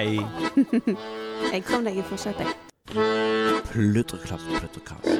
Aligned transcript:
Hei. 0.00 0.16
Jeg 1.52 1.64
kom 1.68 1.82
deg 1.84 1.98
i 2.00 2.02
forsetet, 2.08 2.46
jeg. 2.48 2.54
Pludreklapp, 3.68 4.40
pludrekast. 4.48 5.10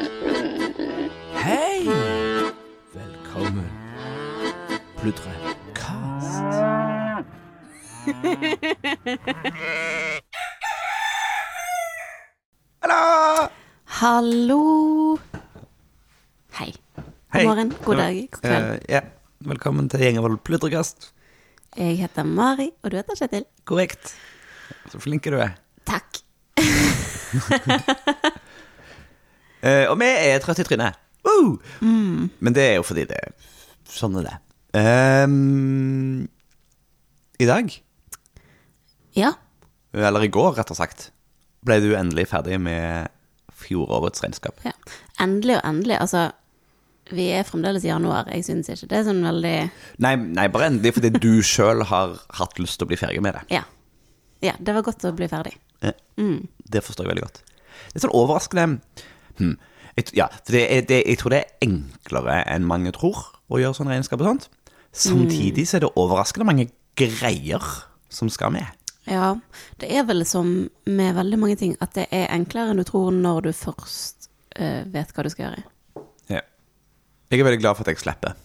Hei! 1.36 1.84
Velkommen. 2.94 3.66
Pludrekast. 5.02 6.40
Hallo! 12.80 13.04
Hallo. 14.00 14.64
Hei. 16.56 16.72
Hei. 16.72 16.72
God 17.36 17.44
morgen, 17.50 17.76
god 17.84 18.04
dag, 18.06 18.24
god 18.32 18.48
kveld. 18.48 18.72
Eh, 18.72 18.96
ja. 18.96 19.04
Velkommen 19.52 19.92
til 19.92 20.08
Gjengevold 20.08 20.40
pludrekast. 20.48 21.12
Jeg 21.76 22.00
heter 22.00 22.24
Mari, 22.24 22.72
og 22.80 22.94
du 22.94 23.02
heter 23.02 23.20
Kjetil. 23.26 23.50
Korrekt. 23.68 24.16
Så 24.92 25.00
flink 25.02 25.24
du 25.30 25.38
er. 25.40 25.54
Takk. 25.88 26.20
Eh, 29.60 29.84
og 29.92 29.98
vi 30.00 30.06
er 30.08 30.38
trøtte 30.40 30.62
i 30.64 30.64
trynet. 30.64 30.96
Woo! 31.26 31.58
Men 31.84 32.54
det 32.56 32.62
er 32.64 32.74
jo 32.78 32.84
fordi 32.88 33.02
det 33.10 33.18
Sånn 33.92 34.14
er 34.16 34.24
det. 34.24 34.36
Um, 34.80 36.28
I 37.42 37.48
dag, 37.50 37.68
Ja. 39.18 39.32
eller 39.92 40.24
i 40.24 40.30
går 40.32 40.54
rett 40.56 40.70
og 40.72 40.78
sagt, 40.78 41.10
ble 41.66 41.76
du 41.84 41.90
endelig 41.98 42.28
ferdig 42.30 42.56
med 42.62 43.10
fjorårets 43.60 44.22
regnskap. 44.24 44.56
ja. 44.64 44.72
Endelig 45.20 45.58
og 45.58 45.64
endelig. 45.68 45.98
Altså, 46.00 46.30
vi 47.12 47.26
er 47.36 47.42
fremdeles 47.44 47.84
i 47.84 47.90
januar. 47.90 48.30
Jeg 48.32 48.46
syns 48.46 48.70
ikke 48.72 48.88
det 48.88 48.98
er 49.02 49.04
sånn 49.10 49.20
veldig 49.26 49.70
Nei, 50.00 50.14
nei 50.16 50.46
bare 50.48 50.70
endelig 50.70 50.94
fordi 50.96 51.10
du 51.20 51.42
sjøl 51.44 51.82
har 51.90 52.16
hatt 52.38 52.56
lyst 52.62 52.78
til 52.80 52.86
å 52.88 52.92
bli 52.94 52.96
ferdig 52.96 53.20
med 53.20 53.34
det. 53.36 53.42
Ja. 53.58 53.66
Ja, 54.44 54.54
det 54.58 54.74
var 54.76 54.86
godt 54.86 55.04
å 55.04 55.12
bli 55.16 55.28
ferdig. 55.28 55.56
Eh, 55.84 55.96
Det 56.70 56.84
forstår 56.84 57.06
jeg 57.06 57.14
veldig 57.14 57.26
godt. 57.26 57.42
Det 57.90 57.98
er 57.98 58.04
sånn 58.04 58.16
overraskende 58.16 58.80
hm. 59.38 59.54
jeg, 59.96 60.10
Ja, 60.16 60.28
for 60.32 60.56
det 60.56 60.64
er, 60.66 60.82
det, 60.88 61.02
jeg 61.06 61.20
tror 61.20 61.34
det 61.34 61.42
er 61.42 61.68
enklere 61.68 62.40
enn 62.46 62.68
mange 62.68 62.92
tror 62.96 63.22
å 63.50 63.60
gjøre 63.60 63.76
sånn 63.78 63.90
regnskap 63.92 64.22
og 64.22 64.30
sånt. 64.30 64.50
Samtidig 64.92 65.68
så 65.68 65.78
er 65.78 65.86
det 65.86 65.94
overraskende 65.98 66.48
mange 66.48 66.68
greier 66.98 67.64
som 68.10 68.30
skal 68.32 68.52
med. 68.54 68.66
Ja, 69.10 69.34
det 69.80 69.88
er 69.96 70.04
vel 70.06 70.24
som 70.28 70.68
med 70.86 71.14
veldig 71.16 71.38
mange 71.40 71.56
ting 71.58 71.76
at 71.82 71.94
det 71.96 72.06
er 72.14 72.28
enklere 72.34 72.72
enn 72.72 72.82
du 72.82 72.86
tror 72.86 73.14
når 73.14 73.48
du 73.48 73.52
først 73.56 74.28
uh, 74.60 74.82
vet 74.92 75.14
hva 75.14 75.24
du 75.24 75.30
skal 75.32 75.48
gjøre. 75.48 75.64
Ja. 76.30 76.42
Jeg 77.30 77.40
er 77.40 77.48
veldig 77.48 77.62
glad 77.62 77.78
for 77.78 77.86
at 77.86 77.94
jeg 77.94 78.02
slipper. 78.02 78.36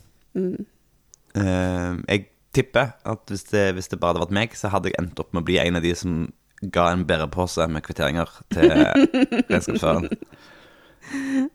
Eh, 1.36 1.92
jeg 2.08 2.26
tipper 2.56 2.95
at 3.08 3.31
hvis 3.31 3.45
det, 3.52 3.67
hvis 3.78 3.92
det 3.92 4.00
bare 4.02 4.16
hadde 4.16 4.25
vært 4.25 4.36
meg, 4.38 4.58
så 4.58 4.72
hadde 4.73 4.92
jeg 4.92 5.00
endt 5.02 5.20
opp 5.22 5.34
med 5.34 5.44
å 5.44 5.48
bli 5.48 5.59
en 5.61 5.80
av 5.80 5.86
de 5.86 5.94
som 5.98 6.25
ga 6.73 6.88
en 6.92 7.06
bærepose 7.08 7.67
med 7.72 7.84
kvitteringer 7.86 8.31
til 8.53 8.72
regnskapsføreren. 9.52 10.09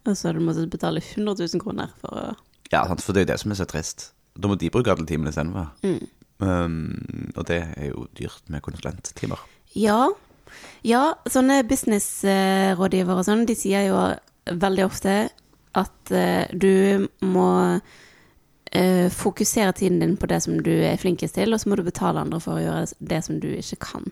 Og 0.06 0.14
så 0.14 0.28
hadde 0.28 0.38
du 0.38 0.46
måttet 0.46 0.70
betale 0.72 1.02
100 1.02 1.34
000 1.40 1.62
kroner 1.62 1.92
for 2.02 2.14
å 2.14 2.24
Ja, 2.70 2.84
sant, 2.86 3.02
for 3.02 3.16
det 3.16 3.22
er 3.22 3.26
jo 3.26 3.32
det 3.32 3.40
som 3.42 3.52
er 3.52 3.58
så 3.58 3.66
trist. 3.66 4.10
Da 4.38 4.50
må 4.50 4.54
de 4.54 4.70
bruke 4.70 4.92
alle 4.92 5.06
timene 5.08 5.32
istedenfor. 5.32 5.72
Um, 6.40 7.32
og 7.34 7.48
det 7.48 7.64
er 7.74 7.90
jo 7.90 8.06
dyrt 8.16 8.44
med 8.48 8.62
konsulenttimer. 8.64 9.40
Ja. 9.74 10.12
Ja, 10.86 11.02
sånne 11.30 11.60
businessrådgivere 11.68 13.18
og 13.18 13.26
sånn, 13.26 13.42
de 13.46 13.56
sier 13.58 13.88
jo 13.88 13.98
veldig 14.50 14.86
ofte 14.86 15.16
at 15.78 16.14
uh, 16.14 16.46
du 16.54 17.08
må 17.26 17.50
eh, 18.70 19.10
fokusere 19.10 19.72
tiden 19.72 20.00
din 20.00 20.16
på 20.16 20.26
det 20.26 20.42
som 20.42 20.58
du 20.62 20.72
er 20.72 20.96
flinkest 21.00 21.34
til, 21.34 21.54
og 21.54 21.60
så 21.60 21.68
må 21.68 21.78
du 21.78 21.84
betale 21.86 22.20
andre 22.20 22.40
for 22.40 22.58
å 22.58 22.64
gjøre 22.64 22.86
det 23.12 23.22
som 23.26 23.40
du 23.40 23.48
ikke 23.52 23.80
kan. 23.86 24.10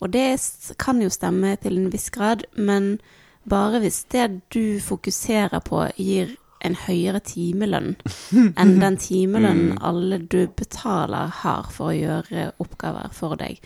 Og 0.00 0.12
det 0.12 0.36
kan 0.78 1.00
jo 1.00 1.10
stemme 1.12 1.56
til 1.62 1.78
en 1.78 1.92
viss 1.92 2.10
grad, 2.10 2.44
men 2.56 2.98
bare 3.48 3.80
hvis 3.80 4.04
det 4.12 4.28
du 4.54 4.80
fokuserer 4.82 5.62
på 5.64 5.86
gir 5.96 6.36
en 6.64 6.76
høyere 6.86 7.20
timelønn 7.24 7.94
enn 8.34 8.78
den 8.84 8.96
timelønnen 9.00 9.76
alle 9.84 10.18
du 10.18 10.46
betaler 10.56 11.30
har 11.42 11.68
for 11.72 11.92
å 11.92 11.96
gjøre 11.96 12.50
oppgaver 12.62 13.12
for 13.14 13.38
deg. 13.40 13.60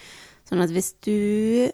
Sånn 0.49 0.63
at 0.65 0.73
hvis 0.75 0.93
du 1.07 1.71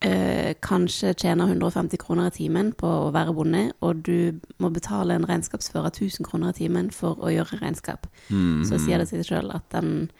eh, 0.00 0.54
kanskje 0.62 1.14
tjener 1.14 1.48
150 1.48 2.00
kroner 2.00 2.30
i 2.30 2.34
timen 2.34 2.72
på 2.76 2.88
å 2.88 3.12
være 3.14 3.34
bonde, 3.36 3.62
og 3.84 4.02
du 4.06 4.40
må 4.62 4.72
betale 4.74 5.16
en 5.16 5.26
regnskapsfører 5.28 5.92
1000 5.92 6.26
kroner 6.28 6.54
i 6.54 6.60
timen 6.62 6.90
for 6.94 7.20
å 7.20 7.32
gjøre 7.32 7.60
regnskap, 7.60 8.08
så 8.28 8.80
sier 8.80 9.00
det 9.00 9.08
seg 9.10 9.24
sjøl 9.26 9.52
at 9.54 9.66
den 9.74 10.10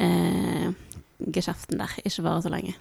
øh, 0.00 0.68
geskjeften 1.34 1.82
der 1.82 1.96
ikke 2.04 2.24
varer 2.26 2.44
så 2.46 2.52
lenge. 2.52 2.76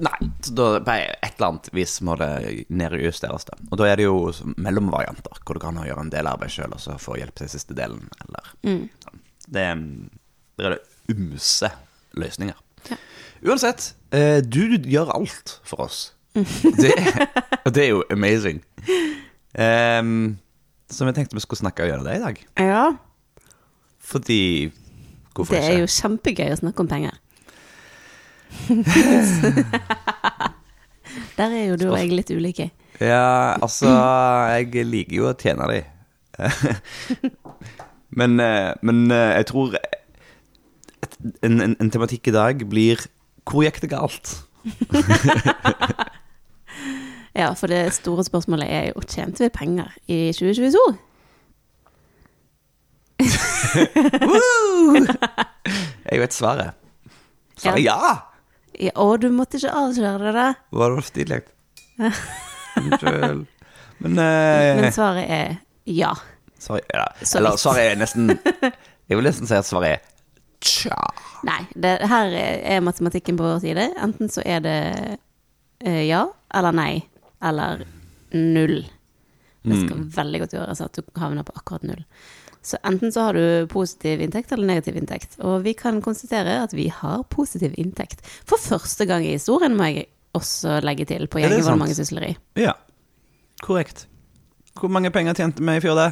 Nei, 0.00 0.16
så 0.40 0.54
da 0.56 0.66
på 0.80 0.94
et 0.96 1.34
eller 1.34 1.46
annet 1.50 1.66
vis 1.76 1.98
må 2.06 2.14
det 2.16 2.30
nedjusteres, 2.72 3.44
da. 3.50 3.58
Og 3.68 3.76
da 3.76 3.88
er 3.90 4.00
det 4.00 4.06
jo 4.06 4.30
mellomvarianter, 4.56 5.42
hvor 5.44 5.58
du 5.58 5.60
kan 5.60 5.76
gjøre 5.84 6.06
en 6.06 6.12
del 6.12 6.30
arbeid 6.30 6.54
sjøl, 6.54 6.72
og 6.72 6.80
så 6.80 6.96
få 7.00 7.18
hjelp 7.20 7.36
til 7.36 7.50
siste 7.52 7.76
delen, 7.76 8.06
eller 8.24 8.48
sånn. 9.04 9.20
Det, 9.50 9.66
det 10.56 10.68
er 10.68 10.76
det 10.76 11.12
ymse 11.12 11.68
løsninger. 12.16 12.56
Ja. 12.88 12.96
Uansett, 13.46 13.94
eh, 14.12 14.42
du, 14.44 14.76
gjør 14.84 15.14
alt 15.16 15.60
for 15.64 15.86
oss. 15.86 16.14
Det, 16.34 16.92
det 17.74 17.84
er 17.84 17.88
jo 17.88 18.02
amazing. 18.12 18.60
Um, 19.58 20.38
så 20.90 21.06
vi 21.06 21.12
tenkte 21.16 21.34
vi 21.36 21.40
skulle 21.40 21.58
snakke 21.62 21.86
gjennom 21.88 22.04
det 22.06 22.16
i 22.18 22.22
dag. 22.24 22.36
Ja, 22.58 22.90
Fordi 24.00 24.70
Hvorfor 25.34 25.54
det 25.54 25.64
er 25.64 25.70
ikke? 25.70 25.80
jo 25.80 25.86
kjempegøy 25.94 26.52
å 26.52 26.58
snakke 26.60 26.82
om 26.82 26.88
penger. 26.90 27.14
Der 31.38 31.46
er 31.46 31.64
jo 31.70 31.76
du 31.78 31.86
og 31.90 31.98
jeg 31.98 32.10
litt 32.12 32.30
ulike. 32.30 32.70
Ja, 33.00 33.56
altså 33.62 33.88
Jeg 34.52 34.84
liker 34.86 35.16
jo 35.16 35.28
å 35.30 35.36
tjene 35.38 35.68
de. 35.70 35.80
men, 38.20 38.40
eh, 38.42 38.74
men 38.82 39.10
eh, 39.14 39.32
jeg 39.38 39.46
tror 39.52 39.78
en, 39.78 41.60
en, 41.60 41.76
en 41.78 41.90
tematikk 41.92 42.28
i 42.30 42.34
dag 42.36 42.66
blir 42.68 43.00
Hvor 43.48 43.64
gikk 43.66 43.78
det 43.84 43.90
galt? 43.92 44.26
Ja, 47.30 47.52
for 47.54 47.70
det 47.70 47.92
store 47.94 48.24
spørsmålet 48.26 48.66
er 48.66 48.88
jo 48.90 48.98
tjente 49.06 49.44
vi 49.44 49.48
penger 49.54 49.86
i 50.10 50.32
2022? 50.34 50.80
Jeg 56.10 56.18
vet 56.20 56.32
svaret. 56.34 56.70
Svaret 57.60 57.84
ja! 57.84 57.96
Ja, 58.80 58.90
å, 58.98 59.16
du 59.20 59.28
måtte 59.34 59.56
ikke 59.60 59.72
avsløre 59.76 60.18
det, 60.24 60.32
da. 60.34 60.54
Var 60.74 60.90
det 60.90 60.96
for 60.98 61.06
stilig? 61.06 61.40
Unnskyld. 62.80 63.46
Men, 64.00 64.12
eh, 64.24 64.80
Men 64.80 64.92
svaret 64.96 65.26
er 65.28 65.56
ja. 65.84 66.14
svaret, 66.58 66.84
ja. 66.90 67.06
Eller 67.36 67.56
svaret 67.60 67.84
er 67.92 67.96
nesten 68.00 68.30
Jeg 69.10 69.16
vil 69.18 69.26
nesten 69.26 69.46
si 69.50 69.54
at 69.58 69.66
svaret 69.68 69.88
er 69.90 69.98
tja. 70.60 70.98
Nei, 71.46 71.62
det, 71.74 71.96
her 72.10 72.34
er 72.36 72.84
matematikken 72.84 73.38
på 73.38 73.46
vår 73.46 73.62
side. 73.64 73.88
Enten 74.02 74.32
så 74.32 74.44
er 74.44 74.64
det 74.64 74.78
uh, 75.86 76.02
ja 76.04 76.26
eller 76.54 76.76
nei 76.76 76.92
eller 77.44 77.86
null. 78.36 78.82
Det 79.60 79.76
skal 79.82 80.04
veldig 80.14 80.40
godt 80.42 80.54
gjøres 80.56 80.80
at 80.84 80.96
du 80.96 81.20
havner 81.20 81.44
på 81.44 81.54
akkurat 81.56 81.84
null. 81.84 82.04
Så 82.62 82.76
enten 82.84 83.12
så 83.12 83.20
har 83.28 83.36
du 83.36 83.66
positiv 83.72 84.20
inntekt 84.20 84.52
eller 84.52 84.68
negativ 84.68 84.96
inntekt. 85.00 85.38
Og 85.40 85.62
vi 85.64 85.72
kan 85.76 86.00
konstatere 86.04 86.58
at 86.64 86.74
vi 86.76 86.88
har 86.92 87.24
positiv 87.32 87.74
inntekt. 87.80 88.20
For 88.48 88.60
første 88.60 89.06
gang 89.08 89.24
i 89.24 89.34
historien, 89.36 89.76
må 89.76 89.88
jeg 89.88 90.10
også 90.36 90.80
legge 90.84 91.06
til, 91.08 91.26
på 91.28 91.40
Gjengevold 91.40 91.80
mangesysleri. 91.80 92.34
Ja, 92.60 92.76
korrekt. 93.64 94.06
Hvor 94.76 94.92
mange 94.92 95.10
penger 95.10 95.36
tjente 95.40 95.64
vi 95.64 95.76
i 95.76 95.82
fjor, 95.82 95.96
da? 95.98 96.10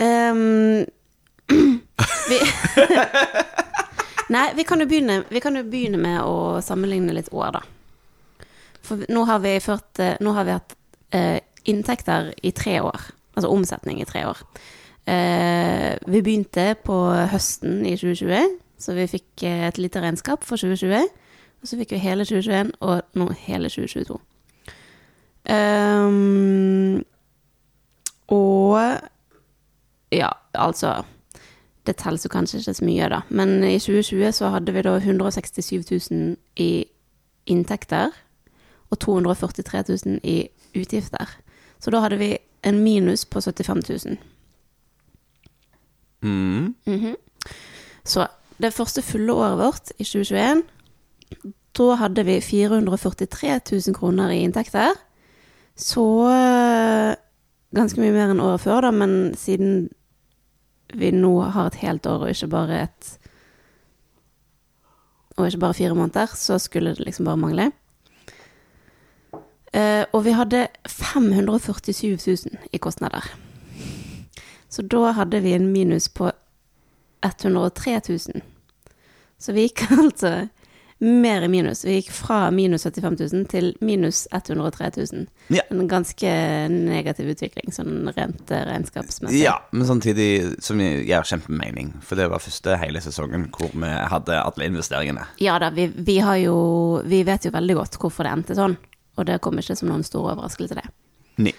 Ehm, 0.00 0.88
vi 2.30 2.40
Nei, 4.30 4.44
vi 4.54 4.62
kan, 4.62 4.78
begynne, 4.86 5.24
vi 5.26 5.40
kan 5.42 5.58
jo 5.58 5.64
begynne 5.66 5.98
med 5.98 6.20
å 6.22 6.60
sammenligne 6.62 7.16
litt 7.16 7.32
år, 7.34 7.56
da. 7.56 8.46
For 8.86 9.02
nå 9.10 9.24
har 9.26 9.40
vi, 9.42 9.56
ført, 9.62 9.98
eh, 9.98 10.14
nå 10.22 10.34
har 10.36 10.46
vi 10.46 10.54
hatt 10.54 10.76
eh, 11.18 11.40
inntekter 11.70 12.30
i 12.46 12.52
tre 12.54 12.76
år. 12.80 13.08
Altså 13.34 13.50
omsetning 13.50 13.98
i 13.98 14.06
tre 14.06 14.22
år. 14.30 14.38
Eh, 15.10 15.96
vi 16.06 16.22
begynte 16.22 16.74
på 16.86 16.96
høsten 17.32 17.82
i 17.88 17.96
2020, 17.98 18.54
så 18.78 18.94
vi 18.94 19.08
fikk 19.10 19.44
eh, 19.48 19.66
et 19.66 19.82
lite 19.82 20.02
regnskap 20.02 20.46
for 20.46 20.60
2020. 20.60 21.10
Og 21.60 21.68
så 21.68 21.76
fikk 21.80 21.96
vi 21.96 22.02
hele 22.04 22.24
2021 22.24 22.72
og 22.80 23.18
nå 23.18 23.28
hele 23.44 23.68
2022. 23.68 24.18
Um, 25.50 27.00
og 28.30 28.78
ja, 30.12 30.28
altså 30.54 31.00
Det 31.90 31.96
telles 31.98 32.22
jo 32.22 32.30
kanskje 32.30 32.60
ikke 32.60 32.74
så 32.78 32.86
mye, 32.86 33.08
da. 33.10 33.20
Men 33.34 33.64
i 33.66 33.78
2020 33.82 34.32
så 34.36 34.50
hadde 34.54 34.74
vi 34.76 34.82
da 34.86 34.92
167 35.00 35.90
000 35.90 36.36
i 36.62 36.84
inntekter 37.50 38.14
og 38.90 38.98
243 39.02 39.82
000 39.88 40.20
i 40.22 40.36
utgifter. 40.78 41.32
Så 41.82 41.90
da 41.90 42.02
hadde 42.04 42.20
vi 42.20 42.36
en 42.62 42.78
minus 42.84 43.24
på 43.26 43.40
75 43.42 43.82
000. 44.06 44.18
Mm. 46.22 46.74
Mhm. 46.86 47.16
Så 48.04 48.26
det 48.62 48.72
første 48.72 49.02
fulle 49.02 49.32
året 49.32 49.58
vårt, 49.58 49.90
i 49.98 50.04
2021, 50.04 50.62
da 51.78 51.94
hadde 51.94 52.24
vi 52.24 52.40
443 52.40 53.60
000 53.72 53.94
kroner 53.94 54.30
i 54.30 54.42
inntekter. 54.44 54.94
Så 55.76 56.04
eh, 56.28 57.14
ganske 57.74 58.00
mye 58.00 58.12
mer 58.12 58.32
enn 58.32 58.42
året 58.44 58.60
før, 58.60 58.84
da, 58.84 58.90
men 58.90 59.34
siden 59.38 59.88
vi 60.94 61.10
nå 61.14 61.32
har 61.54 61.70
et 61.70 61.80
helt 61.82 62.06
år 62.06 62.24
og 62.24 62.30
ikke 62.32 62.50
bare 62.52 62.82
et 62.84 63.16
Og 65.36 65.46
ikke 65.46 65.60
bare 65.62 65.74
fire 65.74 65.94
måneder, 65.94 66.26
så 66.36 66.58
skulle 66.58 66.90
det 66.90 67.06
liksom 67.06 67.24
bare 67.24 67.36
mangle. 67.36 67.70
Uh, 69.72 70.04
og 70.12 70.24
vi 70.24 70.34
hadde 70.36 70.66
547 70.88 72.18
000 72.26 72.58
i 72.72 72.76
kostnader. 72.76 73.24
Så 74.68 74.82
da 74.82 75.12
hadde 75.16 75.40
vi 75.40 75.54
en 75.54 75.72
minus 75.72 76.08
på 76.08 76.30
103 77.24 78.00
000. 78.08 78.42
Så 79.38 79.52
vi 79.52 79.68
gikk 79.68 79.86
altså 80.02 80.48
mer 81.00 81.42
i 81.42 81.48
minus. 81.48 81.84
Vi 81.84 81.94
gikk 81.96 82.10
fra 82.12 82.50
minus 82.52 82.84
75 82.84 83.16
000 83.32 83.46
til 83.48 83.70
minus 83.80 84.26
103 84.36 84.90
000. 84.96 85.26
Ja. 85.48 85.62
En 85.72 85.88
ganske 85.88 86.32
negativ 86.68 87.30
utvikling, 87.32 87.72
sånn 87.72 88.10
rent 88.16 88.52
eh, 88.52 88.64
regnskapsmessig. 88.68 89.40
Ja, 89.40 89.56
men 89.72 89.88
samtidig 89.88 90.28
som 90.60 90.80
gir 90.82 91.24
kjempemening. 91.24 91.94
For 92.04 92.20
det 92.20 92.28
var 92.32 92.44
første 92.44 92.76
hele 92.82 93.00
sesongen 93.00 93.48
hvor 93.56 93.72
vi 93.72 93.94
hadde 94.12 94.42
alle 94.42 94.68
investeringene. 94.68 95.24
Ja 95.40 95.56
da, 95.62 95.72
vi, 95.74 95.88
vi 95.88 96.18
har 96.20 96.36
jo 96.42 96.58
Vi 97.08 97.22
vet 97.24 97.46
jo 97.48 97.52
veldig 97.54 97.74
godt 97.78 97.96
hvorfor 98.00 98.26
det 98.26 98.34
endte 98.36 98.58
sånn. 98.58 98.76
Og 99.16 99.26
det 99.28 99.40
kom 99.44 99.58
ikke 99.60 99.76
som 99.76 99.88
noen 99.90 100.04
stor 100.06 100.30
overraskelse, 100.34 100.76
det. 100.76 100.84
Ni. 101.40 101.54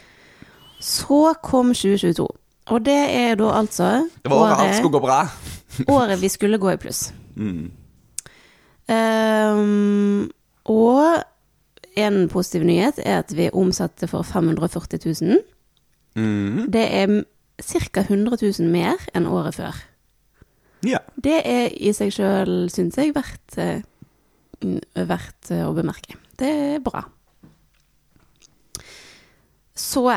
Så 0.81 1.33
kom 1.43 1.73
2022. 1.73 2.29
Og 2.71 2.85
det 2.85 2.99
er 3.17 3.35
da 3.39 3.51
altså 3.57 3.89
Det 4.21 4.31
var 4.31 4.45
året 4.45 4.63
alt 4.63 4.77
skulle 4.77 4.95
gå 4.95 5.01
bra. 5.03 5.19
året 5.97 6.21
vi 6.21 6.29
skulle 6.29 6.61
gå 6.61 6.71
i 6.71 6.79
pluss. 6.81 7.09
Mm. 7.35 7.71
Ehm, 8.91 10.31
og 10.69 11.23
en 11.99 12.25
positiv 12.31 12.65
nyhet 12.67 12.99
er 13.03 13.21
at 13.21 13.33
vi 13.35 13.49
omsatte 13.53 14.07
for 14.07 14.27
540 14.27 14.99
000. 15.21 15.39
Mm. 16.15 16.67
Det 16.71 16.83
er 16.83 17.23
ca. 17.61 18.01
100 18.01 18.37
000 18.59 18.69
mer 18.71 18.99
enn 19.15 19.29
året 19.29 19.55
før. 19.55 19.79
Ja. 20.87 20.99
Det 21.15 21.41
er 21.45 21.69
i 21.77 21.93
seg 21.93 22.13
sjøl, 22.15 22.69
syns 22.73 22.97
jeg, 22.97 23.13
verdt, 23.15 23.57
eh, 23.61 23.83
verdt 24.95 25.51
eh, 25.53 25.65
å 25.67 25.75
bemerke. 25.77 26.17
Det 26.39 26.49
er 26.49 26.83
bra. 26.83 27.03
Så 29.77 30.07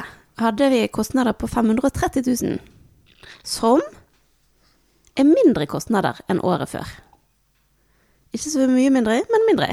hadde 0.40 0.70
vi 0.72 0.86
kostnader 0.92 1.36
på 1.36 1.48
530 1.50 2.24
000, 2.26 2.56
som 3.44 3.82
er 5.14 5.28
mindre 5.28 5.68
kostnader 5.70 6.18
enn 6.28 6.42
året 6.42 6.72
før. 6.72 6.88
Ikke 8.34 8.50
så 8.50 8.64
mye 8.66 8.90
mindre, 8.90 9.20
men 9.30 9.44
mindre. 9.48 9.68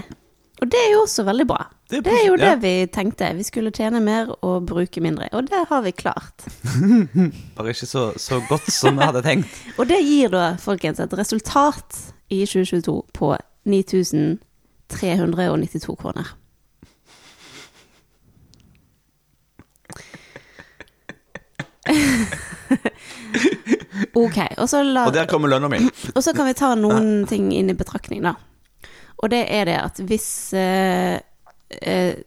Og 0.62 0.70
det 0.70 0.78
er 0.78 0.92
jo 0.94 1.00
også 1.02 1.24
veldig 1.26 1.48
bra. 1.50 1.64
Det 1.90 1.98
er 1.98 2.02
Det 2.06 2.14
er 2.14 2.26
jo 2.28 2.36
ja. 2.38 2.52
det 2.52 2.62
vi 2.62 2.86
tenkte. 2.94 3.32
Vi 3.36 3.44
skulle 3.44 3.72
tjene 3.74 4.00
mer 4.00 4.30
og 4.46 4.66
bruke 4.70 5.02
mindre. 5.02 5.30
Og 5.34 5.48
det 5.50 5.64
har 5.70 5.82
vi 5.82 5.92
klart. 5.92 6.46
Bare 7.58 7.70
ikke 7.74 7.86
så, 7.86 8.14
så 8.18 8.42
godt 8.50 8.72
som 8.72 8.98
vi 8.98 9.04
hadde 9.04 9.22
tenkt. 9.26 9.50
Og 9.80 9.88
det 9.90 9.98
gir 10.06 10.30
da, 10.30 10.56
folkens, 10.62 11.00
et 11.00 11.14
resultat 11.18 12.14
i 12.30 12.46
2022 12.46 13.02
på 13.14 13.38
9392 13.66 15.96
kroner. 15.98 16.36
ok, 24.14 24.38
og 24.58 24.70
så, 24.70 24.84
la, 24.84 25.06
Og 25.08 25.14
der 25.14 25.26
kommer 25.26 25.48
lønna 25.50 25.68
mi. 25.68 25.78
og 26.16 26.24
så 26.24 26.34
kan 26.34 26.46
vi 26.48 26.54
ta 26.54 26.76
noen 26.78 27.28
ting 27.28 27.52
inn 27.56 27.70
i 27.70 27.74
betraktning, 27.76 28.24
da. 28.24 28.34
Og 29.22 29.30
det 29.34 29.46
er 29.54 29.68
det 29.70 29.78
at 29.78 30.02
hvis 30.10 30.28
eh, 30.58 31.20
eh, 31.82 32.22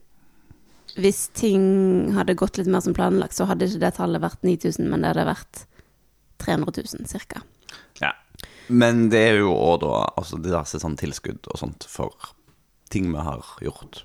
Hvis 0.94 1.26
ting 1.34 2.12
hadde 2.14 2.36
gått 2.38 2.58
litt 2.58 2.70
mer 2.70 2.84
som 2.84 2.94
planlagt, 2.94 3.34
så 3.34 3.48
hadde 3.50 3.66
ikke 3.66 3.82
det 3.82 3.96
tallet 3.96 4.22
vært 4.22 4.44
9000, 4.46 4.86
men 4.86 5.02
det 5.02 5.10
hadde 5.10 5.24
vært 5.26 5.64
300 6.44 6.70
000 6.70 7.08
cirka. 7.10 7.42
Ja. 7.98 8.12
Men 8.68 9.08
det 9.10 9.22
er 9.32 9.40
jo 9.42 9.50
òg 9.56 9.80
da 9.82 10.04
altså 10.14 10.38
diverse 10.38 10.78
sånn 10.78 10.94
tilskudd 11.00 11.50
og 11.50 11.58
sånt 11.58 11.86
for 11.90 12.14
ting 12.94 13.10
vi 13.10 13.26
har 13.26 13.42
gjort, 13.64 14.04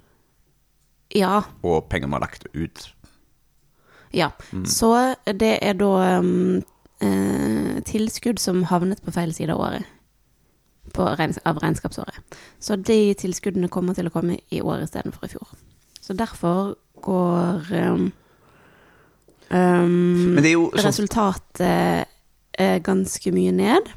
Ja, 1.14 1.44
og 1.62 1.90
penger 1.90 2.10
vi 2.10 2.18
har 2.18 2.26
lagt 2.26 2.48
ut. 2.54 2.90
Ja, 4.14 4.32
så 4.66 5.16
det 5.26 5.60
er 5.62 5.78
da 5.78 5.92
um, 6.18 6.64
eh, 7.06 7.78
tilskudd 7.86 8.42
som 8.42 8.64
havnet 8.70 9.02
på 9.06 9.14
feil 9.14 9.34
side 9.34 9.54
av 9.54 9.62
året. 9.62 9.86
På 10.94 11.08
regns 11.20 11.40
av 11.46 11.60
regnskapsåret. 11.62 12.38
Så 12.60 12.76
de 12.76 13.14
tilskuddene 13.20 13.70
kommer 13.72 13.98
til 13.98 14.10
å 14.10 14.14
komme 14.14 14.40
i 14.50 14.62
år 14.62 14.86
istedenfor 14.86 15.28
i 15.28 15.34
fjor. 15.36 15.52
Så 16.02 16.16
derfor 16.18 16.76
går 17.04 17.70
um, 17.70 18.12
um, 19.50 20.36
Men 20.36 20.44
det 20.44 20.56
jo 20.56 20.70
sånn 20.74 20.88
resultatet 20.88 22.10
eh, 22.60 22.78
ganske 22.84 23.34
mye 23.36 23.54
ned. 23.56 23.92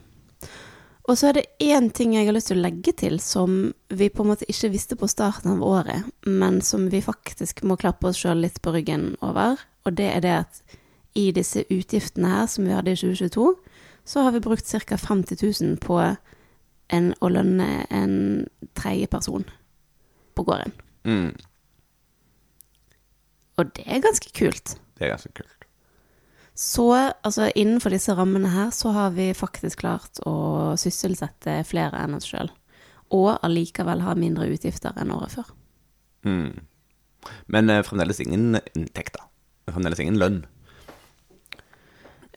Og 1.10 1.18
så 1.18 1.28
er 1.28 1.40
det 1.40 1.72
én 1.72 1.88
ting 1.90 2.14
jeg 2.14 2.28
har 2.28 2.36
lyst 2.36 2.52
til 2.52 2.60
å 2.60 2.62
legge 2.62 2.92
til 2.94 3.18
som 3.22 3.72
vi 3.90 4.06
på 4.12 4.22
en 4.22 4.30
måte 4.30 4.46
ikke 4.46 4.70
visste 4.70 4.98
på 4.98 5.08
starten 5.10 5.50
av 5.56 5.64
året, 5.66 6.06
men 6.28 6.60
som 6.62 6.86
vi 6.92 7.02
faktisk 7.02 7.64
må 7.66 7.76
klappe 7.80 8.12
oss 8.12 8.20
sjøl 8.22 8.44
litt 8.44 8.60
på 8.62 8.74
ryggen 8.76 9.16
over. 9.20 9.58
Og 9.82 9.96
det 9.98 10.08
er 10.12 10.22
det 10.22 10.36
at 10.44 10.78
i 11.18 11.30
disse 11.34 11.64
utgiftene 11.66 12.30
her 12.30 12.46
som 12.48 12.68
vi 12.68 12.76
hadde 12.76 12.94
i 12.94 13.00
2022, 13.00 13.48
så 14.04 14.22
har 14.22 14.34
vi 14.34 14.44
brukt 14.46 14.70
ca. 14.70 14.96
50 14.96 15.42
000 15.42 15.76
på 15.82 15.98
en, 16.90 17.14
å 17.20 17.28
lønne 17.28 17.86
en 17.90 18.14
tredje 18.74 19.06
person 19.12 19.44
på 20.34 20.44
gården. 20.48 20.72
mm, 21.04 21.32
Og 23.60 23.72
det 23.76 23.84
er 23.86 24.00
ganske 24.00 24.32
kult. 24.34 24.76
Det 24.98 25.06
er 25.06 25.12
ganske 25.14 25.32
kult. 25.36 25.66
Så 26.54 26.86
altså, 27.24 27.50
innenfor 27.56 27.90
disse 27.90 28.12
rammene 28.16 28.48
her, 28.52 28.70
så 28.70 28.92
har 28.92 29.10
vi 29.16 29.30
faktisk 29.34 29.80
klart 29.80 30.20
å 30.28 30.74
sysselsette 30.80 31.62
flere 31.68 32.00
enn 32.04 32.14
oss 32.18 32.26
sjøl. 32.28 32.50
Og 33.12 33.38
allikevel 33.44 34.00
ha 34.04 34.14
mindre 34.16 34.48
utgifter 34.52 34.92
enn 35.00 35.12
året 35.12 35.32
før. 35.36 35.48
Mm. 36.24 36.60
Men 37.52 37.70
eh, 37.70 37.82
fremdeles 37.84 38.20
ingen 38.24 38.58
inntekter. 38.76 39.24
Fremdeles 39.68 40.00
ingen 40.00 40.18
lønn. 40.20 40.42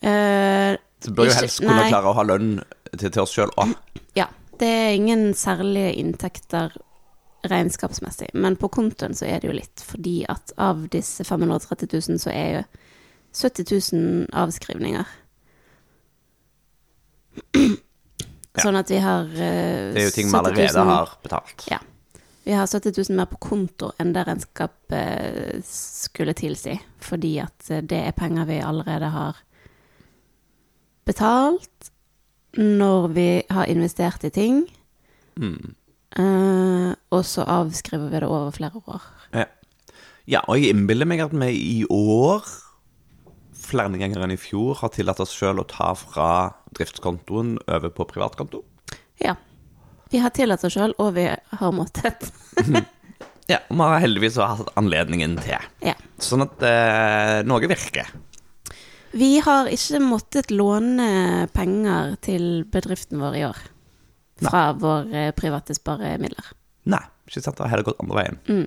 Eh, 0.01 0.75
Så 1.03 1.11
bør 1.15 1.29
jo 1.29 1.35
helst 1.39 1.61
kunne 1.63 1.77
nei. 1.79 1.89
klare 1.91 2.11
å 2.11 2.15
ha 2.17 2.23
lønn 2.27 2.57
til, 2.97 3.11
til 3.11 3.23
oss 3.23 3.35
sjøl 3.35 3.53
òg. 3.61 3.75
ja, 4.17 4.27
det 4.59 4.67
er 4.67 4.95
ingen 4.95 5.33
særlige 5.37 5.93
inntekter 5.99 6.75
regnskapsmessig, 7.45 8.31
men 8.33 8.55
på 8.57 8.69
kontoen 8.73 9.13
så 9.15 9.27
er 9.29 9.41
det 9.41 9.49
jo 9.49 9.57
litt, 9.57 9.83
fordi 9.85 10.23
at 10.31 10.53
av 10.57 10.87
disse 10.93 11.23
530 11.27 11.91
000 11.93 12.21
så 12.23 12.33
er 12.33 12.49
jo 12.55 12.63
70 13.35 13.93
000 13.93 14.27
avskrivninger. 14.33 15.05
Sånn 18.63 18.79
at 18.79 18.91
vi 18.91 19.01
har 19.03 19.27
uh, 19.27 19.35
Det 19.35 19.99
er 19.99 20.07
jo 20.07 20.13
ting 20.15 20.29
vi 20.31 20.37
70 20.37 20.39
allerede 20.39 20.85
000 20.85 20.93
har 20.93 21.17
betalt. 21.23 21.65
Ja. 21.71 21.81
Vi 22.45 22.53
har 22.53 22.69
70 22.69 22.93
000 23.09 23.17
mer 23.17 23.27
på 23.27 23.39
konto 23.41 23.89
enn 23.99 24.13
det 24.15 24.23
regnskapet 24.27 25.65
skulle 25.67 26.35
tilsi, 26.37 26.77
fordi 27.01 27.39
at 27.43 27.71
det 27.89 28.01
er 28.05 28.15
penger 28.15 28.47
vi 28.47 28.61
allerede 28.61 29.09
har 29.11 29.41
betalt 31.05 31.91
når 32.57 33.07
vi 33.15 33.27
har 33.51 33.65
investert 33.71 34.23
i 34.27 34.31
ting, 34.33 34.65
Mm. 35.35 35.73
eh, 36.17 36.91
og 37.11 37.25
så 37.27 37.43
avskriver 37.43 38.09
vi 38.09 38.19
det 38.21 38.27
over 38.29 38.51
flere 38.55 38.79
år. 38.87 39.01
Ja. 39.33 39.45
ja, 40.25 40.41
og 40.47 40.55
jeg 40.59 40.71
innbiller 40.71 41.05
meg 41.09 41.19
at 41.25 41.33
vi 41.35 41.49
i 41.51 41.85
år, 41.91 42.45
flere 43.65 43.97
ganger 43.99 44.23
enn 44.23 44.31
i 44.31 44.39
fjor, 44.39 44.75
har 44.79 44.89
tillatt 44.95 45.19
oss 45.19 45.33
sjøl 45.35 45.59
å 45.59 45.67
ta 45.67 45.91
fra 45.99 46.29
driftskontoen 46.77 47.57
over 47.67 47.89
på 47.89 48.07
privatkonto. 48.07 48.63
Ja. 49.19 49.35
Vi 50.11 50.19
har 50.21 50.29
tillatt 50.29 50.63
oss 50.63 50.75
sjøl, 50.77 50.93
og 51.01 51.15
vi 51.17 51.25
har 51.27 51.71
måttet. 51.75 52.29
Ja, 53.49 53.59
og 53.69 53.75
vi 53.77 53.83
har 53.83 53.99
heldigvis 54.01 54.37
hatt 54.41 54.71
anledningen 54.79 55.35
til. 55.43 55.59
Ja. 55.85 55.93
Sånn 56.23 56.41
at 56.45 56.63
eh, 56.65 57.41
noe 57.45 57.67
virker. 57.69 58.07
Vi 59.15 59.39
har 59.39 59.69
ikke 59.71 60.01
måttet 60.03 60.51
låne 60.51 61.47
penger 61.55 62.17
til 62.25 62.65
bedriften 62.71 63.21
vår 63.23 63.37
i 63.39 63.43
år. 63.47 63.61
Fra 64.43 64.63
våre 64.75 65.29
private 65.37 65.75
sparemidler. 65.77 66.49
Nei, 66.91 66.99
ikke 67.29 67.39
sant? 67.39 67.55
Det 67.55 67.63
har 67.63 67.71
heller 67.71 67.87
gått 67.87 68.01
andre 68.03 68.17
veien. 68.19 68.41
Mm. 68.49 68.65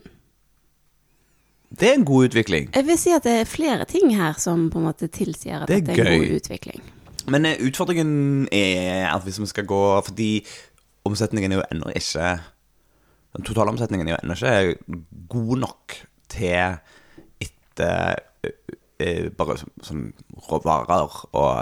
Det 1.68 1.90
er 1.90 1.98
en 1.98 2.06
god 2.08 2.30
utvikling. 2.30 2.70
Jeg 2.72 2.86
vil 2.88 2.98
si 3.00 3.12
at 3.12 3.26
det 3.28 3.34
er 3.42 3.50
flere 3.50 3.84
ting 3.88 4.14
her 4.16 4.38
som 4.40 4.70
på 4.72 4.80
en 4.80 4.88
måte 4.88 5.10
tilsier 5.12 5.66
at 5.66 5.68
Det 5.68 5.82
er 5.82 5.84
det 5.90 5.98
er 5.98 6.12
en 6.14 6.22
god 6.22 6.38
utvikling. 6.40 6.86
Men 7.28 7.44
eh, 7.44 7.60
utfordringen 7.60 8.48
er 8.52 9.10
at 9.12 9.26
hvis 9.26 9.40
vi 9.40 9.50
skal 9.50 9.66
gå 9.68 9.82
Fordi 10.06 10.30
omsetningen 11.04 11.52
er 11.52 11.60
jo 11.60 11.64
ennå 11.72 11.92
ikke 11.92 12.38
Den 13.36 13.44
totale 13.44 13.74
omsetningen 13.74 14.08
er 14.08 14.14
jo 14.14 14.20
ennå 14.22 14.36
ikke 14.38 15.02
god 15.28 15.58
nok 15.66 15.96
til 16.32 16.78
etter 17.44 18.16
eh, 18.44 18.77
bare 19.38 19.54
sånn 19.86 20.08
råvarer 20.48 21.12
og 21.38 21.60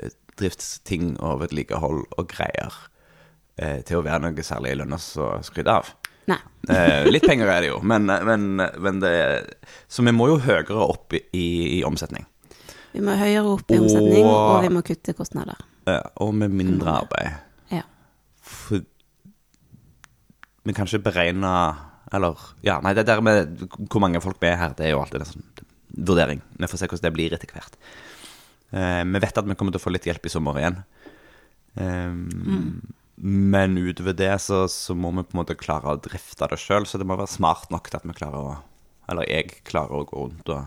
eh, 0.00 0.12
driftsting 0.40 1.16
og 1.20 1.42
vedlikehold 1.42 2.06
og 2.16 2.28
greier 2.30 2.72
eh, 3.60 3.82
til 3.84 3.98
å 4.00 4.04
være 4.06 4.22
noe 4.24 4.44
særlig 4.46 4.78
lønnes 4.80 5.10
å 5.20 5.34
skryte 5.44 5.74
av. 5.82 5.92
Nei. 6.30 6.38
Eh, 6.70 7.08
litt 7.10 7.24
penger 7.26 7.48
er 7.50 7.64
det 7.64 7.68
jo, 7.72 7.80
men, 7.82 8.06
men, 8.06 8.42
men 8.54 9.00
det 9.02 9.10
Så 9.90 10.04
vi 10.06 10.12
må 10.14 10.28
jo 10.30 10.36
høyere 10.44 10.76
opp 10.84 11.10
i, 11.18 11.22
i, 11.34 11.80
omsetning. 11.82 12.22
Vi 12.92 13.02
må 13.02 13.16
høyere 13.18 13.56
opp 13.56 13.72
i 13.74 13.80
omsetning, 13.82 14.28
Og- 14.28 14.52
og 14.52 14.62
vi 14.62 14.70
må 14.70 14.82
kutte 14.86 15.10
kostnader. 15.18 15.58
Eh, 15.90 15.98
og 16.22 16.30
med 16.38 16.54
mindre 16.54 16.94
arbeid. 17.02 17.40
Ja. 17.74 17.82
For 18.38 18.84
vi 20.62 20.76
kan 20.76 20.86
ikke 20.86 21.02
beregne 21.10 21.50
Eller 22.14 22.38
Ja, 22.62 22.78
nei, 22.84 22.94
det 22.94 23.08
der 23.10 23.20
med 23.20 23.66
hvor 23.90 24.00
mange 24.06 24.20
folk 24.22 24.38
vi 24.40 24.52
er 24.52 24.60
her, 24.60 24.74
det 24.78 24.86
er 24.86 24.94
jo 24.94 25.02
alltid 25.02 25.24
det 25.24 25.28
sånn 25.32 25.48
vurdering. 25.96 26.42
Vi 26.58 26.68
får 26.70 26.80
se 26.82 26.88
hvordan 26.90 27.06
det 27.08 27.14
blir 27.16 27.34
etter 27.36 27.52
hvert. 27.52 27.76
Eh, 28.72 29.04
vi 29.04 29.22
vet 29.22 29.38
at 29.38 29.48
vi 29.48 29.56
kommer 29.58 29.74
til 29.74 29.80
å 29.82 29.84
få 29.84 29.92
litt 29.92 30.08
hjelp 30.08 30.26
i 30.26 30.32
sommer 30.32 30.58
igjen. 30.60 30.82
Eh, 31.76 32.12
Men 33.22 33.76
utover 33.78 34.16
det 34.18 34.32
så, 34.42 34.64
så 34.72 34.94
må 34.98 35.12
vi 35.12 35.22
på 35.22 35.36
en 35.36 35.42
måte 35.42 35.54
klare 35.54 35.92
å 35.92 36.00
drifte 36.00 36.48
det 36.50 36.58
sjøl, 36.58 36.86
så 36.88 36.98
det 36.98 37.06
må 37.06 37.14
være 37.20 37.30
smart 37.30 37.68
nok 37.70 37.90
til 37.90 38.00
at 38.00 38.06
vi 38.08 38.16
klarer 38.18 38.40
å 38.40 38.54
Eller 39.10 39.26
jeg 39.28 39.56
klarer 39.66 39.92
å 39.98 40.04
gå 40.08 40.16
rundt 40.24 40.48
og, 40.54 40.64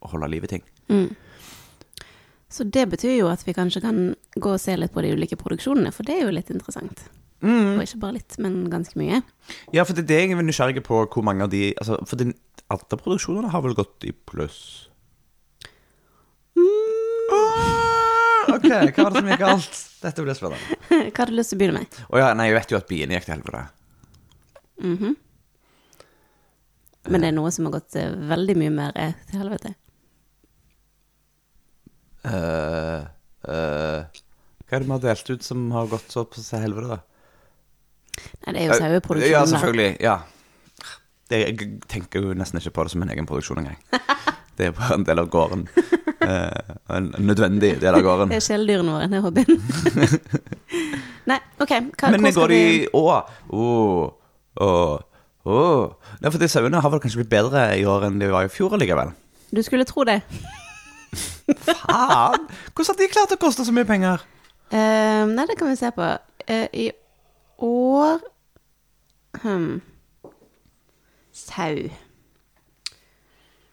og 0.00 0.10
holde 0.12 0.28
liv 0.30 0.44
i 0.46 0.50
ting. 0.52 0.62
Så 2.48 2.64
det 2.64 2.86
betyr 2.88 3.18
jo 3.18 3.28
at 3.28 3.42
vi 3.44 3.52
kanskje 3.52 3.82
kan 3.84 4.14
gå 4.38 4.52
og 4.54 4.60
se 4.62 4.76
litt 4.78 4.94
på 4.94 5.02
de 5.04 5.10
ulike 5.12 5.36
produksjonene, 5.36 5.90
for 5.92 6.06
det 6.06 6.14
er 6.16 6.22
jo 6.24 6.32
litt 6.32 6.50
interessant. 6.54 7.02
Mm. 7.44 7.76
Og 7.76 7.84
ikke 7.84 8.00
bare 8.02 8.16
litt, 8.16 8.34
men 8.42 8.64
ganske 8.72 8.98
mye. 8.98 9.22
Ja, 9.74 9.84
for 9.86 9.94
det 9.94 10.06
er 10.06 10.10
det 10.10 10.20
jeg 10.24 10.34
er 10.34 10.46
nysgjerrig 10.46 10.82
på, 10.86 11.04
hvor 11.06 11.24
mange 11.26 11.46
av 11.46 11.52
de 11.52 11.70
altså, 11.78 12.00
For 12.08 12.18
de, 12.18 12.32
alle 12.68 12.98
produksjonene 12.98 13.52
har 13.52 13.62
vel 13.64 13.76
gått 13.78 14.08
i 14.08 14.12
pluss? 14.12 14.88
Ah, 17.28 18.54
ok, 18.56 18.66
hva 18.66 19.04
var 19.04 19.14
det 19.14 19.20
som 19.20 19.30
gikk 19.30 19.42
galt? 19.44 19.80
Dette 20.02 20.24
blir 20.24 20.36
spennende. 20.38 20.78
Hva 21.12 21.22
har 21.22 21.30
du 21.30 21.34
lyst 21.36 21.52
til 21.52 21.58
å 21.58 21.60
begynne 21.60 21.82
med? 21.82 21.96
Å 22.08 22.20
ja, 22.20 22.28
nei, 22.38 22.48
jeg 22.48 22.56
vet 22.58 22.72
jo 22.72 22.78
at 22.78 22.88
biene 22.90 23.16
gikk 23.16 23.26
til 23.26 23.34
helvete. 23.34 23.64
Men 27.08 27.24
det 27.24 27.30
er 27.30 27.36
noe 27.36 27.50
som 27.54 27.68
har 27.68 27.78
gått 27.78 27.96
eh, 27.98 28.14
veldig 28.30 28.56
mye 28.60 28.72
mer 28.74 28.98
eh, 29.00 29.14
til 29.30 29.42
helvete. 29.42 29.74
Uh, 32.28 33.06
uh, 33.48 34.00
hva 34.68 34.76
er 34.76 34.82
det 34.82 34.88
vi 34.88 34.92
har 34.92 35.04
delt 35.04 35.30
ut 35.32 35.46
som 35.46 35.68
har 35.72 35.88
gått 35.88 36.12
så 36.12 36.26
på 36.28 36.42
helvete, 36.60 36.98
da? 36.98 36.98
Nei, 38.46 38.52
det 38.54 38.62
er 38.62 38.66
jo 38.66 38.78
saueproduksjon. 38.80 39.32
Ja, 39.32 39.44
selvfølgelig. 39.46 39.96
Ja. 40.04 40.16
Det, 41.28 41.40
jeg 41.44 41.70
tenker 41.92 42.24
jo 42.24 42.34
nesten 42.36 42.60
ikke 42.60 42.72
på 42.78 42.86
det 42.86 42.94
som 42.94 43.04
en 43.04 43.12
egen 43.14 43.28
produksjon 43.28 43.62
engang. 43.64 43.80
Det 44.58 44.66
er 44.66 44.72
bare 44.74 44.96
en 44.98 45.04
del 45.06 45.20
av 45.22 45.28
gården. 45.30 45.60
Eh, 46.18 46.70
en 46.90 47.04
nødvendig 47.22 47.76
del 47.78 47.94
av 47.94 48.02
gården. 48.02 48.32
Det 48.32 48.40
er 48.40 48.46
kjæledyrene 48.48 48.90
våre, 48.90 49.06
det 49.06 49.18
er 49.18 49.22
hobbyen. 49.22 49.60
Nei, 51.30 51.36
OK. 51.62 51.74
Hva, 52.00 52.10
Men 52.10 52.26
går 52.34 52.50
de 52.50 52.58
vi 52.58 52.80
Å, 52.90 53.04
Oh, 53.54 54.08
oh, 54.58 54.98
oh. 55.46 56.10
Nei, 56.18 56.32
for 56.32 56.42
de 56.42 56.48
sauene 56.50 56.82
har 56.82 56.90
vel 56.90 57.04
kanskje 57.04 57.22
blitt 57.22 57.30
bedre 57.36 57.68
i 57.78 57.86
år 57.86 58.08
enn 58.08 58.18
de 58.18 58.32
var 58.32 58.48
i 58.48 58.50
fjor 58.50 58.74
likevel. 58.82 59.14
Du 59.54 59.62
skulle 59.62 59.86
tro 59.86 60.02
det. 60.08 60.18
Faen! 61.14 62.48
Hvordan 62.74 62.90
har 62.90 62.98
de 62.98 63.10
klart 63.14 63.38
å 63.38 63.40
koste 63.40 63.64
så 63.64 63.74
mye 63.76 63.86
penger? 63.88 64.26
Uh, 64.72 65.22
nei, 65.36 65.46
det 65.48 65.54
kan 65.60 65.70
vi 65.70 65.78
se 65.78 65.92
på. 65.94 66.10
Uh, 66.48 66.66
I 66.74 66.90
år 67.58 68.20
hmm. 69.42 69.80
Sau 71.32 71.90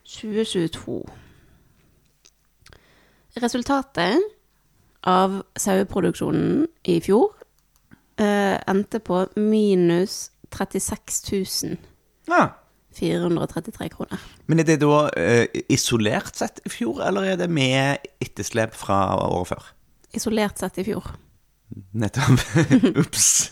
2022. 0.06 1.00
Resultatet 3.42 4.22
av 5.06 5.42
saueproduksjonen 5.60 6.68
i 6.88 7.00
fjor 7.04 7.34
eh, 8.22 8.56
endte 8.70 9.02
på 9.04 9.26
minus 9.36 10.32
36 10.54 11.76
Ja. 12.30 12.48
433 12.96 13.90
kroner. 13.92 14.22
Men 14.48 14.60
er 14.60 14.70
det 14.70 14.78
da 14.80 15.10
eh, 15.20 15.48
isolert 15.70 16.38
sett 16.40 16.62
i 16.66 16.72
fjor, 16.72 17.02
eller 17.04 17.34
er 17.34 17.42
det 17.42 17.50
med 17.52 18.08
etterslep 18.24 18.74
fra 18.78 19.18
året 19.20 19.52
før? 19.52 19.66
Isolert 20.16 20.62
sett 20.62 20.80
i 20.80 20.86
fjor. 20.88 21.10
Nettopp. 21.92 22.40
Ops. 23.02 23.52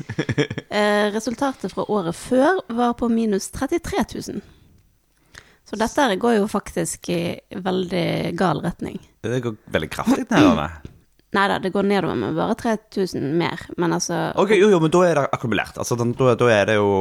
Eh, 0.70 1.12
resultatet 1.14 1.74
fra 1.74 1.86
året 1.92 2.16
før 2.16 2.62
var 2.74 2.94
på 3.00 3.10
minus 3.12 3.50
33 3.52 4.06
000. 4.16 4.42
Så 5.64 5.80
dette 5.80 6.08
går 6.22 6.38
jo 6.38 6.48
faktisk 6.52 7.10
i 7.10 7.22
veldig 7.56 8.34
gal 8.38 8.62
retning. 8.64 9.00
Det 9.24 9.42
går 9.44 9.56
veldig 9.74 9.90
kraftig 9.92 10.28
nedover. 10.30 10.80
Nei 11.34 11.46
da, 11.50 11.58
det 11.58 11.72
går 11.74 11.88
nedover 11.90 12.18
med 12.20 12.36
bare 12.38 12.56
3000 12.60 13.24
mer, 13.40 13.62
men 13.82 13.96
altså 13.96 14.20
Ok, 14.38 14.52
jo, 14.54 14.68
jo, 14.70 14.78
men 14.80 14.92
da 14.94 15.00
er 15.08 15.18
det 15.18 15.24
akkumulert. 15.34 15.80
Altså, 15.82 15.98
da, 15.98 16.36
da 16.38 16.50
er 16.54 16.68
det 16.70 16.76
jo 16.78 16.92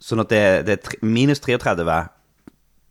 sånn 0.00 0.22
at 0.22 0.32
det, 0.32 0.44
det 0.68 0.76
er 0.78 1.04
minus 1.04 1.42
33 1.44 1.84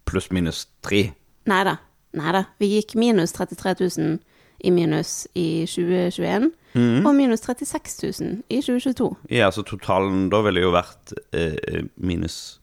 pluss 0.05 0.29
minus 0.29 0.67
3. 0.85 1.01
Nei 1.49 1.63
da. 1.65 1.79
Nei 2.15 2.35
da. 2.35 2.43
Vi 2.61 2.69
gikk 2.75 2.93
minus 2.99 3.33
33 3.33 3.73
000 3.97 4.19
i 4.65 4.71
minus 4.71 5.25
i 5.33 5.65
2021, 5.65 6.51
og 6.75 7.15
minus 7.15 7.39
36 7.45 8.11
000 8.19 8.43
i 8.51 8.57
2022. 8.61 9.09
Ja, 9.31 9.47
så 9.51 9.63
totalen 9.63 10.29
da 10.29 10.41
ville 10.43 10.59
jo 10.65 10.73
vært 10.75 11.13
eh, 11.31 11.85
minus 11.95 12.59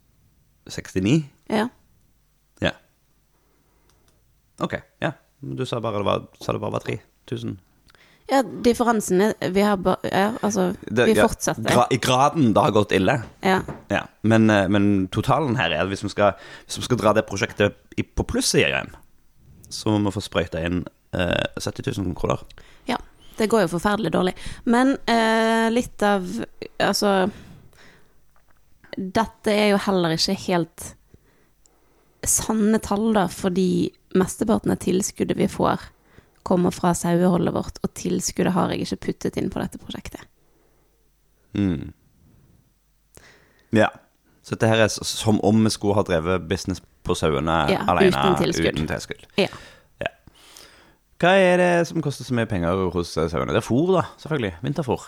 69. 0.68 1.22
Ja. 1.50 1.68
Ja. 2.62 2.72
Ok, 4.62 4.74
ja. 5.02 5.12
Du 5.40 5.64
sa 5.66 5.80
bare 5.82 5.98
det 6.02 6.06
var, 6.06 6.26
sa 6.40 6.52
det 6.54 6.60
bare 6.62 6.76
var 6.76 6.84
3000. 6.86 7.56
ja, 8.30 8.42
differansen 8.64 9.20
er 9.24 9.50
Vi 9.50 9.60
har 9.64 9.76
bare 9.76 9.96
Ja, 10.12 10.32
altså, 10.42 10.76
Det- 10.86 11.06
vi 11.08 11.14
ja, 11.16 11.26
fortsetter. 11.26 11.64
Gra 11.72 11.86
I 11.90 11.96
graden 11.98 12.52
det 12.54 12.62
har 12.62 12.70
gått 12.70 12.92
ille. 12.92 13.22
Ja. 13.42 13.62
Ja. 13.90 14.04
Men, 14.22 14.48
eh, 14.50 14.68
men 14.68 15.08
totalen 15.08 15.56
her 15.56 15.70
er 15.72 15.82
at 15.82 15.88
hvis 15.88 16.04
vi 16.04 16.08
skal, 16.08 16.32
hvis 16.66 16.78
vi 16.78 16.82
skal 16.84 16.96
dra 16.98 17.12
det 17.12 17.26
prosjektet 17.26 17.74
i, 17.96 18.02
på 18.02 18.24
plussida 18.24 18.68
igjen, 18.68 18.94
så 19.70 19.88
må 19.98 20.10
vi 20.10 20.20
få 20.20 20.22
sprøyta 20.22 20.62
inn 20.64 20.84
eh, 21.12 21.44
70 21.58 21.96
000 21.98 22.14
kroner. 22.14 22.44
Det 23.38 23.48
går 23.50 23.64
jo 23.64 23.70
forferdelig 23.72 24.12
dårlig. 24.12 24.34
Men 24.64 24.96
eh, 25.08 25.70
litt 25.72 26.02
av 26.04 26.26
Altså 26.82 27.30
Dette 28.92 29.54
er 29.54 29.70
jo 29.72 29.78
heller 29.86 30.12
ikke 30.16 30.36
helt 30.46 30.90
sanne 32.28 32.78
tall, 32.78 33.08
da, 33.16 33.24
fordi 33.32 33.88
mesteparten 34.14 34.70
av 34.74 34.78
tilskuddet 34.84 35.38
vi 35.38 35.48
får, 35.50 35.80
kommer 36.46 36.70
fra 36.74 36.92
saueholdet 36.94 37.54
vårt, 37.56 37.80
og 37.82 37.94
tilskuddet 37.98 38.52
har 38.54 38.70
jeg 38.70 38.84
ikke 38.84 39.00
puttet 39.08 39.38
inn 39.40 39.48
på 39.50 39.58
dette 39.62 39.80
prosjektet. 39.82 40.22
Mm. 41.56 41.90
Ja. 43.74 43.88
Så 44.42 44.54
dette 44.54 44.70
her 44.70 44.84
er 44.84 44.92
som 44.92 45.40
om 45.46 45.64
vi 45.64 45.70
skulle 45.72 45.96
ha 45.98 46.04
drevet 46.06 46.46
business 46.50 46.82
på 47.06 47.14
sauene 47.18 47.56
Ja, 47.72 47.82
alene 47.90 48.10
uten 48.12 48.38
tilskudd. 48.42 48.74
uten 48.76 48.88
tilskudd. 48.90 49.26
Ja. 49.38 49.48
Hva 51.22 51.36
er 51.38 51.60
det 51.60 51.86
som 51.86 52.02
koster 52.02 52.26
så 52.26 52.34
mye 52.34 52.48
penger 52.50 52.88
hos 52.90 53.12
eh, 53.14 53.28
sauene? 53.30 53.54
Det 53.54 53.60
er 53.60 53.66
fôr, 53.66 53.92
da, 53.94 54.08
selvfølgelig. 54.18 54.56
Vinterfôr. 54.64 55.04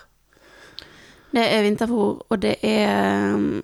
Det 1.35 1.43
er 1.43 1.65
vinterfôr, 1.67 2.21
og 2.31 2.39
det 2.39 2.53
er 2.63 3.35
mm, 3.35 3.63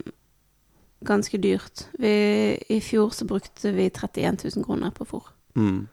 ganske 1.07 1.39
dyrt. 1.39 1.85
Vi, 2.03 2.11
I 2.59 2.81
fjor 2.83 3.15
så 3.15 3.27
brukte 3.31 3.71
vi 3.77 3.87
31 3.87 4.51
000 4.57 4.67
kroner 4.67 4.91
på 4.91 5.07
fôr. 5.07 5.31
Mm. 5.55 5.89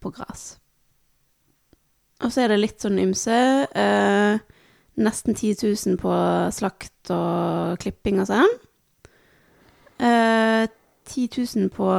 på 0.00 0.10
gras. 0.12 0.58
Og 2.20 2.32
så 2.32 2.44
er 2.44 2.52
det 2.52 2.60
litt 2.60 2.80
sånn 2.80 3.00
ymse. 3.00 3.36
Eh, 3.68 4.40
nesten 5.00 5.36
10 5.36 5.56
000 5.64 5.98
på 6.00 6.14
slakt 6.52 7.12
og 7.12 7.80
klipping 7.80 8.20
og 8.20 8.28
sånn. 8.28 8.56
Eh, 10.00 10.64
10 11.10 11.28
000 11.36 11.68
på 11.76 11.90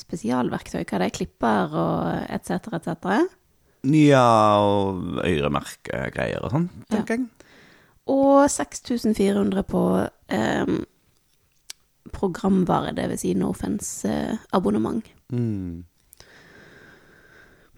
spesialverktøy, 0.00 0.80
hva 0.84 1.00
det 1.02 1.10
er, 1.10 1.16
klipper 1.16 1.76
og 1.76 2.32
etc., 2.32 2.72
etc. 2.80 3.39
Ja, 3.88 4.60
og 4.60 5.22
øremerkegreier 5.24 6.44
og 6.44 6.52
sånn, 6.52 6.66
tenker 6.92 7.16
jeg. 7.16 7.28
Og 8.10 8.50
6400 8.50 9.62
på 9.68 9.82
eh, 10.32 10.72
programvare, 12.12 12.92
det 12.96 13.06
vil 13.12 13.20
si 13.20 13.32
Norfence-abonnement. 13.38 15.06
Mm. 15.32 15.84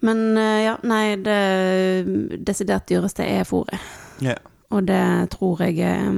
Men 0.03 0.23
eh, 0.37 0.63
ja, 0.65 0.75
nei, 0.83 1.15
det 1.23 2.39
desidert 2.43 2.89
dyreste 2.89 3.23
er 3.27 3.47
fôret. 3.47 3.79
Yeah. 4.23 4.41
Og 4.73 4.87
det 4.89 5.29
tror 5.35 5.61
jeg 5.63 5.79
eh, 5.85 6.11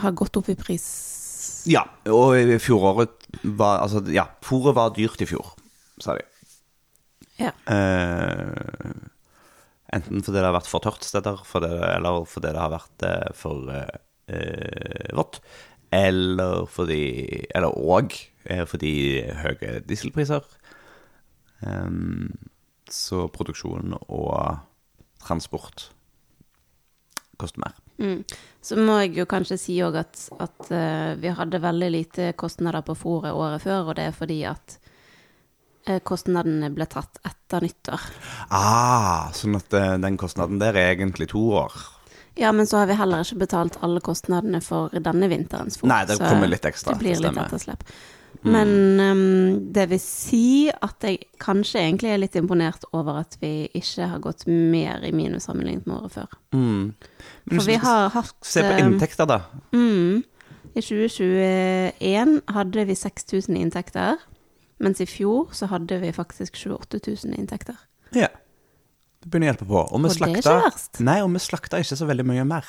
har 0.00 0.16
gått 0.16 0.36
opp 0.38 0.48
i 0.48 0.56
pris. 0.58 0.86
ja, 1.66 1.84
og 2.08 2.38
i 2.38 2.58
fjoråret 2.58 3.16
var 3.44 3.82
Altså, 3.82 4.00
ja, 4.10 4.24
fôret 4.42 4.74
var 4.74 4.94
dyrt 4.94 5.20
i 5.20 5.26
fjor, 5.26 5.54
sa 6.00 6.14
de. 6.16 6.29
Ja. 7.40 7.52
Eh, 7.72 8.92
enten 9.96 10.22
fordi 10.22 10.38
det 10.38 10.46
har 10.46 10.56
vært 10.56 10.70
for 10.70 10.84
tørt 10.84 11.06
steder, 11.06 11.42
fordi, 11.46 11.72
eller 11.96 12.24
fordi 12.28 12.52
det 12.52 12.62
har 12.62 12.74
vært 12.74 13.06
eh, 13.08 13.28
for 13.36 13.72
eh, 13.74 13.98
eh, 14.30 15.10
vått. 15.16 15.40
Eller 15.90 16.68
fordi 16.70 17.46
Eller 17.50 17.74
òg 17.74 18.14
eh, 18.44 18.64
fordi 18.68 18.94
høye 19.42 19.80
dieselpriser. 19.88 20.44
Em, 21.66 22.30
så 22.90 23.26
produksjon 23.30 23.96
og 24.00 24.60
transport 25.20 25.90
koster 27.40 27.62
mer. 27.64 27.74
Mm. 28.00 28.22
Så 28.64 28.76
må 28.80 28.96
jeg 29.02 29.18
jo 29.20 29.26
kanskje 29.28 29.58
si 29.60 29.76
òg 29.84 29.98
at, 30.00 30.22
at 30.40 30.70
eh, 30.72 31.16
vi 31.20 31.32
hadde 31.36 31.60
veldig 31.62 31.90
lite 31.92 32.30
kostnader 32.40 32.84
på 32.84 32.96
fôret 32.96 33.36
året 33.36 33.64
før, 33.64 33.90
og 33.90 33.98
det 33.98 34.08
er 34.08 34.16
fordi 34.16 34.40
at 34.48 34.78
eh, 35.86 36.00
kostnadene 36.04 36.70
ble 36.74 36.86
tatt 36.90 37.20
etter 37.26 37.64
nyttår. 37.64 38.04
Ah, 38.50 39.30
sånn 39.36 39.58
at 39.58 39.74
eh, 39.76 39.96
den 40.02 40.18
kostnaden 40.20 40.60
der 40.62 40.78
er 40.78 40.94
egentlig 40.94 41.30
to 41.32 41.42
år. 41.62 41.74
Ja, 42.38 42.52
men 42.52 42.66
så 42.66 42.80
har 42.80 42.86
vi 42.86 42.96
heller 42.96 43.24
ikke 43.24 43.42
betalt 43.42 43.76
alle 43.84 44.00
kostnadene 44.00 44.62
for 44.64 44.92
denne 44.94 45.28
vinterens 45.28 45.80
fôr. 45.80 45.90
Nei, 45.90 46.04
det 46.08 46.20
kommer 46.22 46.48
litt 46.48 46.64
ekstra, 46.64 46.94
Det 46.94 47.02
blir 47.02 47.18
litt 47.18 47.36
etterslepp. 47.36 47.82
etterslep. 47.82 48.18
Men 48.40 49.00
um, 49.00 49.72
det 49.74 49.86
vil 49.90 50.00
si 50.00 50.70
at 50.72 51.04
jeg 51.04 51.18
kanskje 51.42 51.82
egentlig 51.82 52.12
er 52.14 52.20
litt 52.22 52.38
imponert 52.38 52.86
over 52.96 53.20
at 53.24 53.36
vi 53.42 53.68
ikke 53.76 54.08
har 54.14 54.22
gått 54.24 54.46
mer 54.48 55.04
i 55.04 55.12
minus 55.12 55.50
sammenlignet 55.50 55.88
med 55.90 55.98
året 55.98 56.14
før. 56.14 56.38
Mm. 56.56 56.86
For 57.50 57.68
vi 57.68 57.76
har 57.82 58.08
hatt 58.14 58.36
Se 58.46 58.64
på 58.64 58.72
ehm, 58.72 58.94
inntekter, 58.94 59.28
da. 59.28 59.42
Mm. 59.76 60.22
I 60.70 60.80
2021 60.86 62.36
hadde 62.54 62.86
vi 62.88 62.96
6000 62.96 63.58
inntekter, 63.58 64.22
mens 64.80 65.00
i 65.00 65.06
fjor 65.08 65.50
så 65.56 65.68
hadde 65.70 65.98
vi 66.02 66.12
faktisk 66.16 66.56
28 66.56 67.00
000 67.26 67.36
inntekter. 67.38 67.76
Ja. 68.16 68.28
Det 69.20 69.28
begynner 69.28 69.50
å 69.50 69.52
hjelpe 69.52 69.66
på. 69.68 69.80
Og 69.84 70.00
vi 70.00 70.08
Og 70.08 70.14
det 70.16 70.28
er 70.30 70.38
ikke 70.40 70.54
verst. 70.64 71.00
Nei, 71.04 71.18
og 71.20 71.30
vi 71.34 71.42
slakta 71.44 71.80
ikke 71.82 71.98
så 72.00 72.06
veldig 72.08 72.24
mye 72.30 72.44
mer. 72.48 72.64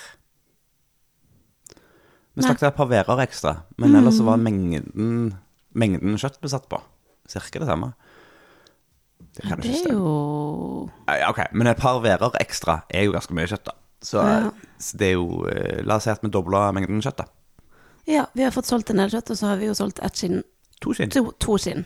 Vi 2.35 2.43
slakta 2.45 2.69
et 2.69 2.75
par 2.77 2.87
værer 2.87 3.19
ekstra, 3.25 3.55
men 3.81 3.95
ellers 3.99 4.17
så 4.19 4.23
var 4.27 4.39
mengden, 4.39 5.33
mengden 5.75 6.15
kjøtt 6.19 6.37
vi 6.43 6.51
satt 6.51 6.69
på, 6.71 6.79
cirka 7.27 7.59
det 7.59 7.67
samme. 7.67 7.91
Det 9.35 9.43
kan 9.47 9.59
Det 9.63 9.71
ikke 9.71 9.91
er 9.91 9.95
jo 9.95 10.89
Ja, 11.07 11.29
ok, 11.29 11.39
men 11.55 11.67
et 11.67 11.79
par 11.79 11.99
værer 12.03 12.35
ekstra 12.39 12.81
er 12.89 13.05
jo 13.07 13.13
ganske 13.15 13.35
mye 13.35 13.47
kjøtt, 13.51 13.65
da. 13.67 13.75
Så, 14.01 14.17
Ja. 14.23 14.51
så 14.79 14.97
det 14.97 15.07
er 15.07 15.13
jo 15.13 15.45
eh, 15.47 15.83
La 15.85 15.95
oss 15.95 16.03
si 16.03 16.09
at 16.09 16.23
vi 16.23 16.29
dobla 16.33 16.71
mengden 16.73 17.01
kjøtt, 17.03 17.17
da. 17.21 17.25
Ja, 18.07 18.25
vi 18.33 18.43
har 18.43 18.51
fått 18.51 18.65
solgt 18.65 18.89
en 18.89 18.97
del 18.97 19.11
kjøtt, 19.11 19.29
og 19.31 19.37
så 19.37 19.47
har 19.51 19.57
vi 19.57 19.67
jo 19.67 19.73
solgt 19.77 19.99
ett 20.03 20.15
skinn. 20.17 20.43
To 20.81 20.93
skinn. 20.93 21.11
To, 21.11 21.31
to 21.39 21.57
skinn. 21.61 21.85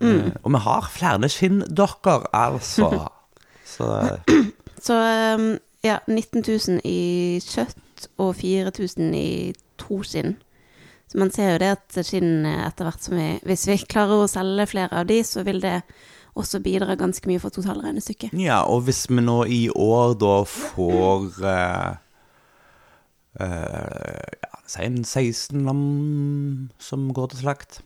Eh, 0.00 0.30
Og 0.44 0.52
vi 0.54 0.58
har 0.64 0.86
flere 0.92 1.28
skinndokker, 1.28 2.28
altså. 2.34 3.08
Så 3.70 3.86
Så 4.80 4.94
ehm, 4.96 5.58
ja, 5.84 5.98
19 6.08 6.42
000 6.42 6.80
i 6.84 7.40
kjøtt 7.44 8.08
og 8.18 8.34
4000 8.36 9.14
i 9.14 9.52
to 9.78 10.00
skinn. 10.02 10.36
Så 11.10 11.18
man 11.18 11.30
ser 11.34 11.52
jo 11.52 11.58
det 11.58 11.68
at 11.76 11.98
skinn 12.06 12.46
eh, 12.46 12.66
etter 12.66 12.86
hvert 12.88 13.02
som 13.02 13.16
vi 13.18 13.28
Hvis 13.44 13.66
vi 13.68 13.76
klarer 13.84 14.24
å 14.24 14.30
selge 14.30 14.66
flere 14.70 15.02
av 15.02 15.06
de, 15.10 15.20
så 15.26 15.42
vil 15.44 15.60
det 15.60 15.82
også 16.38 16.60
bidra 16.62 16.94
ganske 16.96 17.26
mye 17.28 17.40
for 17.42 17.50
totalregnestykket. 17.50 18.32
Ja, 18.38 18.62
og 18.70 18.84
hvis 18.86 19.04
vi 19.10 19.20
nå 19.20 19.42
i 19.50 19.64
år 19.74 20.14
da 20.20 20.36
får 20.46 21.40
eh, 21.44 21.90
eh, 23.40 24.36
ja, 24.44 24.60
Si 24.70 24.84
en 24.86 25.00
16 25.04 25.64
lam 25.66 26.70
som 26.78 27.08
går 27.14 27.32
til 27.32 27.42
slakt. 27.44 27.80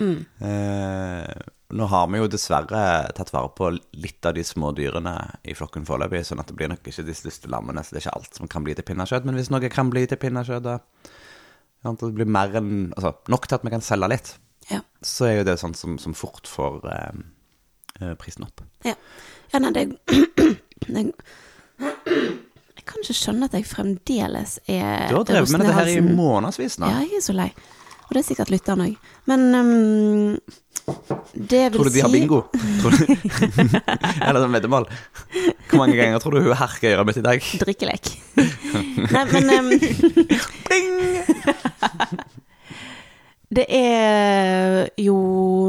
Mm. 0.00 0.20
Eh, 0.48 1.48
nå 1.70 1.86
har 1.86 2.06
vi 2.10 2.18
jo 2.18 2.28
dessverre 2.32 2.82
tatt 3.14 3.30
vare 3.34 3.50
på 3.54 3.68
litt 4.00 4.26
av 4.26 4.34
de 4.34 4.42
små 4.46 4.72
dyrene 4.74 5.14
i 5.46 5.54
flokken 5.54 5.86
foreløpig, 5.86 6.24
sånn 6.26 6.42
at 6.42 6.50
det 6.50 6.56
blir 6.58 6.70
nok 6.72 6.82
ikke 6.90 7.04
de 7.06 7.14
største 7.14 7.50
lammene, 7.52 7.84
så 7.84 7.94
det 7.94 8.00
er 8.00 8.06
ikke 8.08 8.16
alt 8.18 8.40
som 8.40 8.50
kan 8.50 8.66
bli 8.66 8.74
til 8.78 8.86
pinnekjøtt. 8.88 9.28
Men 9.28 9.38
hvis 9.38 9.52
noe 9.52 9.70
kan 9.72 9.92
bli 9.92 10.06
til 10.10 10.18
pinnekjøtt, 10.20 10.66
da 10.66 10.78
det 11.80 12.10
blir 12.12 12.28
mer 12.28 12.52
enn 12.58 12.90
Altså 12.92 13.14
nok 13.32 13.46
til 13.48 13.56
at 13.56 13.62
vi 13.64 13.70
kan 13.72 13.84
selge 13.84 14.08
litt, 14.12 14.34
Ja. 14.70 14.82
så 15.02 15.24
er 15.30 15.36
jo 15.38 15.44
det 15.48 15.56
sånn 15.62 15.74
som, 15.74 15.96
som 15.98 16.12
fort 16.14 16.46
får 16.46 16.84
eh, 16.92 17.22
eh, 18.02 18.14
prisen 18.20 18.44
opp. 18.44 18.60
Ja, 18.84 18.94
ja 19.52 19.62
nei, 19.62 19.72
det, 19.72 19.86
det 20.86 21.06
Jeg 21.80 22.84
kan 22.84 23.02
ikke 23.02 23.16
skjønne 23.16 23.48
at 23.48 23.56
jeg 23.56 23.66
fremdeles 23.68 24.58
er 24.68 25.08
Du 25.08 25.16
har 25.16 25.24
drevet 25.24 25.54
med 25.54 25.64
dette 25.64 25.78
her 25.78 25.92
i 25.94 26.00
månedsvis 26.04 26.78
nå. 26.82 26.90
Ja, 26.90 27.04
jeg 27.06 27.20
er 27.22 27.24
så 27.24 27.36
lei. 27.36 27.50
Og 28.10 28.16
det 28.16 28.24
er 28.24 28.26
sikkert 28.26 28.50
lytteren 28.50 28.80
òg. 28.82 28.94
Men 29.30 29.44
um, 29.54 30.38
det 31.34 31.60
vil 31.70 31.76
Tror 31.78 31.86
du 31.86 31.94
de 31.94 32.00
har 32.02 32.10
bingo? 32.10 32.40
Tror 32.82 32.96
du... 32.96 33.04
Eller 34.26 34.40
sånn 34.42 34.56
veddemål? 34.56 34.88
Hvor 35.70 35.78
mange 35.78 35.94
ganger 35.94 36.18
tror 36.18 36.34
du 36.34 36.40
hun 36.48 36.58
herker 36.58 36.96
øret 36.96 37.06
mitt 37.06 37.20
i 37.20 37.22
dag? 37.22 37.44
Drikkelek. 37.62 38.10
Nei, 39.14 39.22
men 39.30 39.52
um, 39.54 39.70
Bing! 40.66 40.90
det 43.54 43.66
er 43.74 44.90
jo 44.98 45.16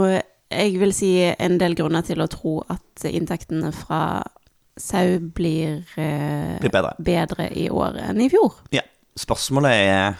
Jeg 0.09 0.73
vil 0.81 0.93
si 0.97 1.11
en 1.29 1.59
del 1.61 1.77
grunner 1.77 2.01
til 2.05 2.25
å 2.25 2.29
tro 2.29 2.55
at 2.73 3.05
inntektene 3.05 3.69
fra 3.75 4.01
sau 4.81 5.19
blir, 5.21 5.83
uh, 5.93 6.57
Blir 6.57 6.73
bedre. 6.73 6.95
bedre 6.97 7.47
i 7.53 7.69
år 7.69 8.01
enn 8.07 8.25
i 8.25 8.31
fjor. 8.33 8.57
Ja. 8.73 8.81
Spørsmålet 9.21 9.77
er 9.85 10.19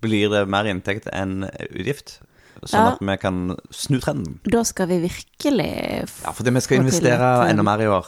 Blir 0.00 0.30
det 0.32 0.46
mer 0.48 0.64
inntekt 0.70 1.08
enn 1.12 1.44
utgift? 1.70 2.18
Sånn 2.64 2.76
Ja. 2.76 2.88
at 2.94 3.00
vi 3.00 3.16
kan 3.16 3.56
snu 3.72 4.00
trenden? 4.00 4.38
Da 4.44 4.62
skal 4.68 4.86
vi 4.90 4.98
virkelig 5.06 6.02
f- 6.04 6.22
Ja, 6.26 6.32
fordi 6.36 6.52
vi 6.52 6.60
skal 6.60 6.76
Få 6.76 6.82
til 6.82 6.88
investere 6.90 7.48
enda 7.48 7.62
mer 7.64 7.80
i 7.80 7.86
år, 7.88 8.06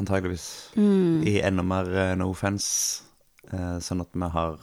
antageligvis. 0.00 0.46
Mm. 0.76 1.22
I 1.26 1.36
enda 1.46 1.62
mer 1.62 1.90
eh, 1.94 2.14
no 2.18 2.30
offense, 2.30 3.02
eh, 3.52 3.78
sånn 3.78 4.00
at 4.02 4.08
vi 4.14 4.28
har 4.32 4.58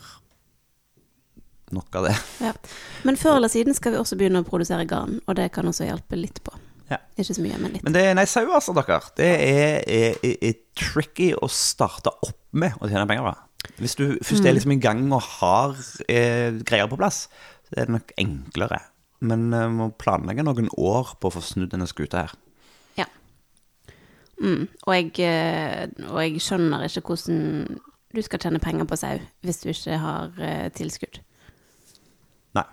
nok 1.74 1.96
av 1.96 2.04
det. 2.10 2.16
Ja. 2.44 2.52
Men 3.04 3.16
før 3.18 3.38
eller 3.40 3.50
siden 3.50 3.74
skal 3.74 3.94
vi 3.96 4.02
også 4.02 4.18
begynne 4.20 4.44
å 4.44 4.48
produsere 4.48 4.86
garn, 4.90 5.20
og 5.28 5.36
det 5.40 5.52
kan 5.56 5.66
også 5.66 5.88
hjelpe 5.88 6.20
litt 6.20 6.44
på. 6.46 6.54
Ja. 6.92 6.98
Ikke 7.18 7.34
så 7.34 7.42
mye, 7.42 7.58
men 7.58 7.72
litt. 7.74 7.84
Men 7.88 7.94
det 7.96 8.04
nei, 8.18 8.26
sau, 8.30 8.44
altså, 8.54 8.76
dere. 8.78 9.00
Det 9.18 9.30
er, 9.40 9.80
er, 9.88 10.18
er, 10.22 10.36
er 10.50 10.60
tricky 10.78 11.32
å 11.34 11.48
starte 11.50 12.12
opp 12.28 12.38
med 12.52 12.76
å 12.82 12.90
tjene 12.92 13.08
penger 13.10 13.26
på. 13.32 13.34
Hvis 13.80 13.96
du 13.96 14.18
først 14.22 14.44
Mm. 14.44 14.48
er 14.48 14.54
liksom 14.54 14.72
i 14.72 14.80
gang 14.80 15.14
og 15.14 15.22
har 15.22 15.76
eh, 16.10 16.52
greier 16.64 16.88
på 16.92 16.98
plass, 17.00 17.28
så 17.68 17.78
er 17.78 17.86
det 17.86 17.96
nok 17.96 18.12
enklere. 18.18 18.80
Men 19.22 19.50
vi 19.52 19.68
må 19.78 19.90
planlegge 19.98 20.44
noen 20.44 20.68
år 20.78 21.16
på 21.20 21.30
å 21.30 21.34
få 21.38 21.42
snudd 21.42 21.72
denne 21.72 21.88
skuta 21.88 22.26
her. 22.26 22.34
Ja. 22.98 23.06
Mm. 24.42 24.68
Og, 24.88 24.94
jeg, 24.94 25.14
eh, 25.24 25.88
og 26.10 26.20
jeg 26.22 26.42
skjønner 26.44 26.84
ikke 26.84 27.02
hvordan 27.08 27.80
du 28.14 28.22
skal 28.22 28.40
tjene 28.40 28.60
penger 28.62 28.86
på 28.86 28.98
sau 29.00 29.20
hvis 29.42 29.62
du 29.64 29.70
ikke 29.72 29.98
har 29.98 30.32
eh, 30.40 30.70
tilskudd. 30.76 31.22
Nei. 32.54 32.66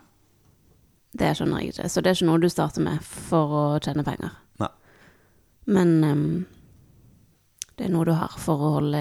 Det 1.16 1.30
skjønner 1.38 1.60
jeg 1.62 1.72
ikke. 1.72 1.88
Så 1.88 2.02
det 2.02 2.10
er 2.10 2.18
ikke 2.18 2.28
noe 2.32 2.42
du 2.42 2.48
starter 2.52 2.82
med 2.84 3.00
for 3.06 3.54
å 3.54 3.64
tjene 3.80 4.04
penger. 4.04 4.34
Nei. 4.60 4.68
Men 5.66 5.94
ehm, 6.04 6.46
det 7.80 7.86
er 7.88 7.92
noe 7.94 8.04
du 8.04 8.12
har 8.12 8.34
for 8.36 8.60
å 8.60 8.70
holde 8.76 9.00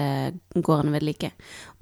gården 0.64 0.94
ved 0.94 1.04
like. 1.04 1.28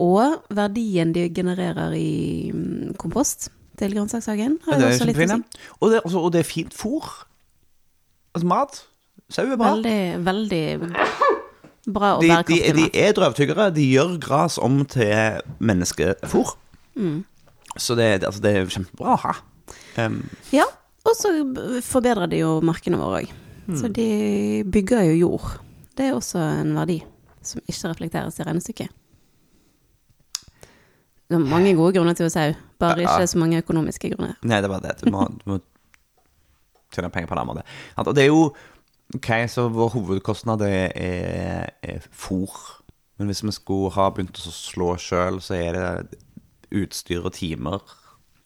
Og 0.02 0.42
verdien 0.58 1.12
de 1.14 1.28
genererer 1.30 1.94
i 1.94 2.50
mm, 2.50 2.96
kompost 2.98 3.48
til 3.78 3.94
grønnsakshagen, 3.94 4.56
har 4.66 4.80
Det 4.80 4.88
er 4.88 4.94
også 4.96 5.06
litt 5.06 5.20
å 5.22 5.28
si. 5.30 5.62
Og, 5.78 5.90
det- 5.92 6.00
altså, 6.02 6.18
og 6.26 6.32
det 6.34 6.40
er 6.42 6.48
fint 6.48 6.74
fôr. 6.74 7.06
Altså 8.34 8.48
mat. 8.50 8.80
Sau 9.30 9.44
er 9.46 9.56
bra. 9.60 9.74
Veldig, 9.76 10.24
veldig 10.26 10.64
bra 11.88 12.10
og 12.16 12.22
De, 12.22 12.26
de, 12.26 12.32
bærekraftig 12.34 12.74
de 12.74 12.88
er 13.04 13.14
drøvtyggere. 13.16 13.68
De 13.76 13.86
gjør 13.92 14.18
gras 14.26 14.58
om 14.58 14.80
til 14.90 15.38
menneskefôr. 15.62 16.56
Mm. 16.98 17.20
Så 17.78 17.94
det, 17.94 18.24
altså, 18.26 18.42
det 18.42 18.56
er 18.56 18.66
kjempebra 18.74 19.14
å 19.14 19.20
ha. 19.28 19.36
Um, 20.02 20.22
Ja, 20.50 20.64
og 21.06 21.14
så 21.16 21.30
forbedrer 21.86 22.26
de 22.28 22.42
jo 22.42 22.56
markene 22.66 22.98
våre 22.98 23.22
òg. 23.22 23.30
Mm. 23.68 23.76
Så 23.78 23.88
de 23.94 24.08
bygger 24.66 25.06
jo 25.12 25.16
jord. 25.28 25.48
Det 25.98 26.06
er 26.06 26.14
også 26.16 26.38
en 26.62 26.74
verdi 26.78 27.00
som 27.42 27.60
ikke 27.66 27.90
reflekteres 27.90 28.38
i 28.38 28.46
regnestykket. 28.46 28.94
Det 31.28 31.36
er 31.36 31.44
mange 31.44 31.74
gode 31.76 31.92
grunner 31.98 32.16
til 32.16 32.28
å 32.28 32.32
sau, 32.32 32.54
bare 32.80 33.02
Ja. 33.02 33.10
ikke 33.18 33.28
så 33.28 33.38
mange 33.42 33.58
økonomiske 33.60 34.10
grunner. 34.14 34.36
Nei, 34.48 34.60
det 34.64 34.70
var 34.70 34.80
det. 34.80 34.94
Du 35.02 35.10
må, 35.12 35.26
du 35.28 35.44
må 35.50 35.58
tjene 36.94 37.10
penger 37.12 37.28
på 37.28 37.36
en 37.36 37.42
annen 37.42 37.56
måte. 37.58 37.64
Og 38.00 38.14
det 38.16 38.24
er 38.24 38.30
jo 38.32 38.54
Ok, 39.16 39.24
så 39.48 39.70
vår 39.72 39.88
hovedkostnad 39.94 40.60
er, 40.66 40.90
er, 40.94 41.70
er 41.82 42.02
fôr. 42.12 42.52
Men 43.16 43.30
hvis 43.30 43.40
vi 43.42 43.54
skulle 43.56 43.88
ha 43.94 44.10
begynt 44.12 44.36
å 44.36 44.50
slå 44.52 44.90
sjøl, 45.00 45.38
så 45.40 45.56
er 45.56 45.72
det 45.78 46.18
utstyr 46.76 47.24
og 47.24 47.32
timer. 47.32 47.80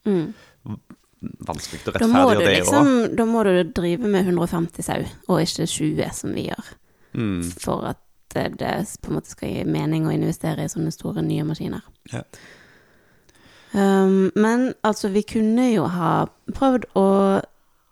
Vanskelig 0.07 1.83
å 1.83 1.91
Mm. 1.91 1.99
Rettferdiggjøre 1.99 2.39
det 2.39 2.47
òg. 2.47 2.55
liksom, 2.61 3.17
da 3.17 3.25
må 3.27 3.43
du 3.43 3.73
drive 3.75 4.07
med 4.07 4.25
150 4.25 4.83
sau, 4.87 5.03
og 5.29 5.41
ikke 5.43 5.67
20 5.67 6.13
som 6.15 6.33
vi 6.33 6.47
gjør. 6.47 6.71
Mm. 7.15 7.43
For 7.61 7.85
at 7.93 8.01
det, 8.33 8.49
på 9.03 9.11
en 9.11 9.19
måte 9.19 9.33
skal 9.33 9.51
gi 9.53 9.65
mening 9.69 10.07
å 10.09 10.15
investere 10.15 10.65
i 10.65 10.73
sånne 10.73 10.93
store 10.95 11.25
nye 11.25 11.45
maskiner. 11.45 11.85
Ja. 12.13 12.25
Um, 13.73 14.31
men 14.37 14.73
altså, 14.85 15.09
vi 15.13 15.25
kunne 15.25 15.71
jo 15.71 15.87
ha 15.89 16.27
prøvd 16.53 16.91
å 16.99 17.09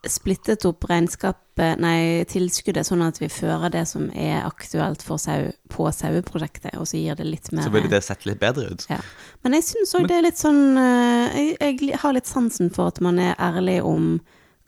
splittet 0.08 0.64
opp 0.64 0.84
regnskapet, 0.88 1.80
nei, 1.80 2.24
tilskuddet, 2.28 2.86
sånn 2.88 3.02
at 3.04 3.18
vi 3.20 3.28
fører 3.32 3.72
det 3.72 3.82
som 3.88 4.06
er 4.16 4.46
aktuelt 4.46 5.02
for 5.04 5.20
sau, 5.20 5.50
på 5.72 5.88
saueprosjektet, 5.92 6.72
og 6.80 6.88
så 6.88 7.00
gir 7.00 7.18
det 7.18 7.26
litt 7.28 7.50
mer 7.52 7.66
Så 7.66 7.72
ville 7.74 7.90
det 7.92 8.00
sett 8.06 8.24
litt 8.28 8.40
bedre 8.40 8.70
ut. 8.72 8.86
ja. 8.88 9.00
Men 9.44 9.58
jeg 9.58 9.66
syns 9.68 9.92
òg 9.98 10.08
det 10.08 10.16
er 10.16 10.24
litt 10.24 10.40
sånn 10.40 10.62
eh, 10.80 11.36
jeg, 11.60 11.76
jeg 11.90 12.00
har 12.00 12.16
litt 12.16 12.28
sansen 12.28 12.72
for 12.72 12.92
at 12.92 13.02
man 13.04 13.20
er 13.20 13.36
ærlig 13.36 13.80
om 13.84 14.14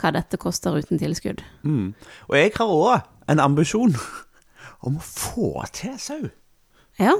hva 0.00 0.12
dette 0.12 0.36
koster 0.40 0.76
uten 0.76 1.00
tilskudd. 1.00 1.40
Mm. 1.64 1.94
Og 2.28 2.36
jeg 2.36 2.52
har 2.58 2.76
òg 2.76 3.08
en 3.32 3.40
ambisjon 3.40 3.96
om 4.82 4.98
å 4.98 5.04
få 5.06 5.54
til 5.76 5.96
sau. 6.02 6.22
Ja. 7.00 7.16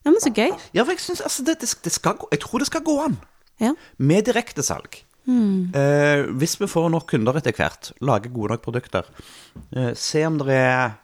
Ja, 0.00 0.08
men 0.08 0.20
så 0.22 0.32
gøy. 0.32 0.54
Ja, 0.72 0.84
for 0.84 0.94
jeg 0.94 1.02
synes, 1.04 1.20
altså, 1.24 1.44
det, 1.44 1.58
det, 1.60 1.92
skal 1.92 2.16
gå 2.16 2.28
Jeg 2.32 2.40
tror 2.44 2.62
det 2.62 2.70
skal 2.70 2.84
gå 2.86 2.96
an. 3.04 3.18
Ja. 3.60 3.74
Med 3.98 4.24
direktesalg. 4.28 5.02
Eh, 5.28 6.24
hvis 6.40 6.56
vi 6.60 6.68
får 6.70 6.88
nok 6.90 7.06
kunder 7.12 7.36
etter 7.38 7.54
hvert, 7.54 7.92
lage 8.02 8.32
gode 8.32 8.54
nok 8.54 8.64
produkter, 8.64 9.06
eh, 9.76 9.92
se 9.94 10.24
om 10.26 10.38
det 10.40 10.56
er 10.56 10.96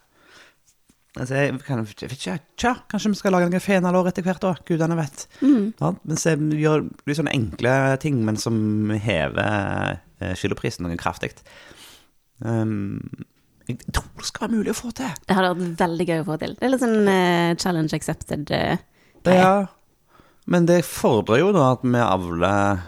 altså, 1.16 1.34
jeg, 1.34 1.60
kan, 1.66 1.84
jeg 1.84 2.10
vet 2.10 2.16
ikke, 2.16 2.38
tja, 2.58 2.74
Kanskje 2.90 3.12
vi 3.12 3.20
skal 3.20 3.36
lage 3.36 3.50
noen 3.50 3.62
fenalår 3.62 4.10
etter 4.10 4.26
hvert 4.26 4.48
òg, 4.48 4.64
gudene 4.66 4.98
vet. 4.98 5.28
Ja, 5.42 5.92
men 6.02 6.20
se, 6.20 6.34
vi 6.40 6.64
gjør 6.64 6.88
litt 7.06 7.20
sånne 7.20 7.36
enkle 7.36 7.76
ting, 8.02 8.18
men 8.26 8.40
som 8.40 8.90
hever 8.90 10.00
eh, 10.18 10.34
kiloprisen 10.40 10.88
noe 10.88 10.98
kraftig. 11.00 11.36
Um, 12.40 12.98
jeg 13.66 13.78
tror 13.90 14.06
det 14.20 14.28
skal 14.28 14.46
være 14.46 14.58
mulig 14.60 14.72
å 14.72 14.78
få 14.78 14.92
til. 14.94 15.14
Det 15.26 15.34
hadde 15.34 15.54
vært 15.58 15.80
veldig 15.80 16.06
gøy 16.06 16.20
å 16.20 16.26
få 16.28 16.36
til. 16.42 16.52
Det 16.54 16.66
er 16.66 16.72
litt 16.72 16.82
sånn 16.84 17.08
uh, 17.10 17.54
challenge 17.58 17.98
accepted. 17.98 18.52
Uh. 18.52 18.76
Ja, 19.26 19.54
men 20.46 20.68
det 20.68 20.84
fordrer 20.86 21.40
jo 21.42 21.48
da 21.56 21.72
at 21.74 21.82
vi 21.82 22.02
avler 22.02 22.84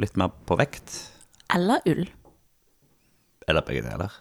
litt 0.00 0.18
mer 0.20 0.34
på 0.48 0.58
vekt. 0.60 0.98
Eller 1.54 1.80
ull. 1.88 2.04
Eller 3.48 3.64
begge 3.64 3.86
deler. 3.86 4.18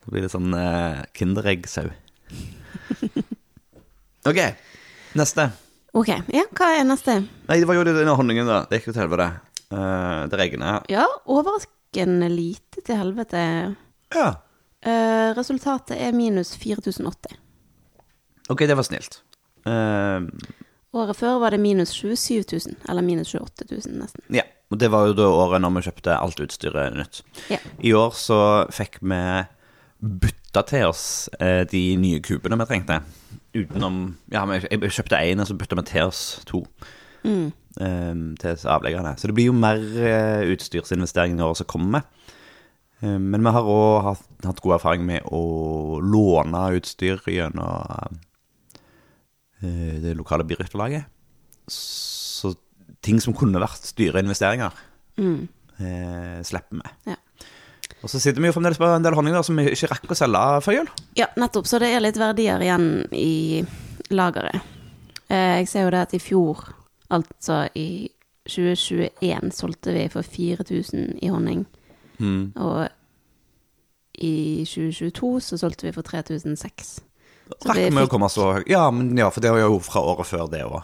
Da 0.00 0.12
blir 0.14 0.24
det 0.24 0.30
sånn 0.32 0.54
uh, 0.54 1.02
Kinderegg-sau. 1.18 1.90
ok, 4.30 4.40
neste. 5.18 5.50
Ok, 5.90 6.14
ja, 6.30 6.46
hva 6.54 6.70
er 6.76 6.86
neste? 6.86 7.18
Nei, 7.50 7.58
det 7.58 7.66
var 7.66 7.80
jo 7.80 7.84
denne 7.88 8.14
honningen, 8.14 8.46
da. 8.46 8.62
Det 8.70 8.78
gikk 8.78 8.92
jo 8.92 8.94
til 8.94 9.04
helvete. 9.08 9.28
Uh, 9.74 10.30
det 10.30 10.38
regner. 10.38 10.86
Ja, 10.90 11.04
overraskende 11.26 11.79
lite 11.94 12.82
til 12.84 12.96
helvete. 12.96 13.76
Ja. 14.14 14.34
Eh, 14.82 15.34
resultatet 15.36 15.98
er 16.00 16.12
minus 16.12 16.54
4080. 16.56 17.36
Ok, 18.48 18.58
det 18.66 18.74
var 18.76 18.82
snilt. 18.82 19.22
Eh, 19.66 20.20
Året 20.92 21.16
før 21.16 21.38
var 21.38 21.50
det 21.50 21.60
minus 21.60 21.90
27 21.92 22.44
000, 22.66 22.76
eller 22.88 23.02
minus 23.02 23.34
28 23.34 23.64
000 23.70 23.98
nesten. 24.00 24.22
ja, 24.34 24.42
og 24.72 24.78
det 24.78 24.88
var 24.90 25.06
jo 25.06 25.12
da 25.14 25.22
året 25.28 25.60
når 25.62 25.70
vi 25.76 25.82
kjøpte 25.86 26.16
alt 26.18 26.40
utstyret 26.40 26.96
nytt. 26.96 27.20
Ja. 27.50 27.58
I 27.78 27.92
år 27.94 28.10
så 28.10 28.66
fikk 28.74 28.98
vi 29.00 29.20
bytta 30.00 30.62
til 30.66 30.86
oss 30.88 31.28
eh, 31.38 31.62
de 31.70 31.96
nye 31.96 32.20
kubene 32.20 32.56
vi 32.58 32.66
trengte. 32.66 33.00
Utenom 33.54 34.16
Ja, 34.32 34.44
vi- 34.46 34.66
jeg 34.70 34.80
kjøpte 34.80 35.18
én, 35.20 35.40
og 35.40 35.46
så 35.46 35.54
bytta 35.58 35.76
vi 35.76 35.82
til 35.82 36.02
oss 36.08 36.40
to. 36.46 36.64
Mm. 37.24 37.52
Eh, 37.78 38.14
til 38.40 38.64
avleggerne. 38.66 39.14
Så 39.20 39.28
det 39.30 39.36
blir 39.38 39.50
jo 39.50 39.56
mer 39.56 39.76
eh, 39.78 40.42
utstyrsinvestering 40.54 41.38
i 41.38 41.44
året 41.46 41.60
som 41.62 41.66
kommer. 41.70 42.02
Eh, 43.02 43.18
men 43.18 43.42
vi 43.46 43.52
har 43.54 43.62
òg 43.68 44.02
hatt, 44.08 44.26
hatt 44.44 44.60
god 44.64 44.78
erfaring 44.80 45.06
med 45.06 45.22
å 45.30 46.00
låne 46.02 46.66
utstyr 46.80 47.20
gjennom 47.30 48.18
eh, 49.62 49.96
det 50.02 50.16
lokale 50.18 50.44
byrytterlaget. 50.48 51.04
Så 51.70 52.54
ting 53.04 53.20
som 53.22 53.34
kunne 53.36 53.60
vært 53.62 53.92
dyre 53.98 54.22
investeringer, 54.24 54.72
Mm. 55.20 55.48
eh, 55.80 56.40
slipper 56.46 56.80
vi. 56.80 56.90
Ja. 57.12 57.16
Og 58.02 58.08
så 58.08 58.18
sitter 58.20 58.40
vi 58.40 58.48
jo 58.48 58.54
fremdeles 58.56 58.78
på 58.80 58.86
en 58.88 59.02
del 59.04 59.12
honninger 59.12 59.42
som 59.44 59.56
vi 59.60 59.66
ikke 59.74 59.90
rakk 59.90 60.06
å 60.08 60.16
selge 60.16 60.62
før 60.64 60.72
jul. 60.78 60.88
ja, 61.16 61.26
nettopp. 61.36 61.66
Så 61.66 61.78
det 61.78 61.90
er 61.94 62.00
litt 62.00 62.16
verdier 62.16 62.58
igjen 62.64 63.06
i 63.12 63.62
lageret. 64.10 64.62
Eh, 65.28 65.58
jeg 65.60 65.68
ser 65.68 65.84
jo 65.84 65.90
det 65.90 66.00
at 66.00 66.14
i 66.14 66.18
fjor, 66.18 66.62
altså 67.10 67.64
i 67.74 68.10
2021, 68.48 69.52
solgte 69.54 69.94
vi 69.94 70.06
for 70.12 70.26
4000 70.26 71.18
i 71.22 71.28
honning. 71.28 71.66
Mm. 72.18 72.52
Og 72.56 72.88
i 74.20 74.64
2022 74.68 75.40
så 75.40 75.58
solgte 75.60 75.88
vi 75.88 75.92
for 75.96 76.06
3006. 76.06 76.94
Så 77.50 77.68
Rakk 77.68 77.78
vi 77.78 78.04
å 78.04 78.10
komme 78.10 78.30
så 78.30 78.52
høyt? 78.56 78.70
Ja, 78.70 78.86
men 78.94 79.12
ja, 79.18 79.28
for 79.32 79.42
det 79.42 79.52
var 79.54 79.64
jo 79.64 79.78
fra 79.82 80.02
året 80.12 80.28
før 80.28 80.48
det 80.52 80.62
òg. 80.66 80.82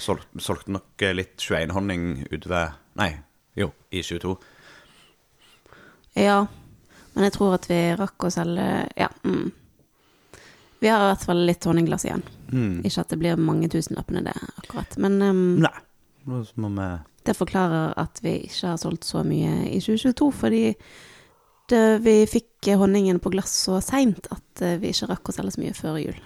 Sol, 0.00 0.22
solgte 0.40 0.72
nok 0.72 1.02
eh, 1.04 1.12
litt 1.12 1.36
21-honning 1.36 2.24
utover 2.30 2.78
Nei, 2.96 3.10
jo, 3.56 3.68
i 3.92 4.00
22. 4.04 4.32
Ja, 6.20 6.38
men 7.12 7.26
jeg 7.26 7.34
tror 7.36 7.56
at 7.56 7.68
vi 7.70 7.80
rakk 7.96 8.28
å 8.28 8.32
selge 8.32 8.68
Ja. 8.96 9.08
Mm. 9.24 9.50
Vi 10.82 10.90
har 10.90 11.04
i 11.04 11.10
hvert 11.12 11.24
fall 11.28 11.44
litt 11.46 11.64
honningglass 11.68 12.04
igjen. 12.08 12.24
Mm. 12.52 12.82
Ikke 12.84 13.00
at 13.00 13.08
det 13.12 13.18
blir 13.18 13.40
mange 13.40 13.68
tusenlappene, 13.72 14.22
det, 14.26 14.36
akkurat. 14.60 14.98
Men 15.00 15.22
um, 15.22 15.42
Nei. 15.64 15.72
Vi 16.22 16.42
det 17.26 17.34
forklarer 17.38 17.94
at 17.98 18.20
vi 18.22 18.36
ikke 18.46 18.72
har 18.72 18.78
solgt 18.78 19.06
så 19.06 19.22
mye 19.26 19.68
i 19.70 19.78
2022, 19.82 20.28
fordi 20.34 20.62
det, 21.70 21.82
vi 22.04 22.14
fikk 22.30 22.72
honningen 22.78 23.18
på 23.22 23.30
glass 23.34 23.54
så 23.66 23.78
seint 23.82 24.26
at 24.34 24.62
eh, 24.62 24.76
vi 24.82 24.90
ikke 24.92 25.08
rakk 25.10 25.30
å 25.30 25.34
selge 25.34 25.54
så 25.54 25.62
mye 25.62 25.74
før 25.78 25.98
jul. 26.02 26.18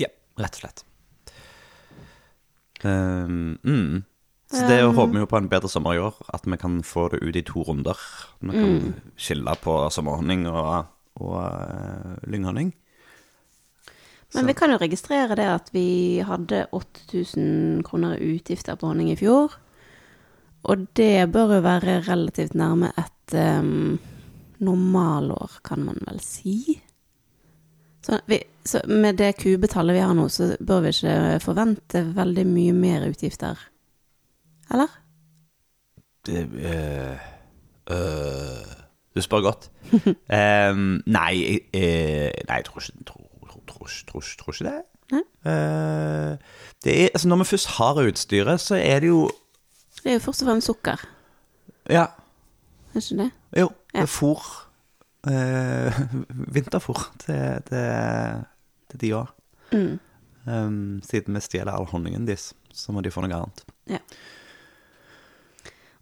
Ja, 0.00 0.08
rett 0.40 0.58
og 0.58 0.64
slett. 0.64 0.84
Um, 2.84 3.58
mm. 3.64 4.04
Så 4.48 4.64
det 4.68 4.80
Um. 4.84 4.94
håper 4.96 5.12
vi 5.12 5.20
jo 5.20 5.28
på 5.28 5.36
en 5.36 5.48
bedre 5.48 5.68
sommer 5.68 5.94
i 5.94 6.00
år, 6.00 6.14
at 6.32 6.46
vi 6.48 6.56
kan 6.56 6.80
få 6.82 7.08
det 7.12 7.20
ut 7.22 7.36
i 7.36 7.42
to 7.44 7.62
runder. 7.68 7.96
Vi 8.40 8.50
kan 8.50 8.78
Mm. 8.80 8.94
skille 9.16 9.54
på 9.60 9.90
sommerhonning 9.92 10.46
og, 10.48 10.86
og 11.20 11.36
uh, 11.36 12.16
lynghonning. 12.26 12.72
Men 14.34 14.46
vi 14.46 14.54
kan 14.56 14.70
jo 14.70 14.76
registrere 14.80 15.36
det 15.38 15.46
at 15.48 15.70
vi 15.72 16.20
hadde 16.26 16.66
8000 16.76 17.82
kroner 17.86 18.20
utgifter 18.20 18.76
på 18.76 18.90
honning 18.90 19.12
i 19.12 19.16
fjor. 19.16 19.54
Og 20.68 20.84
det 20.96 21.30
bør 21.32 21.54
jo 21.56 21.64
være 21.64 22.00
relativt 22.08 22.54
nærme 22.58 22.90
et 22.98 23.34
um, 23.38 23.98
normalår, 24.58 25.60
kan 25.64 25.84
man 25.86 26.00
vel 26.06 26.20
si. 26.20 26.82
Så, 28.04 28.20
vi, 28.26 28.42
så 28.64 28.80
med 28.88 29.18
det 29.20 29.36
kubetallet 29.40 29.96
vi 29.96 30.04
har 30.04 30.14
nå, 30.16 30.28
så 30.28 30.56
bør 30.66 30.84
vi 30.84 30.92
ikke 30.94 31.40
forvente 31.44 32.04
veldig 32.16 32.46
mye 32.48 32.72
mer 32.76 33.08
utgifter. 33.08 33.58
Eller? 34.72 34.92
Det 36.26 36.44
eh, 36.60 37.16
øh, 37.90 38.66
Du 39.16 39.20
spør 39.22 39.40
godt. 39.40 39.70
um, 39.92 41.02
nei, 41.18 41.58
eh, 41.72 42.30
nei, 42.48 42.56
jeg 42.60 42.64
tror 42.64 42.80
ikke, 42.80 42.92
den 42.98 43.04
tror, 43.08 43.27
tror, 43.68 43.88
ikke- 44.52 44.64
det. 44.68 44.82
Eh, 45.46 46.36
det 46.84 46.92
er, 47.02 47.08
altså 47.14 47.28
når 47.28 47.36
vi 47.36 47.44
først 47.44 47.66
har 47.78 47.94
utstyret, 48.08 48.60
så 48.60 48.74
er 48.76 49.00
det 49.00 49.08
jo 49.08 49.30
Det 50.02 50.10
er 50.10 50.18
jo 50.18 50.24
først 50.24 50.42
og 50.42 50.48
fremst 50.48 50.66
sukker, 50.66 50.96
Ja, 51.90 52.02
er 52.94 53.00
ikke 53.00 53.22
det? 53.22 53.30
jo. 53.60 53.70
Ja. 53.94 54.00
Det 54.00 54.08
fôr. 54.08 54.42
Eh, 55.28 56.00
vinterfôr 56.56 57.08
til, 57.18 57.62
til, 57.68 58.44
til 58.90 59.00
de 59.00 59.12
òg. 59.14 59.26
Mm. 59.72 59.98
Um, 60.46 61.00
siden 61.04 61.34
vi 61.34 61.40
stjeler 61.40 61.72
all 61.72 61.84
honningen 61.86 62.26
deres, 62.26 62.54
så 62.72 62.92
må 62.92 63.00
de 63.04 63.10
få 63.10 63.20
noe 63.20 63.34
annet. 63.34 63.64
Ja. 63.90 63.98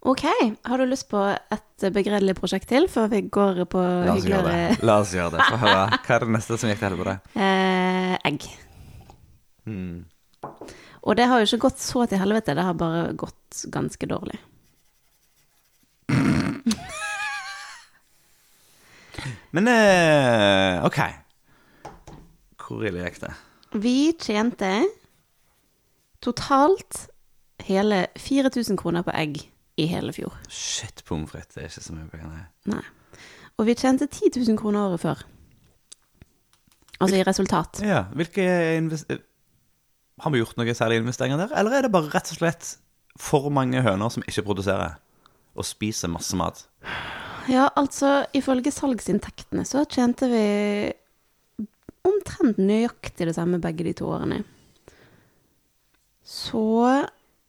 Ok, 0.07 0.23
har 0.63 0.77
du 0.79 0.85
lyst 0.87 1.09
på 1.11 1.19
et 1.51 1.83
begredelig 1.91 2.37
prosjekt 2.37 2.69
til 2.71 2.85
før 2.87 3.09
vi 3.11 3.19
går 3.27 3.65
på 3.67 3.81
hyggeligere 4.07 4.47
det. 4.47 4.77
La 4.87 5.01
oss 5.01 5.11
gjøre 5.11 5.33
det. 5.33 5.41
Få 5.51 5.57
høre. 5.59 5.97
Hva 6.05 6.13
er 6.15 6.23
det 6.23 6.31
neste 6.31 6.55
som 6.61 6.69
gikk 6.71 6.79
til 6.79 6.87
helvete? 6.87 7.15
eh, 7.35 8.13
egg? 8.29 8.39
Hmm. 9.67 10.05
Og 11.03 11.11
det 11.19 11.25
har 11.27 11.41
jo 11.41 11.47
ikke 11.49 11.65
gått 11.65 11.83
så 11.83 12.05
til 12.07 12.21
helvete, 12.21 12.55
det 12.55 12.63
har 12.63 12.79
bare 12.79 13.01
gått 13.19 13.65
ganske 13.73 14.05
dårlig. 14.07 14.39
Men 19.51 19.67
eh, 19.73 20.85
OK. 20.87 20.99
Hvor 22.63 22.87
ille 22.87 23.03
gikk 23.09 23.19
det? 23.25 23.33
Vi 23.75 24.15
tjente 24.23 24.71
totalt 26.23 27.11
hele 27.67 28.07
4000 28.15 28.79
kroner 28.79 29.03
på 29.03 29.11
egg 29.11 29.51
i 29.77 29.85
hele 29.89 30.13
fjor. 30.15 30.33
Shit, 30.49 31.03
pommes 31.07 31.29
frites. 31.31 31.53
Det 31.55 31.63
er 31.63 31.69
ikke 31.71 31.85
så 31.85 31.95
mye 31.95 32.09
penger. 32.11 32.31
nei. 32.33 32.77
Nei. 32.77 32.83
Og 33.57 33.65
vi 33.65 33.75
tjente 33.77 34.05
10 34.09 34.31
000 34.37 34.57
kroner 34.59 34.87
året 34.89 35.01
før. 35.01 35.23
Altså 36.97 37.17
i 37.19 37.25
resultat. 37.25 37.81
Ja, 37.85 38.03
hvilke 38.17 38.43
invest 38.77 39.11
Har 40.17 40.33
vi 40.33 40.39
gjort 40.41 40.57
noe 40.57 40.73
særlig 40.73 40.97
investeringer 41.03 41.43
der? 41.43 41.51
Eller 41.59 41.77
er 41.77 41.85
det 41.85 41.91
bare 41.93 42.09
rett 42.09 42.31
og 42.33 42.39
slett 42.39 42.71
for 43.21 43.51
mange 43.53 43.81
høner 43.85 44.09
som 44.13 44.23
ikke 44.25 44.43
produserer, 44.45 44.95
og 45.57 45.65
spiser 45.65 46.09
masse 46.09 46.37
mat? 46.37 46.63
Ja, 47.49 47.67
altså 47.77 48.25
ifølge 48.33 48.73
salgsinntektene 48.73 49.65
så 49.65 49.85
tjente 49.85 50.29
vi 50.29 50.41
omtrent 52.07 52.57
nøyaktig 52.57 53.27
det 53.29 53.35
samme 53.37 53.61
begge 53.61 53.85
de 53.85 53.93
to 53.97 54.09
årene. 54.09 54.41
Så 56.25 56.65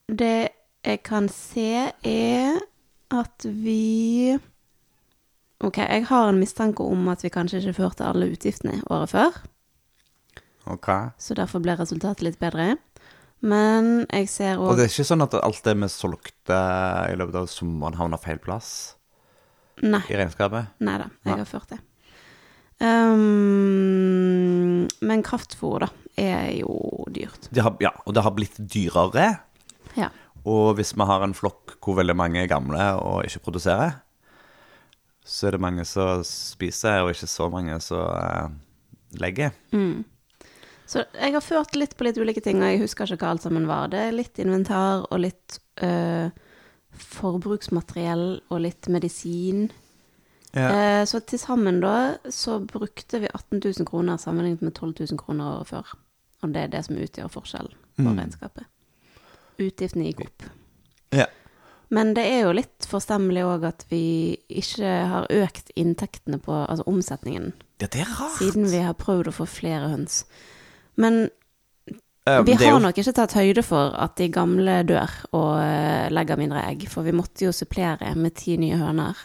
det 0.08 0.57
jeg 0.86 1.00
kan 1.02 1.26
se 1.32 1.88
er 2.06 2.60
at 3.10 3.44
vi 3.44 4.38
Ok, 5.58 5.80
jeg 5.82 6.04
har 6.06 6.28
en 6.30 6.38
mistanke 6.38 6.84
om 6.86 7.08
at 7.10 7.24
vi 7.24 7.32
kanskje 7.34 7.58
ikke 7.58 7.80
førte 7.80 8.06
alle 8.06 8.28
utgiftene 8.30 8.76
året 8.94 9.10
før, 9.10 9.32
Ok. 10.70 10.86
så 11.18 11.34
derfor 11.34 11.58
ble 11.64 11.74
resultatet 11.80 12.22
litt 12.22 12.38
bedre. 12.38 12.76
Men 13.40 14.06
jeg 14.12 14.28
ser 14.28 14.58
Og 14.58 14.76
det 14.76 14.84
er 14.84 14.88
ikke 14.92 15.04
sånn 15.08 15.22
at 15.24 15.34
alt 15.34 15.64
det 15.64 15.74
vi 15.80 15.88
solgte 15.90 16.58
i 17.10 17.16
løpet 17.18 17.34
av 17.34 17.46
sommeren, 17.50 17.96
havna 17.98 18.18
feil 18.18 18.38
plass 18.38 18.94
Nei. 19.82 20.02
i 20.10 20.14
regnskapet? 20.18 20.66
Nei 20.80 20.98
da, 20.98 21.08
jeg 21.24 21.32
Nei. 21.32 21.38
har 21.38 21.44
ført 21.46 21.68
det. 21.74 21.78
Um, 22.80 24.86
men 25.02 25.22
kraftfôr, 25.26 25.82
da, 25.86 25.90
er 26.18 26.52
jo 26.60 26.70
dyrt. 27.14 27.48
Det 27.50 27.62
har, 27.66 27.74
ja, 27.82 27.90
og 28.06 28.14
det 28.14 28.22
har 28.26 28.34
blitt 28.36 28.58
dyrere. 28.58 29.28
Ja. 29.98 30.10
Og 30.48 30.78
hvis 30.78 30.94
vi 30.96 31.06
har 31.08 31.24
en 31.24 31.36
flokk 31.36 31.76
hvor 31.84 31.98
veldig 32.00 32.16
mange 32.16 32.42
er 32.42 32.50
gamle 32.50 32.90
og 33.02 33.26
ikke 33.28 33.44
produserer, 33.48 33.98
så 35.28 35.48
er 35.48 35.56
det 35.56 35.60
mange 35.60 35.84
som 35.84 36.22
spiser, 36.24 37.02
og 37.04 37.12
ikke 37.12 37.28
så 37.28 37.48
mange 37.52 37.76
som 37.84 38.06
eh, 38.16 38.48
legger. 39.20 39.52
Så 40.88 41.02
jeg 41.12 41.34
har 41.34 41.44
ført 41.44 41.76
litt 41.76 41.98
på 41.98 42.06
litt 42.06 42.16
ulike 42.16 42.40
ting, 42.44 42.62
og 42.62 42.70
jeg 42.72 42.80
husker 42.80 43.12
ikke 43.12 43.26
hva 43.26 43.34
alt 43.34 43.44
sammen 43.44 43.68
var. 43.68 43.90
Det 43.92 44.06
er 44.06 44.16
litt 44.16 44.40
inventar 44.40 45.04
og 45.10 45.20
litt 45.20 45.58
øh, 45.84 46.30
forbruksmateriell 47.12 48.26
og 48.48 48.64
litt 48.64 48.88
medisin. 48.88 49.66
Ja. 50.56 50.70
Eh, 50.72 51.02
så 51.04 51.20
til 51.28 51.42
sammen 51.42 51.82
da 51.84 52.16
så 52.32 52.56
brukte 52.64 53.20
vi 53.20 53.28
18 53.28 53.60
000 53.60 53.90
kroner 53.90 54.16
sammenlignet 54.16 54.64
med 54.64 54.72
12 54.72 54.94
000 55.12 55.20
kroner 55.20 55.58
året 55.58 55.74
før. 55.74 55.92
Og 56.40 56.56
det 56.56 56.64
er 56.64 56.72
det 56.72 56.84
som 56.86 56.96
utgjør 56.96 57.36
forskjellen 57.36 57.76
på 57.98 58.08
regnskapet. 58.08 58.64
Utgiftene 59.58 60.04
gikk 60.10 60.20
opp. 60.26 60.42
Ja. 61.12 61.26
Men 61.90 62.12
det 62.14 62.24
er 62.28 62.42
jo 62.44 62.52
litt 62.52 62.84
forstemmelig 62.86 63.42
òg 63.48 63.64
at 63.64 63.84
vi 63.90 64.36
ikke 64.48 64.90
har 65.08 65.26
økt 65.32 65.70
inntektene 65.74 66.36
på 66.44 66.52
altså 66.68 66.84
omsetningen, 66.86 67.52
ja, 67.80 67.86
det 67.86 68.02
er 68.02 68.10
rart. 68.12 68.36
siden 68.38 68.66
vi 68.70 68.82
har 68.84 68.94
prøvd 68.94 69.28
å 69.30 69.32
få 69.32 69.46
flere 69.48 69.88
høns. 69.88 70.24
Men 71.00 71.30
uh, 72.28 72.42
vi 72.44 72.52
har 72.60 72.74
jo- 72.74 72.78
nok 72.84 72.98
ikke 73.00 73.14
tatt 73.16 73.32
høyde 73.38 73.62
for 73.64 73.94
at 73.96 74.16
de 74.20 74.28
gamle 74.28 74.82
dør 74.84 75.08
og 75.32 75.50
uh, 75.62 76.08
legger 76.12 76.36
mindre 76.36 76.66
egg, 76.68 76.84
for 76.92 77.02
vi 77.06 77.12
måtte 77.16 77.46
jo 77.48 77.52
supplere 77.56 78.12
med 78.16 78.34
ti 78.36 78.56
nye 78.60 78.76
høner 78.76 79.16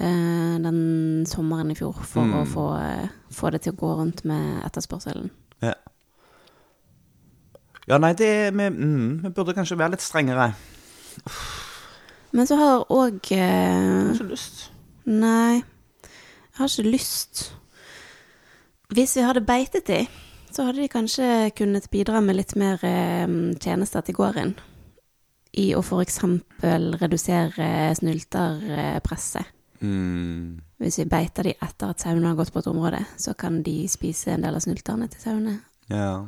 uh, 0.00 0.56
den 0.64 1.26
sommeren 1.28 1.70
i 1.70 1.74
fjor 1.78 2.00
for 2.02 2.24
Mm. 2.24 2.34
å 2.40 2.44
få, 2.46 2.66
eh, 2.80 3.08
få 3.30 3.50
det 3.52 3.60
til 3.62 3.72
å 3.72 3.76
gå 3.76 3.96
rundt 3.98 4.24
med 4.24 4.62
etterspørselen. 4.64 5.30
Ja. 5.62 5.74
Ja, 7.88 7.98
nei, 8.00 8.12
det 8.16 8.28
er, 8.28 8.50
vi, 8.56 8.68
mm, 8.72 9.22
vi 9.24 9.32
burde 9.34 9.54
kanskje 9.56 9.78
være 9.78 9.96
litt 9.96 10.04
strengere. 10.04 10.52
Men 12.34 12.48
så 12.50 12.58
har 12.58 12.86
òg 12.90 13.30
Jeg 13.30 13.38
eh, 13.38 14.06
har 14.08 14.14
ikke 14.14 14.30
lyst. 14.32 14.68
Nei, 15.06 15.62
jeg 15.62 16.58
har 16.58 16.70
ikke 16.70 16.90
lyst. 16.90 17.44
Hvis 18.94 19.16
vi 19.16 19.26
hadde 19.26 19.44
beitet 19.44 19.86
de, 19.86 20.04
så 20.54 20.68
hadde 20.68 20.82
de 20.82 20.88
kanskje 20.88 21.50
kunnet 21.58 21.90
bidra 21.90 22.20
med 22.20 22.38
litt 22.38 22.54
mer 22.56 22.82
eh, 22.86 23.26
tjenester 23.60 24.04
til 24.06 24.16
gården. 24.18 24.54
I 25.54 25.68
å 25.78 25.82
f.eks. 25.84 26.18
redusere 26.98 27.68
snylterpresset. 27.94 29.52
Mm. 29.84 30.62
Hvis 30.82 30.98
vi 30.98 31.06
beiter 31.10 31.46
de 31.46 31.52
etter 31.62 31.92
at 31.92 32.02
sauene 32.02 32.32
har 32.32 32.38
gått 32.38 32.50
på 32.54 32.62
et 32.62 32.70
område, 32.70 33.04
så 33.20 33.36
kan 33.38 33.60
de 33.62 33.84
spise 33.90 34.32
en 34.34 34.46
del 34.46 34.56
av 34.56 34.64
snylterne 34.64 35.06
til 35.12 35.22
sauene. 35.22 35.58
Ja. 35.92 36.24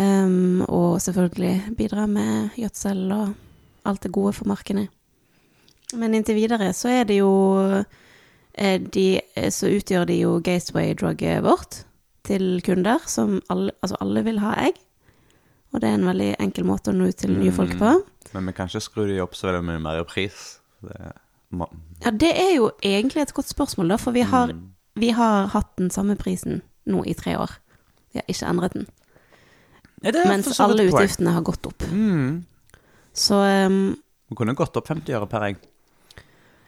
Ehm, 0.00 0.62
og 0.68 1.00
selvfølgelig 1.04 1.76
bidra 1.76 2.06
med 2.08 2.54
gjødsel 2.56 3.12
og 3.12 3.34
alt 3.84 4.02
det 4.02 4.12
gode 4.12 4.32
for 4.32 4.48
markene. 4.48 4.86
Men 5.94 6.14
inntil 6.16 6.38
videre 6.38 6.70
så 6.72 6.88
er 6.88 7.04
det 7.04 7.18
jo 7.18 7.32
eh, 8.54 8.78
de, 8.80 9.20
Så 9.52 9.68
utgjør 9.68 10.06
de 10.08 10.16
jo 10.22 10.38
gateway-drugget 10.40 11.42
vårt 11.44 11.82
til 12.24 12.62
kunder, 12.64 13.02
som 13.06 13.42
alle, 13.50 13.74
altså 13.82 13.98
alle 14.00 14.22
vil 14.24 14.40
ha 14.40 14.54
egg. 14.68 14.78
Og 15.72 15.80
det 15.80 15.88
er 15.88 15.98
en 15.98 16.06
veldig 16.06 16.30
enkel 16.40 16.64
måte 16.68 16.92
å 16.92 16.96
nå 16.96 17.08
ut 17.10 17.18
til 17.18 17.32
nye 17.34 17.52
folk 17.52 17.74
på. 17.80 17.92
Men 18.32 18.48
vi 18.48 18.54
kan 18.56 18.68
ikke 18.68 18.84
skru 18.84 19.06
de 19.08 19.20
opp 19.24 19.34
så 19.36 19.48
veldig 19.48 19.64
mye 19.66 19.82
mer 19.82 20.00
i 20.00 20.08
pris. 20.08 20.58
Det 20.84 21.12
Ja, 22.04 22.10
det 22.10 22.32
er 22.32 22.54
jo 22.56 22.70
egentlig 22.82 23.22
et 23.22 23.34
godt 23.36 23.50
spørsmål, 23.52 23.92
da, 23.92 23.96
for 24.00 24.16
vi 24.16 24.22
har, 24.24 24.54
vi 24.96 25.10
har 25.12 25.50
hatt 25.52 25.68
den 25.76 25.90
samme 25.92 26.16
prisen 26.16 26.62
nå 26.88 27.02
i 27.04 27.12
tre 27.14 27.36
år. 27.36 27.58
Vi 28.12 28.20
har 28.20 28.24
ikke 28.28 28.48
endret 28.48 28.72
den. 28.72 28.86
Ja, 30.02 30.12
Mens 30.28 30.58
alle 30.60 30.82
poeng. 30.88 30.94
utgiftene 30.94 31.32
har 31.36 31.42
gått 31.46 31.66
opp. 31.66 31.82
Mm. 31.90 32.44
Så 33.14 33.36
um, 33.66 33.96
Vi 34.28 34.36
kunne 34.36 34.54
gått 34.58 34.76
opp 34.76 34.88
50 34.88 35.14
øre 35.14 35.28
per 35.30 35.44
egg. 35.50 35.56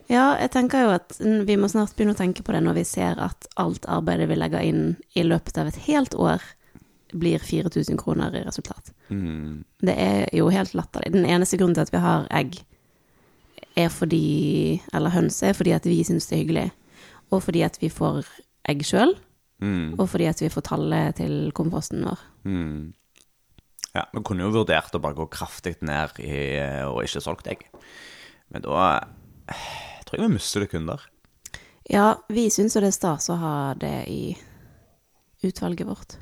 Ja, 0.06 0.34
jeg 0.36 0.50
tenker 0.52 0.82
jo 0.84 0.90
at 0.98 1.14
vi 1.18 1.56
må 1.56 1.68
snart 1.72 1.94
begynne 1.96 2.12
å 2.12 2.18
tenke 2.18 2.42
på 2.44 2.52
det 2.52 2.60
når 2.62 2.74
vi 2.76 2.84
ser 2.84 3.16
at 3.24 3.46
alt 3.56 3.86
arbeidet 3.88 4.28
vi 4.28 4.36
legger 4.36 4.60
inn 4.60 4.82
i 5.16 5.22
løpet 5.24 5.56
av 5.62 5.70
et 5.70 5.78
helt 5.86 6.12
år, 6.14 6.42
blir 7.14 7.38
4000 7.40 7.96
kroner 7.96 8.34
i 8.36 8.42
resultat. 8.44 8.90
Mm. 9.08 9.62
Det 9.80 9.94
er 9.96 10.26
jo 10.36 10.50
helt 10.52 10.74
latterlig. 10.76 11.12
Den 11.14 11.24
eneste 11.30 11.56
grunnen 11.56 11.76
til 11.78 11.86
at 11.86 11.92
vi 11.94 12.02
har 12.04 12.26
egg, 12.30 12.58
er 13.76 13.88
fordi 13.90 14.80
Eller 14.94 15.10
høns, 15.10 15.40
er 15.42 15.52
fordi 15.56 15.72
at 15.74 15.86
vi 15.88 16.02
syns 16.06 16.28
det 16.28 16.36
er 16.36 16.42
hyggelig. 16.44 16.66
Og 17.32 17.40
fordi 17.42 17.62
at 17.66 17.78
vi 17.80 17.88
får 17.90 18.26
egg 18.68 18.84
sjøl, 18.86 19.16
Mm. 19.62 19.94
og 19.98 20.08
fordi 20.10 20.26
at 20.28 20.40
vi 20.42 20.48
får 20.50 20.64
tallet 20.66 21.14
til 21.16 21.52
komposten 21.54 22.02
vår. 22.04 22.18
Mm. 22.44 22.92
Ja, 23.94 24.08
vi 24.12 24.22
kunne 24.26 24.42
jo 24.46 24.54
vurdert 24.54 24.94
å 24.96 25.00
bare 25.02 25.14
gå 25.14 25.26
kraftig 25.30 25.76
ned 25.86 26.16
i, 26.18 26.34
og 26.88 27.04
ikke 27.04 27.22
solgt 27.22 27.46
egg. 27.50 27.62
Men 28.50 28.64
da 28.64 28.86
eh, 29.50 29.66
tror 30.06 30.18
jeg 30.18 30.26
vi 30.26 30.34
mister 30.34 30.64
litt 30.64 30.72
kunder. 30.74 31.04
Ja, 31.90 32.14
vi 32.32 32.48
syns 32.50 32.74
jo 32.74 32.82
det 32.82 32.90
er 32.90 32.96
stas 32.96 33.28
å 33.30 33.38
ha 33.38 33.56
det 33.78 33.96
i 34.10 34.34
utvalget 35.44 35.86
vårt. 35.86 36.16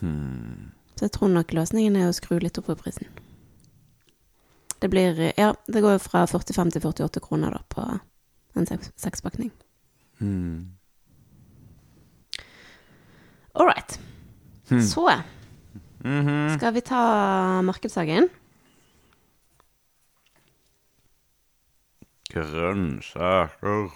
Så 0.00 1.06
jeg 1.06 1.12
tror 1.14 1.30
nok 1.32 1.54
løsningen 1.56 1.96
er 1.96 2.10
å 2.10 2.16
skru 2.16 2.36
litt 2.42 2.58
opp 2.60 2.68
på 2.68 2.76
prisen. 2.82 3.08
Det 4.82 4.90
blir 4.92 5.32
Ja, 5.38 5.54
det 5.66 5.80
går 5.80 5.96
jo 5.96 6.02
fra 6.02 6.26
45 6.28 6.74
til 6.74 6.82
48 6.84 7.22
kroner 7.24 7.54
da 7.54 7.62
på 7.72 7.84
en 8.54 8.66
sekspakning. 8.66 9.50
sekspakning. 10.20 10.74
All 13.54 13.66
right. 13.66 13.98
Så 14.68 15.08
skal 16.04 16.74
vi 16.76 16.82
ta 16.84 17.02
markedshagen. 17.64 18.28
Grønnsaker 22.34 23.92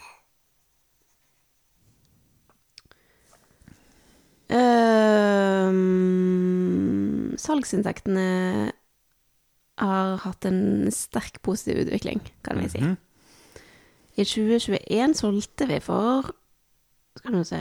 Ehm, 4.49 5.77
salgsinntektene 7.37 8.73
har 9.79 10.17
hatt 10.25 10.47
en 10.49 10.89
sterk 10.95 11.43
positiv 11.45 11.77
utvikling, 11.85 12.23
kan 12.47 12.59
vi 12.63 12.69
si. 12.73 12.81
I 14.19 14.25
2021 14.25 15.15
solgte 15.15 15.69
vi 15.71 15.79
for 15.85 16.33
Skal 17.19 17.35
vi 17.35 17.45
se 17.45 17.61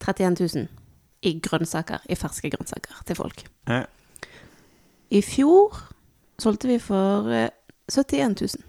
31 0.00 0.36
000 0.40 0.81
i 1.22 1.38
grønnsaker, 1.42 2.02
i 2.10 2.18
ferske 2.18 2.50
grønnsaker 2.50 3.02
til 3.06 3.16
folk. 3.16 3.44
Ja. 3.68 3.84
I 5.12 5.20
fjor 5.22 5.76
solgte 6.40 6.68
vi 6.68 6.78
for 6.82 7.28
eh, 7.30 7.48
71 7.88 8.40
000. 8.40 8.68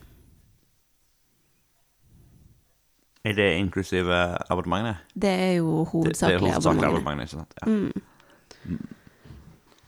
Er 3.23 3.33
det 3.33 3.53
inklusive 3.55 4.15
abonnementene? 4.51 4.97
Det 5.15 5.29
er 5.29 5.51
jo 5.51 5.83
hovedsakelig 5.83 6.53
abonnementene, 6.53 7.23
ikke 7.23 7.31
sant? 7.31 7.53
Ja. 7.61 7.65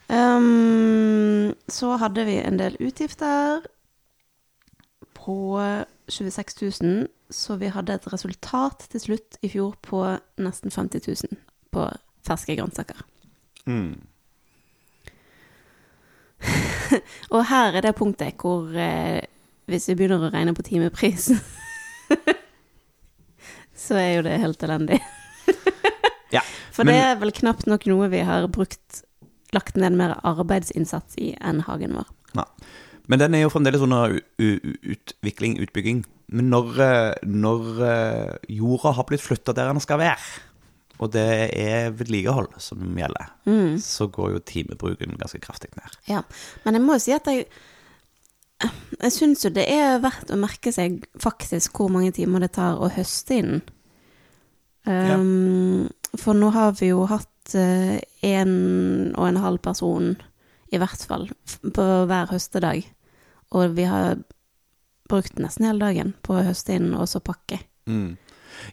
Um, 0.06 1.54
så 1.70 1.96
hadde 1.98 2.26
vi 2.26 2.38
en 2.38 2.60
del 2.60 2.78
utgifter 2.80 3.66
på 5.14 5.60
26 6.10 6.82
000, 6.82 7.08
så 7.32 7.56
vi 7.56 7.66
hadde 7.66 7.94
et 7.94 8.14
resultat 8.14 8.86
til 8.90 9.02
slutt 9.02 9.38
i 9.42 9.50
fjor 9.50 9.76
på 9.82 10.06
nesten 10.38 10.72
50 10.72 11.08
000 11.08 11.40
på 11.72 11.90
ferske 12.26 12.56
grønnsaker. 12.58 13.00
Mm. 13.70 13.96
Og 17.34 17.42
her 17.50 17.78
er 17.80 17.86
det 17.88 17.96
punktet 17.98 18.36
hvor 18.42 18.70
eh, 18.78 19.22
hvis 19.72 19.88
vi 19.90 19.96
begynner 19.98 20.28
å 20.28 20.32
regne 20.34 20.54
på 20.58 20.66
timepris, 20.68 21.32
så 23.86 23.98
er 24.00 24.12
jo 24.20 24.26
det 24.28 24.40
helt 24.44 24.66
elendig. 24.68 25.02
Ja, 26.34 26.42
For 26.74 26.84
men- 26.84 26.98
det 26.98 27.04
er 27.06 27.20
vel 27.22 27.32
knapt 27.38 27.68
nok 27.70 27.86
noe 27.88 28.08
vi 28.12 28.20
har 28.26 28.48
brukt, 28.52 29.04
lagt 29.56 29.78
ned 29.80 29.94
mer 29.96 30.16
arbeidsinnsats 30.26 31.16
i 31.22 31.30
enn 31.38 31.62
hagen 31.64 31.94
vår. 31.96 32.10
Ja. 32.36 32.44
Men 33.08 33.22
den 33.22 33.38
er 33.38 33.44
jo 33.46 33.52
fremdeles 33.54 33.84
under 33.86 34.18
utvikling, 34.42 35.54
utbygging. 35.64 36.02
Men 36.34 36.50
når, 36.52 36.72
eh, 36.82 37.14
når 37.30 37.70
eh, 37.88 38.34
jorda 38.58 38.96
har 38.98 39.08
blitt 39.08 39.24
flytta 39.24 39.54
der 39.56 39.70
den 39.72 39.80
skal 39.86 40.02
være, 40.02 40.18
og 41.00 41.12
det 41.12 41.26
er 41.52 41.92
vedlikehold 41.92 42.54
som 42.64 42.84
gjelder, 42.98 43.32
så 43.84 44.08
går 44.08 44.36
jo 44.36 44.44
timebruken 44.48 45.18
ganske 45.20 45.42
kraftig 45.44 45.72
ned. 45.76 45.98
Ja, 46.08 46.22
men 46.64 46.78
jeg 46.78 46.84
må 46.86 46.96
jo 46.98 47.06
si 47.06 47.16
at 47.16 47.28
jeg 47.32 47.48
Jeg 48.96 49.12
syns 49.12 49.44
jo 49.44 49.50
det 49.52 49.66
er 49.68 50.00
verdt 50.00 50.30
å 50.32 50.38
merke 50.40 50.72
seg 50.72 51.04
faktisk 51.20 51.76
hvor 51.76 51.90
mange 51.92 52.14
timer 52.16 52.40
det 52.40 52.54
tar 52.56 52.80
å 52.80 52.88
høste 52.88 53.36
inn. 53.36 53.58
Um, 54.88 55.90
For 56.16 56.34
nå 56.34 56.54
har 56.56 56.72
vi 56.80 56.88
jo 56.94 57.04
hatt 57.06 57.52
én 57.54 58.08
en 58.24 59.14
og 59.18 59.28
en 59.28 59.42
halv 59.44 59.60
person, 59.60 60.16
i 60.72 60.80
hvert 60.80 61.04
fall, 61.04 61.28
på 61.62 61.84
hver 62.08 62.32
høstedag. 62.32 62.88
Og 63.52 63.76
vi 63.76 63.84
har 63.92 64.24
brukt 65.10 65.38
nesten 65.38 65.68
hele 65.68 65.84
dagen 65.84 66.14
på 66.26 66.40
å 66.40 66.46
høste 66.48 66.80
inn 66.80 66.94
og 66.96 67.10
så 67.12 67.20
pakke. 67.20 67.60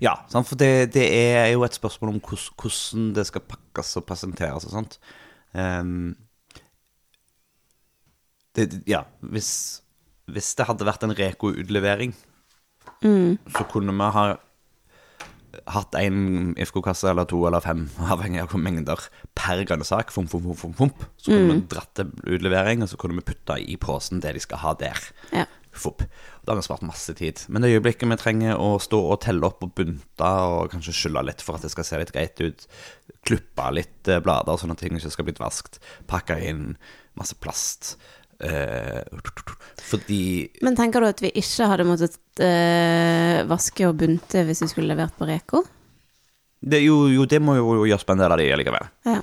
Ja, 0.03 0.16
sant? 0.33 0.49
for 0.49 0.59
det, 0.61 0.92
det 0.97 1.07
er 1.11 1.51
jo 1.53 1.64
et 1.66 1.77
spørsmål 1.79 2.14
om 2.14 2.21
hvordan, 2.21 3.12
det 3.16 3.27
skal 3.29 3.47
pakkes 3.49 3.97
og 4.01 4.07
presenteres 4.09 4.68
og 4.68 4.77
sånt. 4.77 4.99
Um, 5.53 6.14
det, 8.57 8.83
ja, 8.88 9.05
hvis, 9.33 9.83
hvis 10.33 10.55
det 10.59 10.68
hadde 10.68 10.88
vært 10.88 11.05
en 11.07 11.16
Reko-utlevering, 11.16 12.14
så 13.53 13.66
kunne 13.71 13.95
vi 13.97 14.09
ha 14.16 14.25
hatt 15.68 15.95
en 15.99 16.55
IFK-kasse 16.57 17.11
eller 17.11 17.27
to 17.29 17.42
eller 17.47 17.62
fem, 17.64 17.85
avhengig 18.12 18.40
av 18.42 18.53
hvor 18.53 18.62
mengder 18.62 19.01
per 19.38 19.62
grønnsak. 19.68 20.12
Fump, 20.14 20.31
fump, 20.33 20.47
fump, 20.47 20.61
fump, 20.61 20.77
fump. 20.79 21.05
Så 21.21 21.33
kunne 21.33 21.59
vi 21.59 21.66
dratt 21.73 21.92
til 21.99 22.12
utlevering, 22.25 22.85
og 22.85 22.90
så 22.90 22.99
kunne 23.01 23.18
vi 23.18 23.27
putta 23.33 23.59
i 23.61 23.77
posen 23.81 24.23
det 24.25 24.35
de 24.37 24.42
skal 24.45 24.62
ha 24.62 24.75
der. 24.81 25.03
Ja. 25.35 25.47
Fupp. 25.73 26.03
Da 26.45 26.53
har 26.53 26.59
vi 26.61 26.65
spart 26.67 26.85
masse 26.85 27.15
tid. 27.17 27.41
Men 27.49 27.65
det 27.65 27.71
øyeblikket 27.73 28.11
vi 28.11 28.17
trenger 28.21 28.61
å 28.61 28.75
stå 28.83 28.99
og 29.15 29.21
telle 29.25 29.47
opp 29.49 29.65
og 29.65 29.75
bunte 29.79 30.31
og 30.47 30.73
kanskje 30.73 30.95
skylle 30.97 31.23
litt 31.25 31.45
for 31.45 31.57
at 31.57 31.65
det 31.65 31.73
skal 31.73 31.87
se 31.87 32.01
litt 32.01 32.13
greit 32.13 32.43
ut, 32.43 32.67
klippe 33.25 33.69
litt 33.73 34.11
eh, 34.11 34.21
blader 34.23 34.59
sånn 34.61 34.75
at 34.75 34.83
ting 34.83 34.99
ikke 34.99 35.13
skal 35.15 35.29
bli 35.29 35.37
vaskt, 35.39 35.79
pakke 36.11 36.37
inn 36.45 36.75
masse 37.19 37.37
plast 37.41 37.95
eh, 38.41 39.01
Fordi 39.85 40.25
Men 40.65 40.77
tenker 40.79 41.01
du 41.01 41.09
at 41.09 41.23
vi 41.25 41.33
ikke 41.41 41.69
hadde 41.71 41.87
måttet 41.89 42.19
eh, 42.43 43.41
vaske 43.49 43.87
og 43.89 43.97
bunte 44.03 44.45
hvis 44.49 44.65
vi 44.67 44.71
skulle 44.75 44.93
levert 44.93 45.17
på 45.17 45.29
Reko? 45.31 45.65
det, 46.63 46.83
jo, 46.85 47.07
jo, 47.11 47.25
det 47.27 47.41
må 47.43 47.57
jo 47.59 47.81
gjøres 47.89 48.05
på 48.07 48.15
en 48.15 48.21
del 48.23 48.33
av 48.35 48.39
de 48.39 48.51
likevel. 48.61 48.93
Ja. 49.09 49.23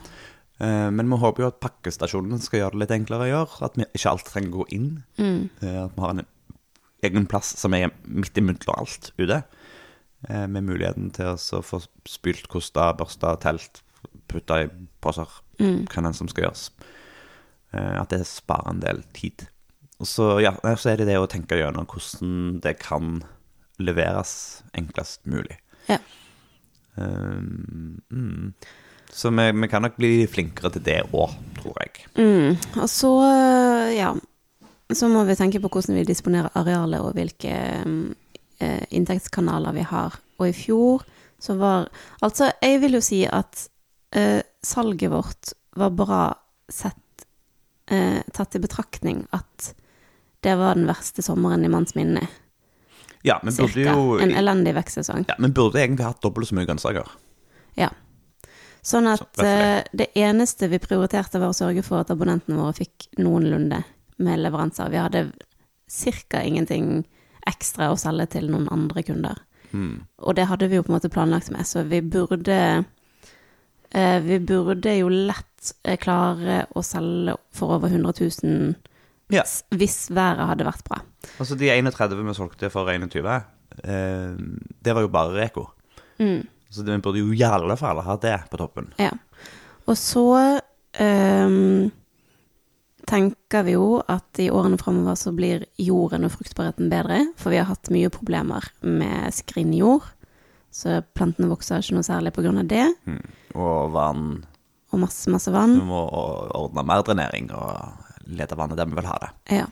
Men 0.59 1.07
vi 1.07 1.15
håper 1.21 1.45
jo 1.45 1.49
at 1.53 1.61
pakkestasjonen 1.63 2.41
skal 2.43 2.59
gjøre 2.59 2.75
det 2.75 2.81
litt 2.81 2.91
enklere 2.91 3.23
å 3.23 3.29
gjøre. 3.29 3.59
At 3.63 3.77
vi 3.79 3.85
ikke 3.85 4.11
alltid 4.11 4.31
trenger 4.33 4.49
å 4.49 4.57
gå 4.57 4.65
inn. 4.75 4.89
Mm. 5.15 5.45
at 5.61 5.93
vi 5.95 6.03
har 6.03 6.11
en 6.11 6.19
egen 7.05 7.27
plass 7.29 7.53
som 7.59 7.75
er 7.77 7.91
midt 8.03 8.37
imellom 8.39 8.75
alt 8.75 9.11
ute. 9.19 9.41
Eh, 10.27 10.47
med 10.51 10.67
muligheten 10.67 11.11
til 11.15 11.35
å 11.35 11.61
få 11.63 11.81
spylt, 12.07 12.49
kosta, 12.51 12.91
børsta, 12.99 13.35
telt, 13.39 13.83
putta 14.31 14.63
i 14.65 14.71
poser. 15.03 15.29
Hva 15.59 16.03
enn 16.03 16.15
som 16.15 16.29
skal 16.31 16.47
gjøres. 16.47 16.69
Eh, 17.71 17.95
at 18.01 18.11
det 18.11 18.25
sparer 18.27 18.73
en 18.73 18.83
del 18.83 19.03
tid. 19.15 19.47
Og 19.99 20.07
så, 20.07 20.29
ja, 20.43 20.53
så 20.79 20.93
er 20.93 21.01
det 21.01 21.09
det 21.09 21.19
å 21.19 21.27
tenke 21.27 21.59
gjennom 21.59 21.87
hvordan 21.89 22.59
det 22.63 22.77
kan 22.83 23.21
leveres 23.79 24.61
enklest 24.77 25.25
mulig. 25.27 25.59
ja. 25.89 26.01
Um, 26.99 28.01
mm. 28.11 28.53
Så 29.13 29.29
vi, 29.31 29.45
vi 29.55 29.67
kan 29.71 29.85
nok 29.85 29.95
bli 29.95 30.25
flinkere 30.27 30.73
til 30.73 30.83
det 30.83 30.97
òg, 31.15 31.31
tror 31.55 31.77
jeg. 31.79 32.01
Mm. 32.19 32.57
Og 32.81 32.89
så, 32.91 33.11
eh, 33.23 33.93
ja 33.95 34.09
Så 34.93 35.07
må 35.09 35.23
vi 35.27 35.35
tenke 35.37 35.59
på 35.61 35.69
hvordan 35.69 35.99
vi 35.99 36.07
disponerer 36.07 36.49
arealet, 36.57 37.01
og 37.03 37.13
hvilke 37.13 37.53
mm, 37.85 38.15
eh, 38.65 38.85
inntektskanaler 38.97 39.75
vi 39.77 39.85
har. 39.85 40.15
Og 40.41 40.47
i 40.49 40.55
fjor 40.55 41.05
så 41.39 41.55
var 41.59 41.89
Altså, 42.25 42.51
jeg 42.61 42.81
vil 42.81 42.97
jo 42.97 43.01
si 43.03 43.21
at 43.25 43.67
eh, 44.17 44.41
salget 44.65 45.11
vårt 45.13 45.53
var 45.77 45.93
bra 45.95 46.23
sett 46.69 47.25
eh, 47.91 48.19
tatt 48.33 48.57
i 48.57 48.61
betraktning 48.63 49.23
at 49.35 49.73
det 50.43 50.55
var 50.57 50.75
den 50.75 50.87
verste 50.87 51.21
sommeren 51.21 51.65
i 51.65 51.69
manns 51.71 51.95
minne. 51.95 52.23
Ja, 53.21 53.39
men 53.43 53.53
burde 53.53 53.73
Cirka. 53.73 53.93
jo 53.93 54.19
En 54.23 54.31
elendig 54.31 54.73
vekstsesong. 54.77 55.25
ja, 55.27 55.35
men 55.37 55.53
burde 55.53 55.81
egentlig 55.81 56.05
hatt 56.07 56.21
dobbelt 56.23 56.47
så 56.47 56.55
mye 56.55 56.65
grønnsaker. 56.65 57.09
Ja. 57.75 57.89
Sånn 58.81 59.07
at 59.11 59.27
Så, 59.35 59.45
eh, 59.45 59.83
det 59.91 60.09
eneste 60.15 60.69
vi 60.71 60.79
prioriterte, 60.79 61.39
var 61.39 61.51
å 61.51 61.57
sørge 61.57 61.83
for 61.83 61.99
at 61.99 62.09
abonnentene 62.09 62.57
våre 62.57 62.73
fikk 62.73 63.09
noenlunde 63.19 63.83
med 64.19 64.39
leveranser. 64.43 64.89
Vi 64.91 64.99
hadde 65.01 65.31
ca. 66.29 66.41
ingenting 66.43 67.03
ekstra 67.49 67.89
å 67.91 67.97
selge 67.97 68.27
til 68.35 68.49
noen 68.51 68.67
andre 68.71 69.03
kunder. 69.07 69.39
Og 69.73 70.35
det 70.35 70.47
hadde 70.49 70.69
vi 70.69 70.79
jo 70.79 70.83
på 70.85 70.89
en 70.89 70.97
måte 70.97 71.11
planlagt 71.13 71.51
med, 71.53 71.67
så 71.67 71.83
vi 71.85 72.01
burde 72.01 72.55
eh, 73.91 74.19
Vi 74.25 74.39
burde 74.39 74.95
jo 74.97 75.09
lett 75.13 75.73
eh, 75.83 75.97
klare 76.01 76.63
å 76.73 76.81
selge 76.85 77.35
for 77.53 77.75
over 77.77 77.89
100 77.93 78.13
000 78.43 78.73
Ja. 79.29 79.43
hvis 79.69 80.07
været 80.09 80.47
hadde 80.49 80.65
vært 80.65 80.87
bra. 80.87 81.03
Altså 81.37 81.55
de 81.55 81.69
31 81.69 82.17
vi 82.17 82.33
solgte 82.33 82.71
for 82.73 82.89
21, 82.89 83.29
eh, 83.83 84.33
det 84.81 84.95
var 84.95 85.05
jo 85.05 85.11
bare 85.13 85.35
Reko. 85.37 85.67
Mm. 86.17 86.47
Så 86.69 86.83
vi 86.83 86.97
burde 86.97 87.21
jo 87.21 87.29
i 87.33 87.43
alle 87.45 87.77
fall 87.77 88.01
ha 88.01 88.17
det 88.17 88.39
på 88.49 88.57
toppen. 88.57 88.89
Ja. 88.97 89.11
Og 89.85 89.97
så 89.97 90.25
ehm, 90.93 91.89
tenker 93.09 93.65
vi 93.65 93.73
jo 93.73 93.99
at 94.05 94.39
i 94.41 94.49
årene 94.53 94.77
fremover 94.77 95.17
så 95.17 95.33
blir 95.35 95.65
jorden 95.81 96.27
og 96.27 96.35
fruktbarheten 96.35 96.91
bedre, 96.91 97.23
for 97.39 97.53
vi 97.53 97.59
har 97.61 97.69
hatt 97.69 97.89
mye 97.93 98.11
problemer 98.13 98.69
med 98.85 99.33
skrinnjord. 99.33 100.05
Så 100.69 100.99
plantene 101.17 101.49
vokser 101.49 101.81
ikke 101.81 101.97
noe 101.97 102.05
særlig 102.05 102.33
av 102.61 102.69
det, 102.69 102.85
Og 103.57 103.91
vann 103.95 104.45
og 104.89 105.01
masse, 105.03 105.29
masse 105.29 105.51
Vi 105.51 105.81
Du 105.81 105.85
må 105.89 106.01
ordne 106.09 106.85
mer 106.85 107.03
drenering 107.05 107.49
og 107.53 108.29
lete 108.29 108.57
vannet 108.57 108.77
der 108.77 108.89
vi 108.89 108.97
vil 108.97 109.09
ha 109.09 109.17
det. 109.21 109.29
Ja. 109.59 109.67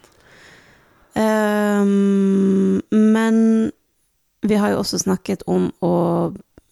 Um, 1.17 2.81
men 2.91 3.71
vi 4.45 4.57
har 4.57 4.73
jo 4.73 4.81
også 4.83 4.99
snakket 5.01 5.45
om 5.49 5.71
å 5.81 5.95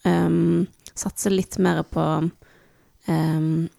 um, 0.05 0.67
satse 0.93 1.33
litt 1.33 1.57
mer 1.57 1.81
på 1.89 2.05
um, 3.09 3.69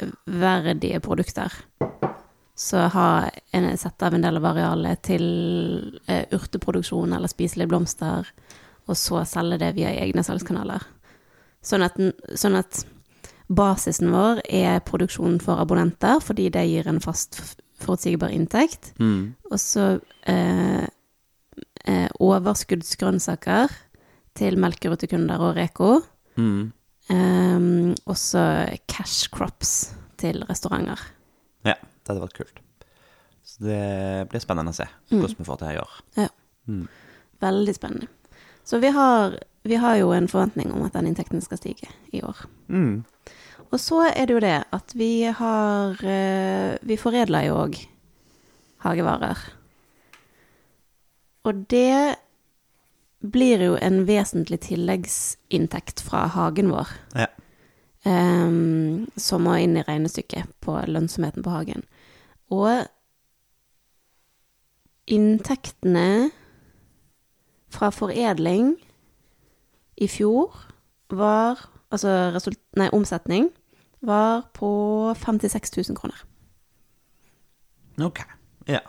høyverdige 0.00 1.00
produkter. 1.04 1.52
Så 2.58 2.88
ha 2.90 3.08
en, 3.54 3.68
sette 3.78 4.06
av 4.06 4.16
en 4.16 4.24
del 4.24 4.40
av 4.40 4.48
arealet 4.50 5.02
til 5.06 5.24
eh, 6.10 6.24
urteproduksjon 6.34 7.12
eller 7.14 7.30
spiselige 7.30 7.70
blomster, 7.70 8.26
og 8.88 8.96
så 8.98 9.22
selge 9.28 9.60
det 9.62 9.74
via 9.76 9.92
egne 9.94 10.24
salgskanaler. 10.26 10.82
Sånn 11.62 11.84
at, 11.86 11.98
sånn 12.38 12.58
at 12.58 12.82
basisen 13.48 14.10
vår 14.12 14.42
er 14.44 14.82
produksjon 14.86 15.38
for 15.44 15.60
abonnenter, 15.62 16.20
fordi 16.24 16.48
det 16.54 16.66
gir 16.68 16.88
en 16.90 17.00
fast, 17.04 17.40
forutsigbar 17.82 18.34
inntekt. 18.34 18.92
Og 19.52 19.60
så 19.62 19.86
eh, 20.26 20.86
eh, 21.84 22.08
overskuddsgrønnsaker 22.18 23.74
til 24.38 24.58
melkerutekunder 24.60 25.42
og 25.42 25.56
Reko. 25.58 25.92
Mm. 26.38 26.70
Um, 27.08 27.94
også 28.04 28.42
cash 28.90 29.30
crops 29.32 29.94
til 30.20 30.42
restauranter. 30.48 31.00
Ja, 31.64 31.78
det 31.78 32.10
hadde 32.10 32.24
vært 32.26 32.36
kult. 32.36 32.62
Så 33.48 33.64
det 33.64 34.28
blir 34.28 34.42
spennende 34.44 34.74
å 34.74 34.76
se 34.76 34.86
hvordan 35.08 35.38
vi 35.38 35.46
får 35.48 35.60
det 35.60 35.68
til 35.68 35.76
i 35.78 35.82
år. 35.82 35.98
Ja. 36.20 36.28
Veldig 37.40 37.74
spennende. 37.74 38.10
Så 38.68 38.80
vi 38.82 38.90
har, 38.92 39.38
vi 39.64 39.78
har 39.80 39.96
jo 39.96 40.10
en 40.12 40.28
forventning 40.28 40.72
om 40.76 40.84
at 40.84 40.92
den 40.98 41.08
inntekten 41.08 41.40
skal 41.40 41.60
stige 41.60 41.88
i 42.12 42.20
år. 42.20 42.42
Mm. 42.68 43.06
Og 43.68 43.80
så 43.80 44.02
er 44.10 44.28
det 44.28 44.36
jo 44.36 44.42
det 44.44 44.58
at 44.72 44.92
vi 44.96 45.12
har 45.28 46.04
eh, 46.04 46.76
Vi 46.88 46.96
foredler 47.00 47.48
jo 47.48 47.56
òg 47.64 47.80
hagevarer. 48.84 49.40
Og 51.48 51.64
det 51.72 52.16
blir 53.20 53.62
jo 53.64 53.76
en 53.82 54.04
vesentlig 54.06 54.60
tilleggsinntekt 54.68 56.00
fra 56.04 56.26
hagen 56.34 56.70
vår. 56.72 56.92
Ja. 57.18 57.26
Um, 58.06 59.08
som 59.18 59.42
må 59.44 59.56
inn 59.58 59.76
i 59.76 59.84
regnestykket 59.84 60.52
på 60.64 60.76
lønnsomheten 60.86 61.44
på 61.44 61.52
hagen. 61.52 61.82
Og 62.54 62.86
inntektene 65.08 66.30
fra 67.74 67.90
foredling 67.92 68.76
i 69.98 70.08
fjor 70.08 70.54
var 71.10 71.66
Altså 71.88 72.10
result, 72.34 72.58
nei, 72.76 72.90
omsetning 72.92 73.46
var 74.04 74.42
på 74.52 74.68
56 75.16 75.70
000 75.88 75.96
kroner. 75.96 76.18
Ok. 78.04 78.20
Ja. 78.68 78.82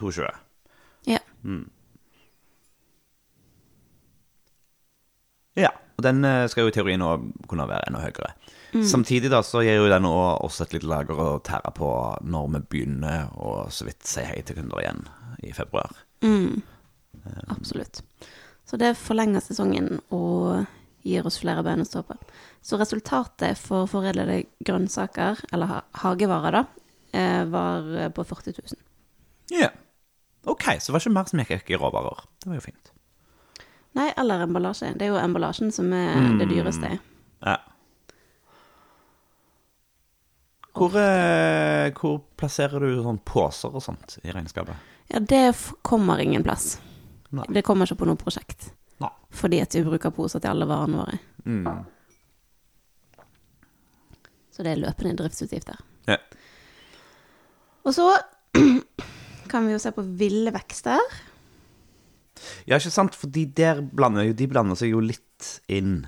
22. 0.00 0.30
Ja. 1.06 1.18
Ja, 5.58 5.70
og 5.98 6.04
den 6.06 6.24
eh, 6.24 6.46
skal 6.50 6.64
jo 6.66 6.70
i 6.70 6.74
teorien 6.76 7.00
nå 7.02 7.08
kunne 7.50 7.66
være 7.68 7.88
enda 7.90 8.00
høyere. 8.04 8.32
Samtidig 8.84 9.30
da, 9.32 9.40
så 9.42 9.62
gir 9.64 9.78
jo 9.80 9.86
den 9.88 10.04
også 10.04 10.44
oss 10.44 10.60
et 10.60 10.74
lite 10.76 10.86
lager 10.90 11.16
å 11.24 11.28
tære 11.42 11.70
på 11.74 11.88
når 12.28 12.50
vi 12.52 12.60
begynner 12.74 13.30
å 13.40 13.54
så 13.72 13.86
vidt 13.88 14.04
si 14.06 14.20
hei 14.28 14.42
til 14.44 14.58
kunder 14.60 14.82
igjen 14.82 15.00
i 15.42 15.54
februar. 15.56 15.88
Absolutt. 17.48 18.02
Så 18.68 18.76
det 18.80 18.92
forlenger 19.00 19.40
sesongen 19.40 20.00
og 20.12 20.66
gir 21.06 21.24
oss 21.26 21.38
flere 21.40 21.62
bein 21.64 21.80
å 21.80 21.86
stå 21.88 22.02
på. 22.04 22.16
Så 22.60 22.76
resultatet 22.80 23.56
for 23.56 23.88
foredlede 23.88 24.42
grønnsaker, 24.66 25.40
eller 25.52 25.66
ha- 25.70 25.84
hagevarer, 26.02 26.58
da, 26.58 26.64
eh, 27.16 27.44
var 27.48 28.10
på 28.12 28.24
40 28.26 28.52
000. 28.60 28.82
Ja. 29.56 29.70
Ok, 30.44 30.64
så 30.78 30.92
det 30.92 30.92
var 30.98 31.00
ikke 31.00 31.14
mer 31.16 31.24
som 31.32 31.40
gikk 31.40 31.70
i 31.72 31.80
råvarer. 31.80 32.20
Det 32.44 32.50
var 32.52 32.60
jo 32.60 32.66
fint. 32.68 32.92
Nei, 33.98 34.12
eller 34.16 34.44
emballasje. 34.46 34.92
Det 34.94 35.08
er 35.08 35.10
jo 35.12 35.18
emballasjen 35.18 35.72
som 35.74 35.90
er 35.96 36.38
det 36.38 36.46
dyreste. 36.52 36.92
Ja. 37.42 37.56
Hvor, 40.78 40.94
eh, 40.94 41.88
hvor 41.98 42.20
plasserer 42.38 42.84
du 42.84 43.00
sånn 43.02 43.18
poser 43.26 43.74
og 43.74 43.82
sånt 43.82 44.20
i 44.22 44.30
regnskapet? 44.30 44.78
Ja, 45.10 45.18
det 45.18 45.56
kommer 45.82 46.20
ingen 46.22 46.44
plass. 46.46 46.76
Nei. 47.34 47.46
Det 47.56 47.64
kommer 47.66 47.88
ikke 47.88 48.04
på 48.04 48.08
noe 48.08 48.20
prosjekt. 48.20 48.70
Nei. 49.02 49.10
Fordi 49.34 49.62
at 49.64 49.74
vi 49.74 49.82
bruker 49.86 50.14
poser 50.14 50.44
til 50.44 50.52
alle 50.52 50.68
varene 50.70 51.02
våre. 51.02 51.18
Mm. 51.44 51.66
Så 54.54 54.62
det 54.62 54.76
er 54.76 54.82
løpende 54.84 55.16
driftsutgifter. 55.18 55.80
Ja. 56.06 56.20
Og 57.82 57.94
så 57.96 58.06
kan 59.50 59.66
vi 59.66 59.74
jo 59.74 59.82
se 59.82 59.92
på 59.96 60.06
ville 60.20 60.54
vekster. 60.54 61.02
Ja, 62.68 62.78
ikke 62.78 62.92
sant? 62.94 63.18
Fordi 63.18 63.46
der 63.58 63.82
blander 63.82 64.28
jo, 64.28 64.36
de 64.36 64.48
blander 64.50 64.78
seg 64.78 64.94
jo 64.94 65.02
litt 65.04 65.50
inn. 65.72 66.02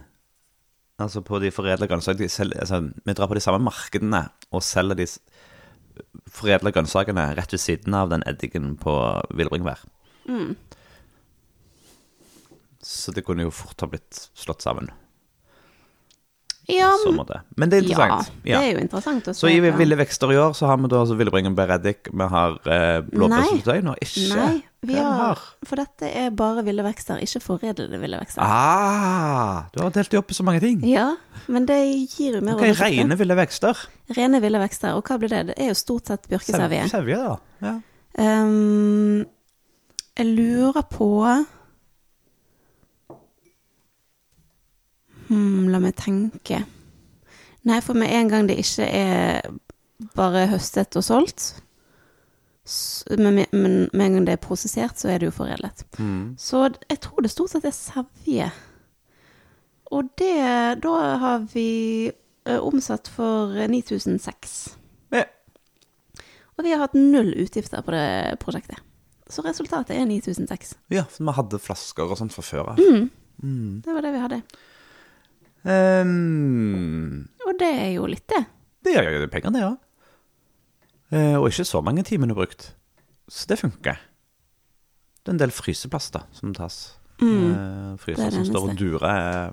Altså 1.01 1.23
på 1.25 1.41
de 1.41 1.53
foredla 1.55 1.89
grønnsakene 1.89 2.29
altså, 2.61 2.83
Vi 3.07 3.15
drar 3.17 3.31
på 3.31 3.37
de 3.39 3.41
samme 3.41 3.63
markedene 3.65 4.27
og 4.53 4.65
selger 4.67 4.99
de 4.99 5.07
foredla 6.29 6.73
grønnsakene 6.75 7.31
rett 7.39 7.55
ved 7.55 7.63
siden 7.63 7.97
av 7.97 8.11
den 8.13 8.25
eddiken 8.29 8.75
på 8.81 8.95
villbringebær. 9.37 9.85
Mm. 10.29 10.57
Så 12.81 13.13
det 13.13 13.25
kunne 13.27 13.45
jo 13.45 13.53
fort 13.53 13.81
ha 13.85 13.89
blitt 13.91 14.29
slått 14.39 14.65
sammen. 14.65 14.89
Ja. 16.71 16.93
Men 17.57 17.71
det 17.71 17.81
er 17.81 17.83
interessant. 17.83 18.31
ja, 18.47 18.61
det 18.61 18.69
er 18.69 18.77
jo 18.77 18.83
interessant 18.85 19.29
å 19.29 19.35
se. 19.35 19.41
Så 19.43 19.51
i. 19.51 19.59
Ville 19.61 19.99
vekster 19.99 20.33
i 20.33 20.39
år 20.39 20.55
så 20.57 20.69
har 20.71 20.79
vi 20.81 20.91
da 20.93 21.01
altså 21.03 21.17
villbringebær 21.19 21.75
eddik, 21.77 22.11
vi 22.13 22.29
har 22.35 22.57
eh, 22.65 23.01
blåbærsyltetøy 23.11 23.83
nå. 23.87 23.97
Ikke 24.07 24.27
Nei, 24.39 24.55
vi 24.81 24.95
har, 24.97 25.41
for 25.69 25.77
dette 25.77 26.09
er 26.09 26.31
bare 26.33 26.63
ville 26.65 26.81
vekster, 26.85 27.21
ikke 27.21 27.43
foredlede 27.45 27.99
ville 28.01 28.17
vekster. 28.17 28.41
Ah, 28.41 29.67
du 29.75 29.83
har 29.83 29.93
delt 29.93 30.09
dem 30.13 30.23
opp 30.23 30.33
i 30.33 30.37
så 30.39 30.47
mange 30.47 30.63
ting. 30.65 30.81
Ja, 30.89 31.11
men 31.53 31.67
det 31.69 31.77
gir 32.15 32.39
jo 32.39 32.41
mer 32.41 32.57
Ok, 32.57 32.65
oversikt. 32.65 32.87
Rene 32.87 33.19
ville 33.21 33.37
vekster. 33.37 33.83
Rene 34.17 34.41
ville 34.41 34.63
vekster. 34.63 34.97
Og 34.97 35.05
hva 35.05 35.19
blir 35.21 35.35
det? 35.35 35.43
Det 35.51 35.59
er 35.61 35.69
jo 35.69 35.77
stort 35.77 36.09
sett 36.09 36.25
bjørkesevje. 36.33 36.89
Sevje, 36.95 37.21
da. 37.21 37.37
Ja. 37.67 37.77
Um, 38.21 39.27
jeg 40.17 40.27
lurer 40.33 40.83
på 40.91 41.11
hmm, 45.29 45.69
La 45.71 45.81
meg 45.85 45.97
tenke. 46.01 46.65
Nei, 47.69 47.83
for 47.85 48.01
med 48.01 48.17
en 48.17 48.33
gang 48.33 48.49
det 48.49 48.57
ikke 48.65 48.89
er 48.89 49.51
bare 50.17 50.47
høstet 50.55 50.97
og 50.97 51.05
solgt, 51.05 51.51
med, 53.19 53.47
men 53.53 53.77
med 53.93 54.07
en 54.07 54.13
gang 54.19 54.27
det 54.29 54.35
er 54.37 54.43
prosessert, 54.45 54.99
så 55.01 55.09
er 55.13 55.19
det 55.23 55.31
jo 55.31 55.37
foredlet. 55.37 55.85
Mm. 55.99 56.37
Så 56.39 56.65
jeg 56.89 57.01
tror 57.05 57.23
det 57.25 57.31
stort 57.33 57.53
sett 57.55 57.67
er 57.69 57.75
sevje. 57.77 58.51
Og 59.91 60.11
det 60.21 60.81
Da 60.85 60.93
har 61.19 61.47
vi 61.53 62.11
eh, 62.47 62.59
omsatt 62.63 63.09
for 63.11 63.57
eh, 63.59 63.69
9006. 63.71 64.55
Ja. 65.17 65.25
Og 66.57 66.65
vi 66.65 66.73
har 66.75 66.85
hatt 66.85 66.95
null 66.95 67.33
utgifter 67.43 67.83
på 67.83 67.91
det 67.95 68.37
prosjektet. 68.43 68.79
Så 69.31 69.43
resultatet 69.47 69.95
er 69.97 70.07
9006. 70.11 70.75
ja, 70.91 71.05
for 71.07 71.25
vi 71.29 71.35
hadde 71.37 71.59
flasker 71.63 72.11
og 72.11 72.19
sånt 72.19 72.35
fra 72.35 72.43
før 72.43 72.73
av. 72.73 72.81
Mm. 73.43 73.83
Det 73.85 73.95
var 73.95 74.03
det 74.03 74.11
vi 74.15 74.23
hadde. 74.25 74.41
Um, 75.63 77.29
Og 77.47 77.55
det 77.61 77.69
er 77.69 77.91
jo 77.95 78.07
litt 78.11 78.27
det. 78.33 78.45
det 78.85 78.95
gjør 78.97 79.11
jo 79.13 79.29
penger, 79.33 79.53
det 79.55 79.63
òg. 79.67 79.77
Eh, 79.77 79.90
og 81.13 81.49
ikke 81.51 81.65
så 81.67 81.81
mange 81.83 82.03
timene 82.07 82.35
brukt. 82.35 82.75
Så 83.29 83.47
det 83.49 83.59
funker. 83.59 83.99
Det 85.21 85.29
er 85.29 85.33
en 85.33 85.39
del 85.43 85.51
fryseplass 85.51 86.11
da, 86.11 86.21
som 86.33 86.55
tas. 86.55 86.97
Eh, 87.21 87.27
Mm. 87.27 87.53
er 87.53 87.97
fryser 88.01 88.31
som 88.33 88.45
står 88.49 88.69
og 88.71 88.77
durer 88.79 89.05
eh, 89.11 89.51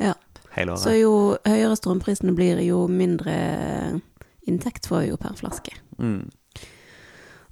Ja. 0.00 0.14
hele 0.56 0.72
året. 0.72 0.80
Så 0.82 0.90
jo 1.00 1.36
høyere 1.46 1.76
strømprisene 1.76 2.34
blir, 2.34 2.58
jo 2.66 2.86
mindre 2.88 4.00
inntekt 4.48 4.86
får 4.88 5.00
vi 5.04 5.08
jo 5.12 5.16
per 5.16 5.34
flaske. 5.38 5.70
Mm. 5.98 6.30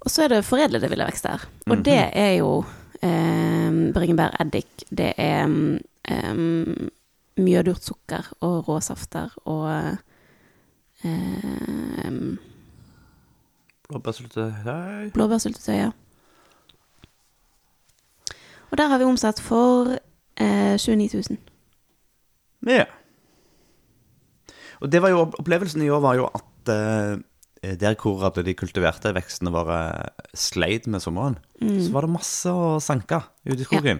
Og 0.01 0.11
så 0.11 0.23
er 0.23 0.27
det 0.27 0.45
foredlede 0.45 0.89
ville 0.89 1.05
vekster. 1.05 1.45
Og 1.69 1.77
Mhm. 1.77 1.83
det 1.83 2.09
er 2.13 2.33
jo 2.37 2.65
eh, 3.01 3.91
bringebær 3.93 4.35
eddik, 4.41 4.67
det 4.89 5.13
er 5.17 5.45
eh, 6.05 6.33
mjødurt 7.37 7.83
sukker 7.83 8.25
og 8.41 8.67
råsafter 8.67 9.29
og 9.45 9.97
eh, 11.03 12.37
Blåbærsyltetøy 13.87 15.11
blåbærsyltetøy. 15.15 15.75
ja. 15.75 15.91
Og 18.71 18.77
der 18.77 18.87
har 18.91 18.99
vi 18.99 19.07
omsatt 19.07 19.39
for 19.39 19.95
eh, 20.37 20.75
29 20.75 21.23
000. 21.29 21.37
Ja. 22.67 22.83
Og 24.81 24.91
det 24.91 25.01
var 25.01 25.09
jo, 25.09 25.21
opplevelsen 25.39 25.81
i 25.81 25.89
år 25.89 26.03
var 26.03 26.15
jo 26.19 26.27
at 26.27 26.73
eh, 26.73 27.75
der 27.79 27.95
hvor 27.95 28.27
at 28.27 28.37
de 28.45 28.53
kultiverte 28.53 29.13
vekstene 29.15 29.51
våre 29.51 29.79
sleit 30.35 30.87
med 30.87 30.99
sommeren, 30.99 31.39
så 31.57 31.91
var 31.91 32.05
det 32.05 32.13
masse 32.13 32.51
å 32.51 32.77
sanke 32.83 33.21
ute 33.47 33.63
i 33.63 33.67
skogen. 33.67 33.99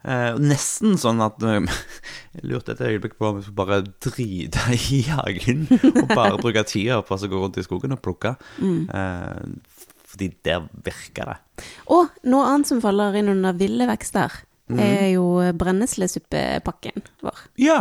Eh, 0.00 0.36
nesten 0.40 0.96
sånn 1.00 1.20
at 1.20 1.42
eh, 1.44 1.60
Jeg 2.38 2.46
lurte 2.48 2.72
et 2.72 2.82
øyeblikk 2.86 3.18
på 3.18 3.28
om 3.28 3.36
vi 3.36 3.44
skulle 3.44 3.58
bare 3.58 3.82
drite 4.00 4.76
i 4.94 5.02
hagen 5.10 5.66
og 5.68 6.14
bare 6.14 6.38
bruke 6.40 6.64
tida 6.68 7.02
på 7.04 7.18
å 7.18 7.28
gå 7.28 7.42
rundt 7.42 7.58
i 7.60 7.66
skogen 7.66 7.96
og 7.96 8.00
plukke. 8.04 8.36
Eh, 8.60 9.82
fordi 10.10 10.30
der 10.46 10.64
virker 10.86 11.34
det. 11.34 11.66
Og 11.92 12.22
noe 12.26 12.48
annet 12.48 12.70
som 12.70 12.80
faller 12.82 13.18
inn 13.20 13.30
under 13.30 13.54
ville 13.58 13.86
vekster, 13.90 14.40
er 14.70 15.08
jo 15.10 15.26
brenneslesuppepakken 15.58 17.02
vår. 17.26 17.38
Ja, 17.58 17.78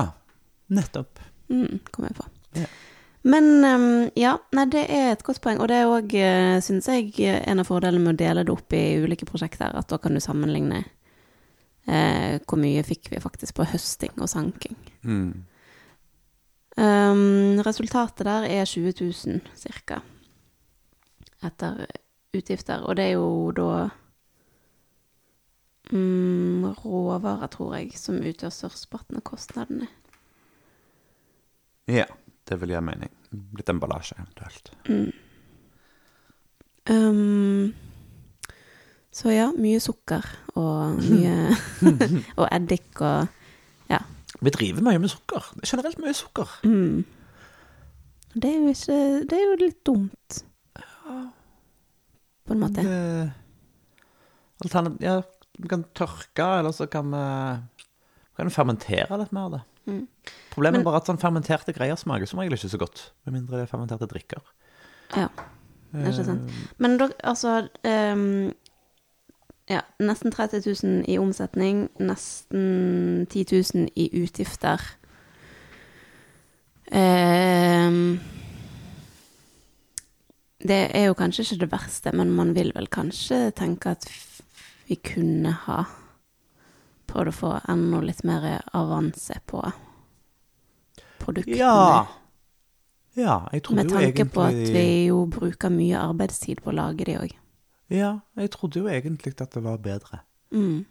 nettopp. 0.74 1.22
Mm, 1.54 1.82
kom 1.94 2.08
jeg 2.08 2.18
på. 2.18 2.26
Yeah. 2.58 2.72
Men 3.30 3.66
ehm, 3.66 4.10
ja, 4.18 4.38
nei, 4.56 4.66
det 4.72 4.86
er 4.94 5.12
et 5.12 5.26
godt 5.28 5.42
poeng. 5.44 5.60
Og 5.62 5.70
det 5.70 5.82
er 5.82 5.92
òg, 5.92 6.14
uh, 6.16 6.58
syns 6.64 6.88
jeg, 6.90 7.12
en 7.20 7.62
av 7.62 7.68
fordelene 7.68 8.02
med 8.04 8.16
å 8.16 8.22
dele 8.22 8.46
det 8.48 8.54
opp 8.54 8.76
i 8.78 8.84
ulike 9.04 9.28
prosjekter. 9.30 9.76
At 9.76 9.90
da 9.92 10.00
kan 10.02 10.16
du 10.16 10.24
sammenligne 10.24 10.86
eh, 11.90 12.38
hvor 12.46 12.62
mye 12.62 12.84
fikk 12.86 13.10
vi 13.14 13.22
faktisk 13.24 13.58
på 13.58 13.68
høsting 13.72 14.14
og 14.22 14.30
sanking. 14.32 14.78
Mm. 15.04 15.32
Um, 16.80 17.60
resultatet 17.66 18.24
der 18.28 18.46
er 18.48 18.70
20 18.70 18.94
000 19.02 19.42
ca. 19.58 20.00
Etter 21.44 21.88
utgifter. 22.36 22.86
Og 22.86 22.96
det 22.96 23.10
er 23.10 23.18
jo 23.18 23.52
da 23.56 23.90
mm, 25.92 26.70
råvarer, 26.84 27.48
tror 27.52 27.76
jeg, 27.80 27.98
som 28.00 28.22
utgjør 28.22 28.54
størsteparten 28.54 29.20
av 29.20 29.26
kostnadene. 29.28 29.90
Ja, 31.90 32.06
det 32.48 32.60
vil 32.62 32.76
gi 32.76 32.82
mening. 32.86 33.12
Litt 33.58 33.72
emballasje 33.72 34.20
eventuelt. 34.22 34.72
Ehm, 36.90 37.74
så 39.12 39.32
ja, 39.34 39.48
mye 39.58 39.80
sukker 39.82 40.26
og 40.60 41.00
mye 41.02 41.56
Og 42.40 42.46
eddik 42.52 43.02
og 43.02 43.28
Ja. 43.90 43.98
Vi 44.42 44.52
driver 44.54 44.84
mye 44.86 45.00
med 45.02 45.10
sukker. 45.10 45.48
Det 45.56 45.66
er 45.66 45.72
generelt 45.72 45.98
mye 46.04 46.14
sukker. 46.14 46.52
Mm. 46.64 47.06
Det 48.36 48.52
er 48.52 48.68
ikke 48.70 49.00
Det 49.26 49.34
er 49.40 49.46
jo 49.48 49.56
litt 49.64 49.80
dumt. 49.88 50.44
På 52.46 52.54
en 52.54 52.62
måte. 52.62 52.84
Alternativ, 54.64 55.02
ja, 55.06 55.18
vi 55.60 55.68
kan 55.72 55.84
tørke, 55.96 56.46
eller 56.60 56.72
så 56.76 56.88
kan 56.92 57.12
vi, 57.14 57.26
kan 58.38 58.50
fermentere 58.54 59.20
litt 59.22 59.32
mer 59.36 59.48
av 59.50 59.52
det. 59.58 59.62
Mm. 59.90 60.02
Problemet 60.54 60.78
Men- 60.80 60.82
er 60.82 60.86
bare 60.92 60.98
at 61.02 61.08
sånn 61.10 61.20
fermenterte 61.22 61.74
greier 61.74 61.96
smaker 61.98 62.28
som 62.28 62.40
regel 62.40 62.54
ikke 62.58 62.70
så 62.70 62.78
godt. 62.82 63.12
Med 63.26 63.34
mindre 63.40 63.58
det 63.58 63.66
er 63.68 63.72
fermenterte 63.72 64.08
drikker. 64.12 64.42
Ja. 65.16 65.28
Det 65.92 66.04
er 66.06 66.12
ikke 66.14 66.26
sant. 66.28 66.52
Men 66.78 66.98
da, 67.00 67.08
altså 67.26 67.68
ehm, 67.84 68.52
Ja, 69.70 69.84
nesten 70.02 70.32
30 70.34 70.64
000 70.84 71.04
i 71.08 71.20
omsetning, 71.22 71.90
nesten 72.02 73.28
10 73.30 73.46
000 73.76 73.90
i 73.96 74.10
utgifter. 74.24 74.82
Um, 76.90 78.18
det 80.66 80.80
er 80.98 81.06
jo 81.06 81.14
kanskje 81.14 81.46
ikke 81.46 81.60
det 81.66 81.72
verste, 81.72 82.12
men 82.18 82.32
man 82.34 82.56
vil 82.58 82.72
vel 82.76 82.90
kanskje 82.90 83.52
tenke 83.56 83.94
at 83.94 84.10
vi 84.90 84.98
kunne 84.98 85.54
ha 85.68 85.84
prøvd 87.10 87.30
å 87.30 87.36
få 87.36 87.52
enda 87.70 88.02
litt 88.02 88.24
mer 88.26 88.48
avanse 88.74 89.38
på 89.46 89.62
produktene. 91.22 91.62
Ja. 91.62 92.08
Ja, 93.18 93.36
jeg 93.52 93.62
egentlig... 93.62 93.76
Med 93.76 93.86
jo 93.86 93.94
tanke 93.94 94.06
egentlig 94.06 94.32
på 94.34 94.44
at 94.48 94.60
vi 94.74 94.88
jo 95.10 95.22
bruker 95.30 95.74
mye 95.74 96.02
arbeidstid 96.02 96.62
på 96.64 96.72
å 96.72 96.76
lage 96.78 97.06
de 97.06 97.18
òg. 97.20 97.38
Ja, 97.90 98.20
jeg 98.38 98.52
trodde 98.54 98.80
jo 98.84 98.88
egentlig 98.92 99.34
at 99.42 99.54
det 99.56 99.64
var 99.66 99.78
bedre. 99.82 100.22
Mm. 100.54 100.86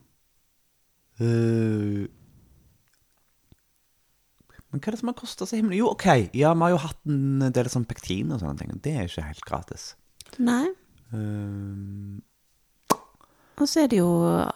Uh, 1.20 2.06
men 4.68 4.82
hva 4.82 4.90
er 4.90 4.94
det 4.94 5.00
som 5.00 5.08
har 5.08 5.16
kosta 5.16 5.46
så 5.48 5.56
himmelen? 5.56 5.78
Jo, 5.80 5.92
OK, 5.94 6.06
ja, 6.36 6.52
vi 6.52 6.60
har 6.66 6.74
jo 6.74 6.80
hatt 6.82 6.98
en 7.08 7.46
del 7.56 7.70
sånn 7.72 7.86
pektin 7.88 8.34
og 8.34 8.42
sånne 8.42 8.60
ting. 8.60 8.74
Det 8.84 8.92
er 9.00 9.06
ikke 9.08 9.24
helt 9.24 9.46
gratis. 9.48 9.86
Nei. 10.44 10.66
Eh, 11.16 12.18
Og 13.58 13.66
så 13.66 13.80
er 13.82 13.88
det 13.90 13.98
jo 13.98 14.10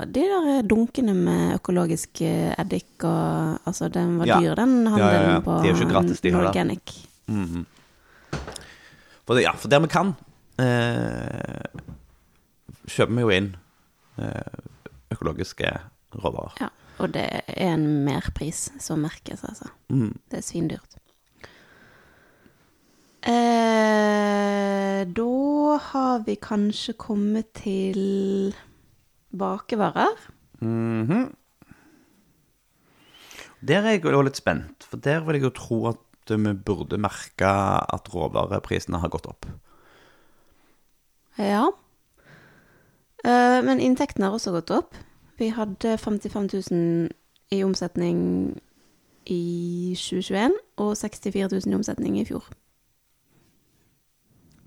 de 0.04 0.20
der 0.28 0.66
dunkene 0.68 1.14
med 1.16 1.54
økologisk 1.56 2.20
eh, 2.22 2.52
eddik 2.60 3.02
og 3.08 3.56
Altså, 3.66 3.88
den 3.88 4.18
var 4.20 4.26
Ja. 4.28 4.38
dyr, 4.38 4.54
den 4.54 4.84
Ja, 4.84 4.90
ja, 4.90 4.98
ja. 4.98 5.06
handelen 5.08 5.42
på 5.42 5.62
De 5.62 5.68
er 5.68 5.72
jo 5.72 5.80
ikke 5.80 5.92
gratis, 5.94 6.20
de. 6.20 6.34
Organic. 6.34 7.08
-hmm. 7.26 7.64
For 9.26 9.34
det, 9.34 9.42
ja, 9.42 9.52
for 9.56 9.68
der 9.68 9.80
vi 9.80 9.86
kan, 9.88 10.14
eh, 10.58 11.64
kjøper 12.92 13.16
vi 13.16 13.24
jo 13.24 13.32
inn 13.34 13.50
eh, 14.20 14.62
økologiske 15.14 15.70
råvarer. 16.22 16.56
Ja, 16.60 16.70
og 17.02 17.14
det 17.16 17.24
er 17.30 17.44
en 17.72 17.86
merpris 18.06 18.68
som 18.82 19.02
merkes, 19.04 19.44
altså. 19.48 19.70
Mm. 19.92 20.12
Det 20.30 20.40
er 20.40 20.46
svindyrt. 20.46 20.98
Eh, 23.22 25.02
da 25.06 25.78
har 25.90 26.24
vi 26.26 26.34
kanskje 26.42 26.96
kommet 26.98 27.52
til 27.54 28.54
bakevarer. 29.30 30.18
Mhm. 30.60 31.30
Der 33.62 33.84
er 33.86 33.94
jeg 33.94 34.02
jo 34.10 34.22
litt 34.26 34.36
spent, 34.40 34.82
for 34.82 34.98
der 34.98 35.20
vil 35.22 35.38
jeg 35.38 35.44
jo 35.46 35.54
tro 35.54 35.76
at 35.92 36.32
vi 36.32 36.52
burde 36.54 36.98
merke 36.98 37.46
at 37.46 38.08
råvareprisene 38.10 38.98
har 38.98 39.10
gått 39.12 39.28
opp. 39.30 39.46
Ja. 41.38 41.70
Eh, 43.22 43.58
men 43.62 43.80
inntektene 43.80 44.28
har 44.28 44.36
også 44.36 44.54
gått 44.56 44.72
opp. 44.74 44.96
Vi 45.38 45.52
hadde 45.54 45.96
55 45.98 46.48
000 46.70 47.08
i 47.52 47.62
omsetning 47.64 48.18
i 49.30 49.94
2021 49.98 50.56
og 50.82 50.96
64 50.98 51.48
000 51.52 51.70
i 51.70 51.78
omsetning 51.78 52.18
i 52.18 52.26
fjor. 52.26 52.44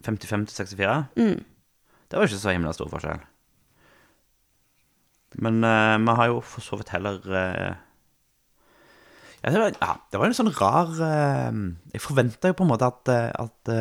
55 0.06 0.46
til 0.48 0.56
64? 0.56 1.06
Mm. 1.18 1.40
Det 2.06 2.20
var 2.20 2.30
ikke 2.30 2.44
så 2.44 2.54
himla 2.54 2.74
stor 2.76 2.92
forskjell. 2.92 3.24
Men 5.44 5.64
uh, 5.66 5.98
vi 6.00 6.16
har 6.16 6.30
jo 6.32 6.40
for 6.46 6.64
så 6.64 6.78
vidt 6.80 6.94
heller 6.94 7.18
uh, 7.28 7.74
ja, 9.44 9.52
det, 9.52 9.60
var, 9.60 9.74
ja, 9.82 9.90
det 10.12 10.20
var 10.22 10.30
en 10.30 10.38
sånn 10.38 10.54
rar 10.56 10.94
uh, 10.96 11.58
Jeg 11.92 12.02
forventa 12.02 12.50
jo 12.50 12.56
på 12.56 12.64
en 12.64 12.72
måte 12.72 12.88
at, 12.88 13.12
at 13.36 13.74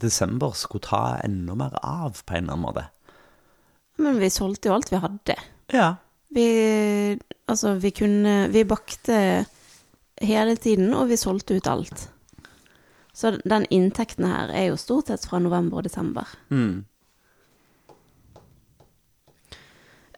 desember 0.00 0.56
skulle 0.56 0.86
ta 0.86 1.02
enda 1.26 1.58
mer 1.58 1.76
av, 1.82 2.22
på 2.24 2.38
en 2.38 2.46
eller 2.46 2.56
annen 2.56 2.64
måte. 2.64 2.86
Men 4.00 4.20
vi 4.20 4.30
solgte 4.32 4.70
jo 4.70 4.76
alt 4.76 4.92
vi 4.92 5.00
hadde. 5.02 5.36
Ja. 5.74 5.94
Vi, 6.34 6.46
altså, 7.50 7.74
vi 7.82 7.90
kunne 7.90 8.48
Vi 8.52 8.64
bakte 8.64 9.46
hele 10.20 10.56
tiden, 10.56 10.94
og 10.94 11.08
vi 11.08 11.16
solgte 11.16 11.56
ut 11.56 11.66
alt. 11.66 12.10
Så 13.14 13.38
den 13.44 13.66
inntekten 13.70 14.24
her 14.24 14.52
er 14.54 14.70
jo 14.70 14.76
stort 14.76 15.10
sett 15.10 15.26
fra 15.26 15.40
november 15.42 15.80
og 15.80 15.84
desember. 15.84 16.28
Mm. 16.48 16.84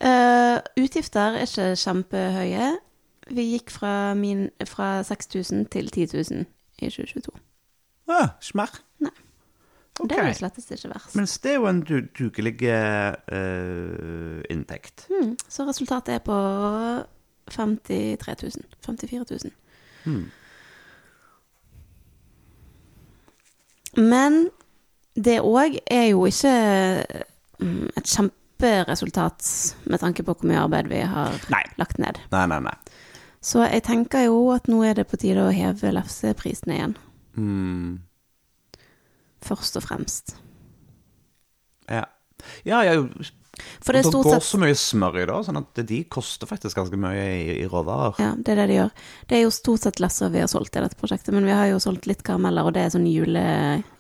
Uh, 0.02 0.58
utgifter 0.82 1.38
er 1.38 1.46
ikke 1.46 1.68
kjempehøye. 1.78 2.72
Vi 3.30 3.44
gikk 3.52 3.70
fra, 3.70 4.14
min, 4.18 4.48
fra 4.66 5.02
6000 5.06 5.66
til 5.70 5.90
10 5.90 6.06
000 6.34 6.44
i 6.82 6.90
2022. 6.90 7.32
Ja, 8.10 8.26
smær. 8.42 8.82
Nei. 9.92 10.04
Ok. 10.04 10.08
Det 10.08 10.18
er 10.18 10.28
jo 10.30 10.36
slett 10.38 10.58
ikke 10.58 10.88
verst. 10.94 11.16
Mens 11.18 11.38
det 11.44 11.50
er 11.52 11.58
jo 11.58 11.66
en 11.68 11.80
du 11.84 11.96
dugelig 12.16 12.54
eh, 12.64 14.38
inntekt. 14.50 15.06
Mm, 15.12 15.34
så 15.48 15.66
resultatet 15.68 16.14
er 16.16 16.22
på 16.24 16.36
53 17.52 18.36
000. 18.42 18.64
54 18.86 19.24
000. 19.30 19.52
Mm. 20.06 20.30
Men 24.00 24.46
det 25.14 25.40
òg 25.44 25.76
er 25.92 26.06
jo 26.08 26.24
ikke 26.24 26.54
mm, 27.60 27.90
et 27.96 28.08
kjemperesultat 28.08 29.50
med 29.84 30.00
tanke 30.00 30.24
på 30.24 30.32
hvor 30.32 30.48
mye 30.48 30.62
arbeid 30.64 30.88
vi 30.88 31.02
har 31.04 31.36
Nei. 31.52 31.64
lagt 31.76 32.00
ned. 32.00 32.22
Nei, 32.32 32.46
nei, 32.48 32.62
nei. 32.64 32.76
Så 33.42 33.64
jeg 33.66 33.82
tenker 33.84 34.24
jo 34.28 34.46
at 34.54 34.70
nå 34.70 34.80
er 34.86 34.96
det 34.96 35.08
på 35.10 35.18
tide 35.20 35.42
å 35.44 35.52
heve 35.52 35.92
lefseprisene 35.92 36.78
igjen. 36.78 36.96
Mm. 37.36 38.00
Først 39.42 39.78
og 39.78 39.86
fremst. 39.86 40.36
Ja. 41.90 42.04
Ja, 42.66 42.82
ja, 42.84 42.96
For 43.84 43.94
det 43.94 44.02
det 44.06 44.12
går 44.14 44.26
sett 44.32 44.46
så 44.46 44.58
mye 44.58 44.74
smør 44.78 45.18
i 45.20 45.26
det, 45.28 45.38
sånn 45.46 45.60
at 45.60 45.80
de 45.86 45.98
koster 46.10 46.48
faktisk 46.50 46.78
ganske 46.78 46.98
mye 46.98 47.26
i, 47.36 47.42
i 47.62 47.68
råvarer. 47.70 48.18
Ja, 48.22 48.30
det 48.38 48.54
er 48.54 48.62
det 48.62 48.66
de 48.70 48.78
gjør. 48.78 48.92
Det 49.28 49.38
er 49.38 49.44
jo 49.44 49.52
stort 49.54 49.84
sett 49.84 50.00
lesser 50.02 50.32
vi 50.34 50.42
har 50.42 50.50
solgt 50.50 50.78
i 50.78 50.82
dette 50.82 50.98
prosjektet, 50.98 51.34
men 51.36 51.46
vi 51.46 51.54
har 51.54 51.68
jo 51.70 51.82
solgt 51.82 52.08
litt 52.10 52.24
karameller, 52.26 52.66
og 52.66 52.74
det 52.76 52.86
er 52.86 52.94
sånn 52.94 53.06
jule, 53.10 53.44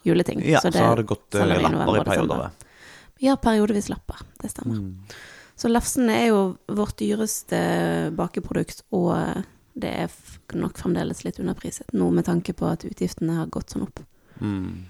juleting. 0.08 0.42
Ja, 0.48 0.62
så, 0.64 0.72
har 0.78 0.98
det 0.98 1.06
gått 1.10 1.38
eh, 1.38 1.46
lapper 1.46 2.00
i 2.00 2.06
perioder. 2.08 2.48
Vi. 2.48 2.70
Ja, 3.28 3.36
periodevis 3.38 3.90
lapper. 3.92 4.24
Det 4.42 4.50
stemmer. 4.50 4.80
Mm. 4.82 5.14
Så 5.62 5.70
lefsen 5.70 6.08
er 6.10 6.24
jo 6.32 6.38
vårt 6.66 6.96
dyreste 6.98 7.58
bakeprodukt, 8.18 8.82
og 8.90 9.14
det 9.78 9.92
er 10.04 10.16
nok 10.58 10.80
fremdeles 10.80 11.22
litt 11.24 11.38
underpriset 11.40 11.92
nå 11.96 12.10
med 12.12 12.26
tanke 12.26 12.54
på 12.56 12.66
at 12.68 12.84
utgiftene 12.88 13.38
har 13.38 13.52
gått 13.52 13.72
sånn 13.72 13.86
opp. 13.86 14.02
Mm. 14.40 14.88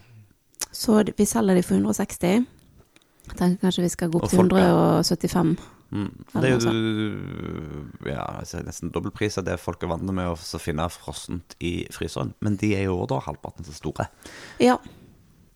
Så 0.73 1.03
vi 1.17 1.27
selger 1.29 1.59
de 1.59 1.63
for 1.67 1.77
160. 1.77 2.47
Jeg 3.29 3.39
tenker 3.39 3.61
kanskje 3.63 3.85
vi 3.85 3.93
skal 3.93 4.11
gå 4.11 4.19
opp 4.19 4.31
til 4.33 4.41
175. 4.41 5.55
Mm. 5.93 6.09
Det 6.33 6.49
er 6.49 6.55
jo 6.57 6.73
ja, 8.09 8.23
altså 8.41 8.63
nesten 8.65 8.91
dobbeltpris 8.95 9.37
av 9.39 9.45
det 9.45 9.59
folk 9.61 9.83
er 9.85 9.91
vant 9.93 10.09
med 10.09 10.31
å 10.33 10.61
finne 10.63 10.87
frossent 10.93 11.57
i 11.61 11.83
fryseren. 11.93 12.33
Men 12.41 12.57
de 12.61 12.73
er 12.79 12.87
jo 12.89 12.97
da 13.11 13.21
halvparten 13.27 13.69
så 13.69 13.77
store. 13.77 14.09
Ja. 14.63 14.79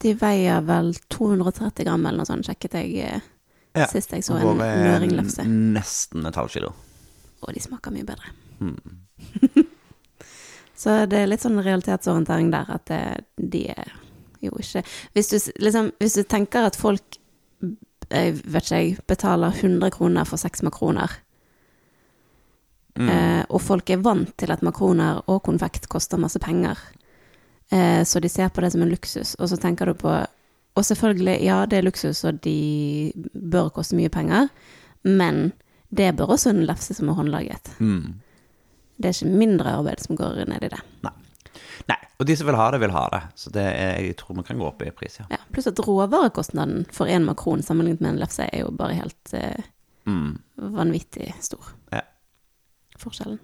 De 0.05 0.13
veier 0.21 0.61
vel 0.69 0.93
230 1.09 1.87
gram 1.89 2.05
eller 2.05 2.21
noe 2.21 2.29
sånt, 2.29 2.45
sjekket 2.47 2.77
jeg 2.77 2.99
eh, 3.07 3.33
Ja. 3.77 3.87
sist 3.89 4.13
jeg 4.13 4.25
så 4.25 4.37
en 4.37 4.61
møringlefse. 4.61 5.45
Nesten 5.49 6.29
et 6.29 6.37
halvt 6.37 6.59
kilo. 6.59 6.75
Og 7.45 7.55
de 7.57 7.61
smaker 7.65 7.93
mye 7.93 8.05
bedre. 8.09 8.31
Mm. 8.61 9.65
Så 10.77 10.93
det 11.09 11.23
er 11.23 11.29
litt 11.31 11.41
sånn 11.41 11.57
realitetsorientering 11.65 12.51
der, 12.53 12.69
at 12.69 12.85
det, 12.91 13.01
de 13.41 13.63
er 13.73 13.95
jo 14.49 14.57
ikke 14.63 14.83
hvis 15.15 15.29
du, 15.33 15.37
liksom, 15.63 15.93
hvis 16.01 16.15
du 16.19 16.23
tenker 16.23 16.67
at 16.69 16.77
folk, 16.79 17.19
jeg 18.11 18.35
vet 18.45 18.63
ikke 18.69 18.81
jeg, 18.81 18.99
betaler 19.11 19.55
100 19.55 19.91
kroner 19.91 20.25
for 20.29 20.37
seks 20.41 20.63
makroner, 20.67 21.11
Mm. 22.97 23.09
eh, 23.13 23.43
og 23.53 23.61
folk 23.61 23.91
er 23.93 23.99
vant 24.01 24.31
til 24.41 24.49
at 24.55 24.63
makroner 24.65 25.19
og 25.29 25.43
konfekt 25.45 25.85
koster 25.93 26.17
masse 26.17 26.39
penger, 26.41 26.79
eh, 27.71 28.01
så 28.09 28.23
de 28.25 28.29
ser 28.33 28.49
på 28.49 28.63
det 28.65 28.71
som 28.73 28.81
en 28.87 28.89
luksus, 28.89 29.35
og 29.39 29.51
så 29.51 29.59
tenker 29.61 29.87
du 29.87 29.95
på 29.95 30.15
Og 30.77 30.85
selvfølgelig, 30.85 31.39
ja, 31.43 31.65
det 31.65 31.79
er 31.79 31.83
luksus, 31.87 32.19
og 32.25 32.41
de 32.45 33.11
bør 33.33 33.71
koste 33.73 33.97
mye 33.97 34.11
penger, 34.13 34.49
men 35.05 35.53
det 35.91 36.11
bør 36.19 36.35
også 36.35 36.51
en 36.51 36.67
lefse 36.67 36.93
som 36.95 37.09
er 37.09 37.15
håndlaget. 37.17 37.71
Mm. 37.81 38.15
Det 39.01 39.09
er 39.09 39.15
ikke 39.25 39.39
mindre 39.39 39.73
arbeid 39.73 40.03
som 40.05 40.17
går 40.17 40.45
ned 40.45 40.63
i 40.65 40.69
det. 40.69 40.81
Nei, 41.03 41.13
og 42.19 42.27
de 42.27 42.37
som 42.37 42.47
vil 42.49 42.57
ha 42.57 42.71
det, 42.73 42.81
vil 42.81 42.95
ha 42.95 43.05
det. 43.13 43.21
Så 43.37 43.51
det 43.53 43.63
er, 43.67 43.99
jeg 44.07 44.17
tror 44.17 44.37
vi 44.39 44.43
kan 44.49 44.59
gå 44.61 44.67
opp 44.71 44.83
i 44.83 44.91
pris, 44.91 45.19
ja. 45.21 45.27
Ja, 45.31 45.37
pluss 45.53 45.67
at 45.69 45.81
råvarekostnaden 45.85 46.87
for 46.93 47.07
en 47.13 47.27
makron 47.29 47.63
sammenlignet 47.63 48.01
med 48.01 48.15
en 48.15 48.21
lefse 48.23 48.47
er 48.49 48.63
jo 48.65 48.71
bare 48.77 48.95
helt 49.03 49.35
eh, 49.35 49.73
Mm. 50.07 50.37
vanvittig 50.57 51.33
stor. 51.43 51.73
Ja. 51.91 52.01
Forskjellen. 53.03 53.41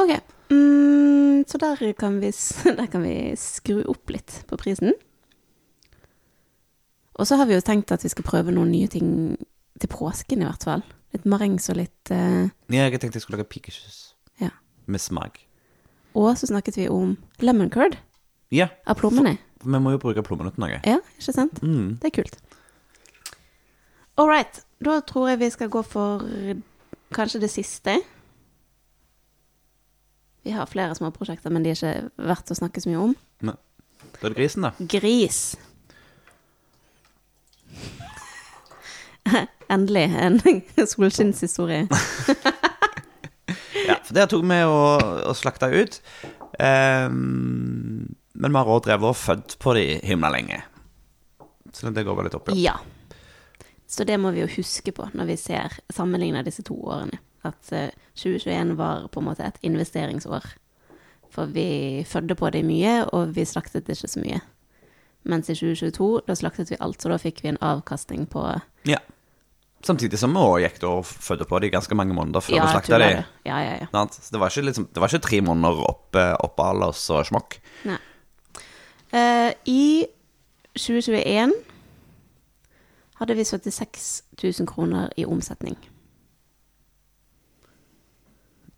Ok, 0.00 0.10
mm, 0.50 1.44
så 1.46 1.58
der 1.60 1.92
kan, 1.92 2.16
vi, 2.22 2.30
der 2.78 2.86
kan 2.88 3.02
vi 3.04 3.12
skru 3.36 3.82
opp 3.92 4.08
litt 4.10 4.38
på 4.48 4.56
prisen. 4.56 4.94
Og 7.20 7.28
så 7.28 7.36
har 7.38 7.46
vi 7.46 7.54
jo 7.54 7.62
tenkt 7.62 7.92
at 7.94 8.02
vi 8.02 8.10
skal 8.10 8.24
prøve 8.26 8.50
noen 8.54 8.72
nye 8.72 8.88
ting 8.90 9.10
til 9.78 9.90
påsken 9.92 10.42
i 10.42 10.48
hvert 10.48 10.64
fall. 10.66 10.82
Litt 11.14 11.28
marengs 11.30 11.68
og 11.70 11.76
litt 11.78 12.10
eh, 12.10 12.48
Ja, 12.72 12.88
jeg 12.88 12.98
tenkte 12.98 13.20
jeg 13.20 13.26
skulle 13.28 13.42
lage 13.44 13.52
pikesjus 13.52 14.00
Ja. 14.42 14.50
med 14.90 15.00
smak. 15.04 15.43
Og 16.14 16.36
så 16.38 16.46
snakket 16.46 16.76
vi 16.78 16.88
om 16.88 17.16
lemon 17.42 17.70
curd 17.74 17.96
Ja, 18.54 18.68
av 18.86 18.94
plommene. 19.00 19.36
vi 19.64 19.78
må 19.82 19.90
jo 19.94 19.98
bruke 19.98 20.22
plommene 20.22 20.52
til 20.54 20.60
noe. 20.62 20.80
Ja, 20.86 20.98
ikke 21.18 21.32
sant? 21.34 21.58
Mm. 21.62 21.96
Det 22.02 22.10
er 22.12 22.22
kult. 22.22 22.36
All 24.16 24.28
right. 24.30 24.60
Da 24.84 25.00
tror 25.00 25.28
jeg 25.32 25.40
vi 25.40 25.48
skal 25.50 25.68
gå 25.72 25.82
for 25.82 26.22
kanskje 27.14 27.40
det 27.40 27.50
siste. 27.50 27.96
Vi 30.44 30.52
har 30.52 30.66
flere 30.70 30.94
små 30.94 31.10
prosjekter, 31.10 31.50
men 31.50 31.64
de 31.64 31.70
er 31.72 31.78
ikke 31.78 32.10
verdt 32.28 32.52
å 32.52 32.58
snakke 32.58 32.80
så 32.84 32.90
mye 32.92 33.00
om. 33.08 33.14
Da 33.42 34.28
er 34.28 34.28
det 34.30 34.36
grisen, 34.38 34.62
da. 34.68 34.70
Gris. 34.78 35.56
Endelig 39.74 40.04
en 40.20 40.38
solskinnshistorie. 40.86 41.88
Der 44.14 44.30
tok 44.30 44.44
vi 44.46 44.60
og, 44.68 45.02
og 45.26 45.36
slakta 45.38 45.70
ut. 45.72 46.00
Ehm, 46.62 48.14
men 48.34 48.54
vi 48.54 48.60
har 48.60 48.70
òg 48.70 48.84
drevet 48.86 49.10
og 49.10 49.18
født 49.18 49.56
på 49.62 49.74
de 49.76 49.84
himla 50.06 50.30
lenge. 50.34 50.60
Så 51.74 51.90
det 51.90 52.04
går 52.06 52.18
vel 52.18 52.28
litt 52.28 52.36
opp, 52.38 52.52
ja. 52.54 52.74
Ja. 52.74 52.76
Så 53.90 54.06
det 54.06 54.16
må 54.18 54.30
vi 54.34 54.42
jo 54.42 54.50
huske 54.56 54.94
på 54.94 55.06
når 55.14 55.28
vi 55.28 55.38
ser 55.38 55.74
sammenligner 55.92 56.46
disse 56.46 56.64
to 56.66 56.76
årene. 56.78 57.18
At 57.44 57.72
eh, 57.76 57.92
2021 58.16 58.76
var 58.78 59.08
på 59.12 59.20
en 59.20 59.28
måte 59.28 59.46
et 59.46 59.58
investeringsår. 59.66 60.46
For 61.34 61.50
vi 61.50 62.04
fødde 62.06 62.36
på 62.38 62.50
det 62.54 62.62
mye, 62.64 63.02
og 63.12 63.34
vi 63.36 63.44
slaktet 63.44 63.90
ikke 63.90 64.08
så 64.10 64.22
mye. 64.22 64.40
Mens 65.28 65.50
i 65.50 65.56
2022, 65.56 66.08
da 66.28 66.36
slaktet 66.38 66.70
vi 66.70 66.78
alt, 66.84 67.02
så 67.02 67.10
da 67.10 67.18
fikk 67.20 67.42
vi 67.42 67.50
en 67.50 67.60
avkastning 67.64 68.26
på 68.30 68.44
ja. 68.88 69.00
Samtidig 69.84 70.16
som 70.18 70.32
vi 70.32 70.40
òg 70.40 70.62
gikk 70.64 70.84
og 70.88 71.04
fødte 71.04 71.44
på 71.48 71.58
de 71.60 71.68
ganske 71.70 71.94
mange 71.94 72.14
måneder 72.16 72.40
før 72.40 72.54
Ja, 72.56 72.64
vi 72.64 72.72
slakta 72.72 72.98
dem. 72.98 73.18
de. 73.18 73.24
Ja, 73.50 73.58
ja, 73.60 73.74
ja. 73.82 74.06
Så 74.10 74.30
det 74.32 74.40
var 74.40 74.48
ikke, 74.48 74.64
liksom, 74.70 74.86
det 74.94 75.00
var 75.02 75.08
ikke 75.12 75.26
tre 75.26 75.40
måneder 75.44 75.82
opp 76.44 76.60
alders 76.64 77.02
og 77.10 77.26
smokk. 77.28 77.58
Nei. 77.84 77.98
Eh, 79.12 79.52
I 79.66 80.06
2021 80.78 81.52
hadde 83.20 83.36
vi 83.36 83.44
76 83.44 84.22
000 84.42 84.66
kroner 84.66 85.08
i 85.16 85.24
omsetning. 85.24 85.76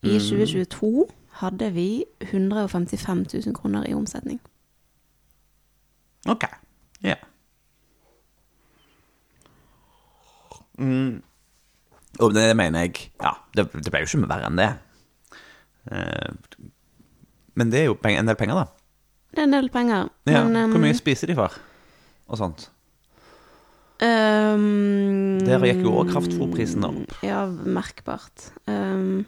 I 0.02 0.18
2022 0.18 1.07
hadde 1.40 1.70
vi 1.74 2.04
155 2.20 3.26
000 3.46 3.54
kroner 3.54 3.86
i 3.88 3.94
omsetning. 3.94 4.40
Ok. 6.28 6.44
Ja. 7.02 7.14
Mm. 10.79 11.22
Og 12.20 12.33
det 12.35 12.47
mener 12.57 12.87
jeg 12.87 13.11
Ja, 13.20 13.35
det, 13.57 13.66
det 13.72 13.91
ble 13.93 14.01
jo 14.05 14.09
ikke 14.09 14.29
verre 14.29 14.47
enn 14.49 14.57
det. 14.61 14.70
Eh, 15.91 16.33
men 17.57 17.70
det 17.72 17.81
er 17.81 17.85
jo 17.91 17.95
peng- 17.97 18.18
en 18.18 18.27
del 18.29 18.37
penger, 18.37 18.55
da. 18.64 18.66
Det 19.33 19.43
er 19.43 19.49
en 19.49 19.57
del 19.57 19.68
penger. 19.72 20.09
Ja, 20.29 20.45
men, 20.45 20.70
Hvor 20.72 20.81
mye 20.83 20.97
spiser 20.97 21.29
de 21.31 21.37
for? 21.39 21.53
Og 22.29 22.39
sånt. 22.41 22.68
um, 24.03 25.39
Der 25.47 25.62
gikk 25.64 25.83
jo 25.85 25.93
også 26.01 26.12
kraftfôrprisen 26.14 26.85
opp. 26.89 27.14
Ja, 27.24 27.45
merkbart. 27.47 28.51
Um, 28.68 29.24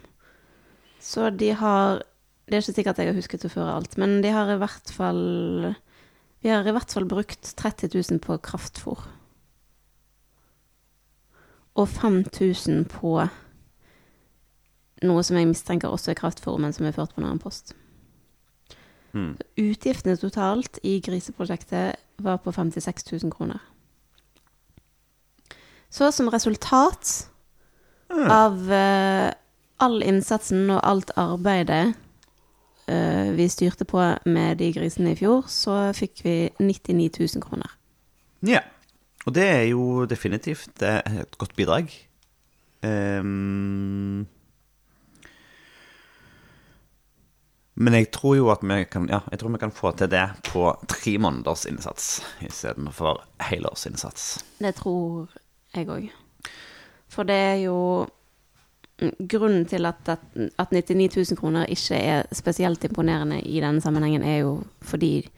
så 1.01 1.29
de 1.35 1.53
har 1.55 2.03
Det 2.49 2.57
er 2.57 2.61
ikke 2.63 2.73
sikkert 2.79 2.97
jeg 2.97 3.07
har 3.11 3.17
husket 3.17 3.45
å 3.45 3.51
føre 3.53 3.75
alt, 3.77 3.97
men 4.01 4.21
de 4.25 4.31
har 4.33 4.49
i 4.49 4.57
hvert 4.57 4.89
fall 4.91 5.75
Vi 6.41 6.49
har 6.49 6.65
i 6.65 6.71
hvert 6.73 6.91
fall 6.91 7.05
brukt 7.05 7.53
30 7.55 7.91
000 7.93 8.19
på 8.23 8.37
kraftfôr. 8.41 9.05
Og 11.79 11.87
5000 11.87 12.83
på 12.91 13.13
noe 15.07 15.23
som 15.23 15.37
jeg 15.39 15.47
mistenker 15.47 15.91
også 15.91 16.11
er 16.11 16.19
kraftformen 16.19 16.75
som 16.75 16.87
er 16.87 16.95
ført 16.95 17.13
på 17.15 17.21
en 17.21 17.29
annen 17.29 17.41
post. 17.41 17.73
Mm. 19.15 19.37
Utgiftene 19.57 20.17
totalt 20.19 20.79
i 20.83 20.99
griseprosjektet 21.01 21.95
var 22.21 22.41
på 22.43 22.51
56 22.51 23.07
000 23.11 23.31
kroner. 23.33 23.61
Så 25.89 26.11
som 26.11 26.29
resultat 26.29 27.29
av 28.09 28.59
uh, 28.69 29.31
all 29.81 30.03
innsatsen 30.05 30.69
og 30.69 30.83
alt 30.85 31.13
arbeidet 31.17 31.95
uh, 32.89 33.31
vi 33.37 33.47
styrte 33.49 33.87
på 33.89 34.03
med 34.25 34.59
de 34.61 34.69
grisene 34.75 35.15
i 35.15 35.17
fjor, 35.17 35.47
så 35.49 35.89
fikk 35.97 36.21
vi 36.25 36.35
99 36.59 37.09
000 37.39 37.45
kroner. 37.45 37.73
Ja. 38.45 38.61
Og 39.27 39.35
det 39.35 39.45
er 39.45 39.63
jo 39.71 40.05
definitivt 40.09 40.83
et 40.83 41.37
godt 41.37 41.55
bidrag. 41.57 41.91
Um, 42.83 44.27
men 47.75 47.95
jeg 47.95 48.07
tror 48.15 48.37
jo 48.37 48.47
at 48.51 48.63
vi 48.63 48.83
kan 48.87 49.09
Ja, 49.11 49.19
jeg 49.31 49.39
tror 49.39 49.51
vi 49.51 49.59
kan 49.59 49.71
få 49.75 49.91
til 49.91 50.11
det 50.11 50.29
på 50.47 50.71
tre 50.87 51.17
måneders 51.17 51.65
innsats 51.65 52.21
istedenfor 52.41 53.25
helårsinnsats. 53.49 54.45
Det 54.59 54.75
tror 54.75 55.27
jeg 55.75 55.89
òg. 55.89 56.07
For 57.09 57.23
det 57.23 57.35
er 57.35 57.59
jo 57.65 58.07
Grunnen 58.99 59.63
til 59.65 59.85
at, 59.87 60.09
at, 60.11 60.19
at 60.59 60.71
99 60.71 61.31
000 61.31 61.37
kroner 61.39 61.65
ikke 61.71 61.95
er 61.95 62.23
spesielt 62.35 62.83
imponerende 62.83 63.41
i 63.41 63.61
denne 63.63 63.79
sammenhengen, 63.81 64.23
er 64.23 64.37
jo 64.37 64.63
fordi 64.81 65.29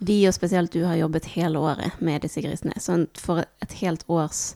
de, 0.00 0.16
og 0.28 0.34
spesielt 0.34 0.72
du, 0.72 0.82
har 0.88 0.96
jobbet 0.96 1.28
hele 1.36 1.60
året 1.60 2.00
med 2.00 2.22
disse 2.24 2.42
grisene. 2.44 2.76
Så 2.80 2.96
for 3.20 3.44
et 3.62 3.72
helt 3.82 4.04
års 4.08 4.54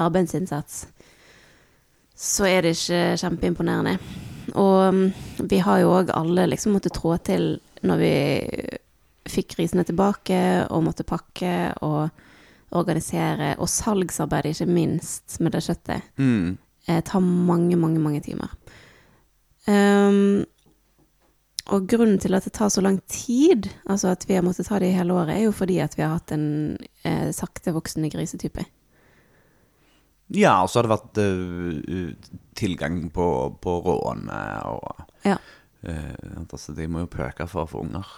arbeidsinnsats 0.00 0.86
så 2.14 2.46
er 2.46 2.62
det 2.62 2.76
ikke 2.76 3.16
kjempeimponerende. 3.18 3.96
Og 4.54 4.94
mm, 4.94 5.46
vi 5.50 5.58
har 5.64 5.80
jo 5.82 5.94
òg 5.96 6.12
alle 6.14 6.46
liksom 6.52 6.76
måttet 6.76 6.94
trå 6.94 7.16
til 7.26 7.56
når 7.84 8.00
vi 8.00 8.12
fikk 9.34 9.56
grisene 9.56 9.84
tilbake 9.88 10.38
og 10.70 10.84
måtte 10.86 11.06
pakke 11.08 11.72
og 11.82 12.08
organisere, 12.74 13.54
og 13.58 13.68
salgsarbeid 13.70 14.50
ikke 14.50 14.66
minst 14.70 15.38
med 15.40 15.54
det 15.54 15.62
kjøttet, 15.66 16.02
Mm. 16.18 16.56
eh, 16.88 17.00
tar 17.02 17.20
mange, 17.20 17.76
mange, 17.76 18.00
mange 18.00 18.20
timer. 18.20 18.50
Ehm, 19.66 20.44
og 21.72 21.86
grunnen 21.88 22.18
til 22.20 22.36
at 22.36 22.44
det 22.44 22.52
tar 22.58 22.68
så 22.68 22.82
lang 22.84 22.98
tid, 23.08 23.70
altså 23.88 24.10
at 24.12 24.26
vi 24.28 24.36
har 24.36 24.44
måttet 24.44 24.68
ta 24.68 24.78
det 24.82 24.90
i 24.92 24.96
hele 24.98 25.14
året, 25.16 25.32
er 25.32 25.46
jo 25.46 25.52
fordi 25.56 25.78
at 25.80 25.96
vi 25.96 26.04
har 26.04 26.18
hatt 26.18 26.34
en 26.36 26.76
eh, 27.08 27.30
sakte 27.32 27.72
voksende 27.72 28.10
grisetype. 28.12 28.66
Ja, 30.34 30.58
og 30.64 30.68
så 30.72 30.80
har 30.80 30.86
det 30.86 30.92
vært 30.94 31.18
uh, 31.20 32.30
tilgang 32.56 33.02
på, 33.12 33.26
på 33.60 33.74
råene 33.84 34.40
og 34.70 35.02
Ja. 35.28 35.36
uh, 35.84 36.14
altså, 36.48 36.72
De 36.72 36.86
må 36.88 37.04
jo 37.04 37.10
pøke 37.12 37.46
for 37.48 37.64
å 37.64 37.70
få 37.70 37.82
unger. 37.84 38.08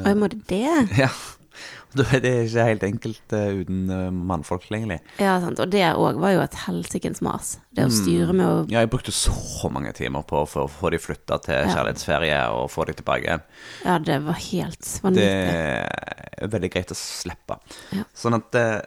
Og 0.00 0.08
jeg 0.10 0.18
må 0.18 0.28
det? 0.34 0.64
Ja. 1.02 1.10
Da 1.96 2.04
er 2.12 2.24
ikke 2.42 2.64
helt 2.68 2.82
enkelt 2.84 3.32
uh, 3.32 3.60
uten 3.62 3.86
uh, 3.88 4.08
mannfolk 4.12 4.66
lenger. 4.72 4.98
Ja, 5.22 5.38
sant. 5.40 5.60
Og 5.62 5.70
det 5.72 5.84
òg 5.96 6.18
var 6.20 6.34
jo 6.34 6.42
et 6.44 6.56
helsikens 6.66 7.22
mas. 7.24 7.54
Det 7.72 7.86
å 7.88 7.92
styre 7.92 8.34
med 8.36 8.46
å 8.46 8.56
Ja, 8.68 8.82
jeg 8.84 8.90
brukte 8.92 9.14
så 9.14 9.70
mange 9.72 9.94
timer 9.96 10.26
på 10.28 10.42
å 10.44 10.66
få 10.68 10.90
de 10.92 11.00
flytta 11.00 11.38
til 11.46 11.56
Ja. 11.56 11.70
kjærlighetsferie 11.72 12.42
og 12.52 12.68
få 12.74 12.84
de 12.88 12.96
tilbake 12.98 13.24
igjen. 13.24 13.46
Ja, 13.86 13.96
det 13.98 14.18
var 14.26 14.36
helt 14.36 14.90
Det 15.16 15.30
er 15.30 16.52
veldig 16.52 16.72
greit 16.74 16.92
å 16.92 16.98
slippe. 16.98 17.56
Ja. 17.96 18.04
Sånn 18.12 18.36
at 18.36 18.60
uh, 18.60 18.82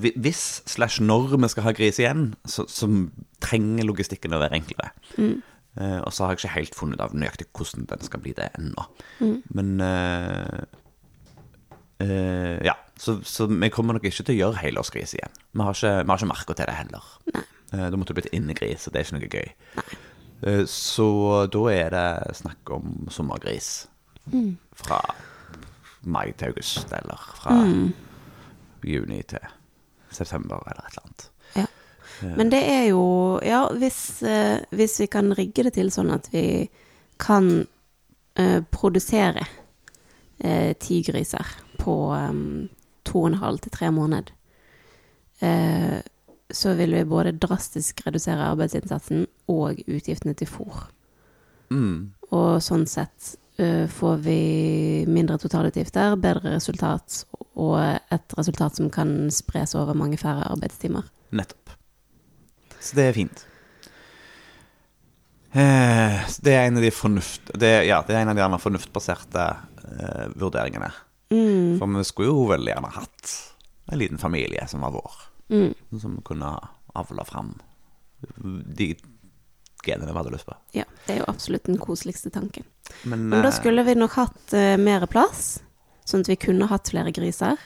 hvis 0.00 0.62
slash 0.66 1.02
når 1.04 1.36
vi 1.36 1.50
skal 1.52 1.68
ha 1.68 1.74
gris 1.76 2.00
igjen, 2.00 2.30
så, 2.48 2.64
så 2.70 2.88
trenger 3.44 3.84
logistikken 3.90 4.34
å 4.34 4.40
være 4.42 4.62
enklere. 4.62 4.94
Mm. 5.18 5.42
Uh, 5.74 6.00
og 6.06 6.12
så 6.14 6.24
har 6.24 6.34
jeg 6.34 6.44
ikke 6.44 6.54
helt 6.54 6.76
funnet 6.78 7.02
av 7.02 7.14
nøyaktig 7.18 7.48
hvordan 7.50 7.88
den 7.90 8.06
skal 8.06 8.22
bli 8.22 8.34
det 8.36 8.46
ennå. 8.54 8.84
Mm. 9.18 9.36
Men 9.58 9.72
eh, 9.82 10.60
eh, 12.00 12.58
Ja, 12.64 12.74
så, 12.96 13.18
så 13.26 13.46
vi 13.50 13.70
kommer 13.70 13.94
nok 13.96 14.04
ikke 14.04 14.24
til 14.24 14.34
å 14.34 14.38
gjøre 14.38 14.60
helårsgris 14.62 15.14
igjen. 15.16 15.32
Vi 15.52 15.60
har 15.66 15.74
ikke, 15.74 15.92
vi 16.04 16.10
har 16.10 16.18
ikke 16.20 16.30
marka 16.30 16.54
til 16.54 16.66
det 16.70 16.76
heller. 16.78 17.08
Uh, 17.74 17.88
da 17.90 17.96
måtte 17.98 18.14
du 18.14 18.20
blitt 18.20 18.32
innegris, 18.36 18.86
og 18.86 18.94
det 18.94 19.00
er 19.00 19.04
ikke 19.08 19.18
noe 19.18 19.32
gøy. 19.34 19.48
Uh, 20.44 20.64
så 20.70 21.08
da 21.50 21.62
er 21.72 21.90
det 21.94 22.36
snakk 22.38 22.70
om 22.76 23.08
sommergris. 23.10 23.86
Mm. 24.32 24.56
Fra 24.78 25.00
mai 26.04 26.32
til 26.38 26.52
august, 26.52 26.92
eller 26.92 27.18
fra 27.40 27.54
Mm. 27.64 27.92
juni 28.84 29.22
til 29.22 29.40
september, 30.10 30.60
eller 30.68 30.84
et 30.86 30.92
eller 30.92 31.04
annet. 31.06 31.30
Ja. 31.56 31.66
Men 32.36 32.50
det 32.52 32.60
er 32.68 32.84
jo 32.90 33.40
Ja, 33.42 33.66
hvis, 33.72 34.22
hvis 34.70 35.00
vi 35.00 35.06
kan 35.10 35.32
rigge 35.34 35.64
det 35.64 35.72
til 35.74 35.90
sånn 35.90 36.12
at 36.14 36.28
vi 36.32 36.68
kan 37.18 37.66
produsere 38.70 39.42
eh, 40.38 40.74
griser 40.78 41.46
på 41.78 41.94
um, 42.12 42.68
to 43.04 43.22
og 43.22 43.30
en 43.32 43.40
halv 43.42 43.62
til 43.62 43.72
tre 43.74 43.90
måneder, 43.92 44.32
eh, 45.40 46.00
så 46.50 46.74
vil 46.74 46.94
vi 46.94 47.04
både 47.04 47.32
drastisk 47.32 48.04
redusere 48.06 48.50
arbeidsinnsatsen 48.52 49.26
og 49.48 49.80
utgiftene 49.86 50.34
til 50.34 50.48
fôr. 50.48 50.84
Mm. 51.70 52.12
Og 52.30 52.62
sånn 52.62 52.86
sett 52.86 53.34
eh, 53.58 53.86
får 53.90 54.20
vi 54.26 54.38
mindre 55.08 55.38
totalutgifter, 55.42 56.16
bedre 56.20 56.56
resultat 56.56 57.24
og 57.54 57.78
et 58.12 58.36
resultat 58.38 58.76
som 58.78 58.90
kan 58.92 59.30
spres 59.34 59.74
over 59.78 59.96
mange 59.98 60.18
færre 60.20 60.46
arbeidstimer. 60.50 61.08
Nettopp. 61.34 61.74
Så 62.80 62.96
det 62.98 63.08
er 63.08 63.16
fint. 63.16 63.44
Eh, 65.54 66.24
det 66.42 66.52
er 66.52 66.66
en 66.66 66.80
av 66.80 66.82
de 66.82 66.90
fornuft... 66.90 67.52
Det, 67.54 67.70
ja, 67.86 68.02
det 68.06 68.16
er 68.16 68.24
en 68.24 68.32
av 68.34 68.40
de 68.40 68.58
fornuftbaserte 68.60 69.46
eh, 69.84 70.26
vurderingene. 70.34 70.92
Mm. 71.30 71.78
For 71.80 71.98
vi 71.98 72.04
skulle 72.04 72.30
jo 72.30 72.46
veldig 72.50 72.72
gjerne 72.72 72.92
hatt 72.94 73.34
en 73.92 73.98
liten 73.98 74.18
familie 74.18 74.66
som 74.68 74.80
var 74.80 74.94
vår. 74.94 75.12
Mm. 75.52 75.74
Som 76.00 76.20
kunne 76.24 76.52
avla 76.94 77.24
fram 77.24 77.54
de 78.64 78.94
genene 79.84 80.12
vi 80.12 80.16
hadde 80.18 80.30
lyst 80.32 80.46
på. 80.46 80.56
Ja, 80.72 80.84
det 81.06 81.12
er 81.12 81.18
jo 81.22 81.28
absolutt 81.28 81.68
den 81.68 81.78
koseligste 81.78 82.30
tanken. 82.30 82.64
Men, 83.02 83.28
Men 83.28 83.42
da 83.42 83.48
eh, 83.48 83.54
skulle 83.54 83.84
vi 83.84 83.94
nok 83.94 84.16
hatt 84.16 84.54
uh, 84.56 84.76
mer 84.80 85.06
plass, 85.10 85.58
sånn 86.08 86.24
at 86.24 86.30
vi 86.32 86.38
kunne 86.40 86.68
hatt 86.70 86.88
flere 86.92 87.12
griser. 87.12 87.60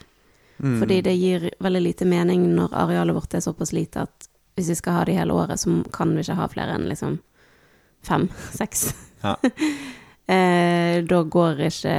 mm, 0.58 0.80
Fordi 0.80 1.00
det 1.06 1.14
gir 1.14 1.50
veldig 1.62 1.82
lite 1.84 2.08
mening 2.08 2.48
når 2.56 2.74
arealet 2.74 3.14
vårt 3.14 3.34
er 3.34 3.44
såpass 3.44 3.72
lite 3.72 4.06
at 4.08 4.28
hvis 4.58 4.72
vi 4.72 4.78
skal 4.80 4.98
ha 4.98 5.04
det 5.06 5.14
hele 5.14 5.34
året, 5.34 5.60
så 5.60 5.70
kan 5.94 6.16
vi 6.16 6.24
ikke 6.24 6.38
ha 6.40 6.48
flere 6.50 6.74
enn 6.74 6.88
liksom 6.90 7.20
fem, 8.02 8.28
seks. 8.58 8.90
Ja. 9.22 9.36
eh, 10.28 11.00
da 11.08 11.22
går 11.24 11.62
ikke 11.68 11.94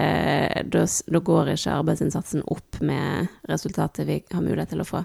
da, 0.70 0.86
da 0.86 1.20
går 1.32 1.54
ikke 1.56 1.76
arbeidsinnsatsen 1.80 2.44
opp 2.48 2.80
med 2.86 3.28
resultatet 3.50 4.08
vi 4.08 4.20
har 4.34 4.42
mulighet 4.46 4.70
til 4.76 4.84
å 4.84 4.88
få. 4.88 5.04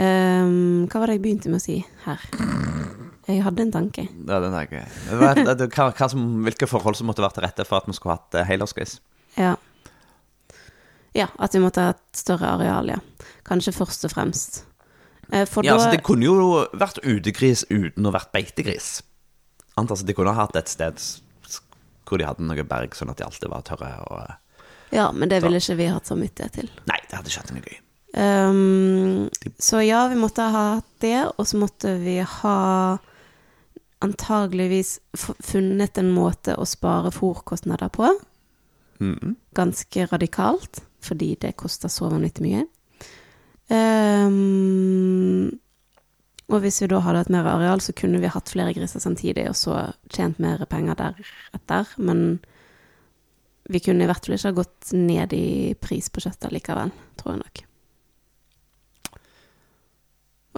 Um, 0.00 0.86
hva 0.88 1.00
var 1.02 1.10
det 1.10 1.16
jeg 1.18 1.22
begynte 1.26 1.50
med 1.52 1.60
å 1.60 1.64
si 1.64 1.80
her? 2.06 2.22
Jeg 3.28 3.42
hadde 3.44 3.62
en 3.66 3.72
tanke. 3.74 4.06
Ja, 4.26 4.38
den 4.42 4.54
er 4.56 4.66
gøy. 4.70 4.84
Det- 5.58 5.68
Hva, 5.74 5.90
hva 5.92 6.08
som, 6.10 6.22
hvilke 6.46 6.66
forhold 6.70 6.96
som 6.96 7.06
måtte 7.10 7.22
vært 7.22 7.36
til 7.36 7.44
rette 7.44 7.66
for 7.68 7.76
at 7.82 7.86
vi 7.90 7.92
skulle 7.98 8.16
hatt 8.16 8.34
eh, 8.38 8.46
helårsgris? 8.48 8.98
Ja. 9.36 9.56
Ja, 11.14 11.26
at 11.42 11.52
vi 11.54 11.60
måtte 11.62 11.82
ha 11.84 11.90
et 11.90 12.16
større 12.16 12.48
areal, 12.54 12.88
ja. 12.94 12.98
Kanskje 13.46 13.74
først 13.74 14.04
og 14.06 14.12
fremst. 14.14 14.62
Eh, 15.32 15.44
For 15.44 15.62
Ja, 15.66 15.74
da 15.76 15.78
altså 15.84 15.90
Det 15.96 16.02
kunne 16.06 16.24
jo 16.24 16.66
vært 16.72 17.02
utegris 17.04 17.64
uten 17.70 18.06
å 18.06 18.12
vært 18.14 18.32
beitegris. 18.32 19.02
Antar 19.76 19.96
altså, 19.96 20.06
De 20.06 20.14
kunne 20.14 20.32
ha 20.34 20.46
hatt 20.46 20.56
et 20.56 20.68
sted 20.70 20.98
hvor 22.08 22.18
de 22.18 22.26
hadde 22.26 22.46
noe 22.46 22.64
berg, 22.66 22.94
sånn 22.96 23.10
at 23.12 23.18
de 23.20 23.24
alltid 23.26 23.50
var 23.52 23.62
tørre. 23.66 23.92
Og... 24.10 24.22
eh, 24.24 24.66
Ja, 24.96 25.10
men 25.12 25.28
det 25.30 25.42
ville 25.44 25.60
ikke 25.62 25.76
vi 25.78 25.86
hatt 25.92 26.06
samvittighet 26.10 26.52
til. 26.58 26.70
Nei, 26.90 26.98
det 27.08 27.16
hadde 27.18 27.30
ikke 27.30 27.42
vært 27.44 27.54
noe 27.54 27.68
gøy. 27.68 27.78
Um, 28.10 29.28
så 29.62 29.84
ja, 29.86 30.00
vi 30.10 30.16
måtte 30.18 30.42
ha 30.50 30.64
hatt 30.80 30.88
det, 31.04 31.18
og 31.38 31.46
så 31.46 31.60
måtte 31.62 31.92
vi 32.02 32.16
ha 32.24 32.98
antageligvis 34.02 34.96
funnet 35.14 35.98
en 36.00 36.10
måte 36.16 36.56
å 36.58 36.64
spare 36.66 37.12
fòrkostnader 37.14 37.92
på. 37.94 38.10
Mhm. 39.00 39.36
Ganske 39.54 40.06
radikalt, 40.10 40.82
fordi 41.00 41.34
det 41.40 41.54
koster 41.60 41.88
så 41.92 42.10
vanvittig 42.10 42.42
mye. 42.48 42.64
Ehm, 43.70 45.50
og 46.50 46.64
hvis 46.64 46.80
vi 46.82 46.88
da 46.90 46.98
hadde 47.04 47.22
hatt 47.22 47.32
mer 47.32 47.46
areal, 47.46 47.82
så 47.82 47.94
kunne 47.96 48.20
vi 48.22 48.30
hatt 48.30 48.50
flere 48.50 48.74
griser 48.74 49.02
samtidig, 49.02 49.46
og 49.50 49.56
så 49.58 49.76
tjent 50.10 50.40
mer 50.42 50.64
penger 50.70 50.98
deretter. 50.98 51.92
Men 52.02 52.40
vi 53.70 53.82
kunne 53.84 54.04
i 54.04 54.10
hvert 54.10 54.26
fall 54.26 54.34
ikke 54.34 54.50
ha 54.50 54.56
gått 54.58 54.92
ned 54.96 55.34
i 55.36 55.74
pris 55.78 56.10
på 56.10 56.22
kjøttet 56.24 56.54
likevel, 56.54 56.90
tror 57.20 57.36
jeg 57.36 57.42
nok. 57.44 57.62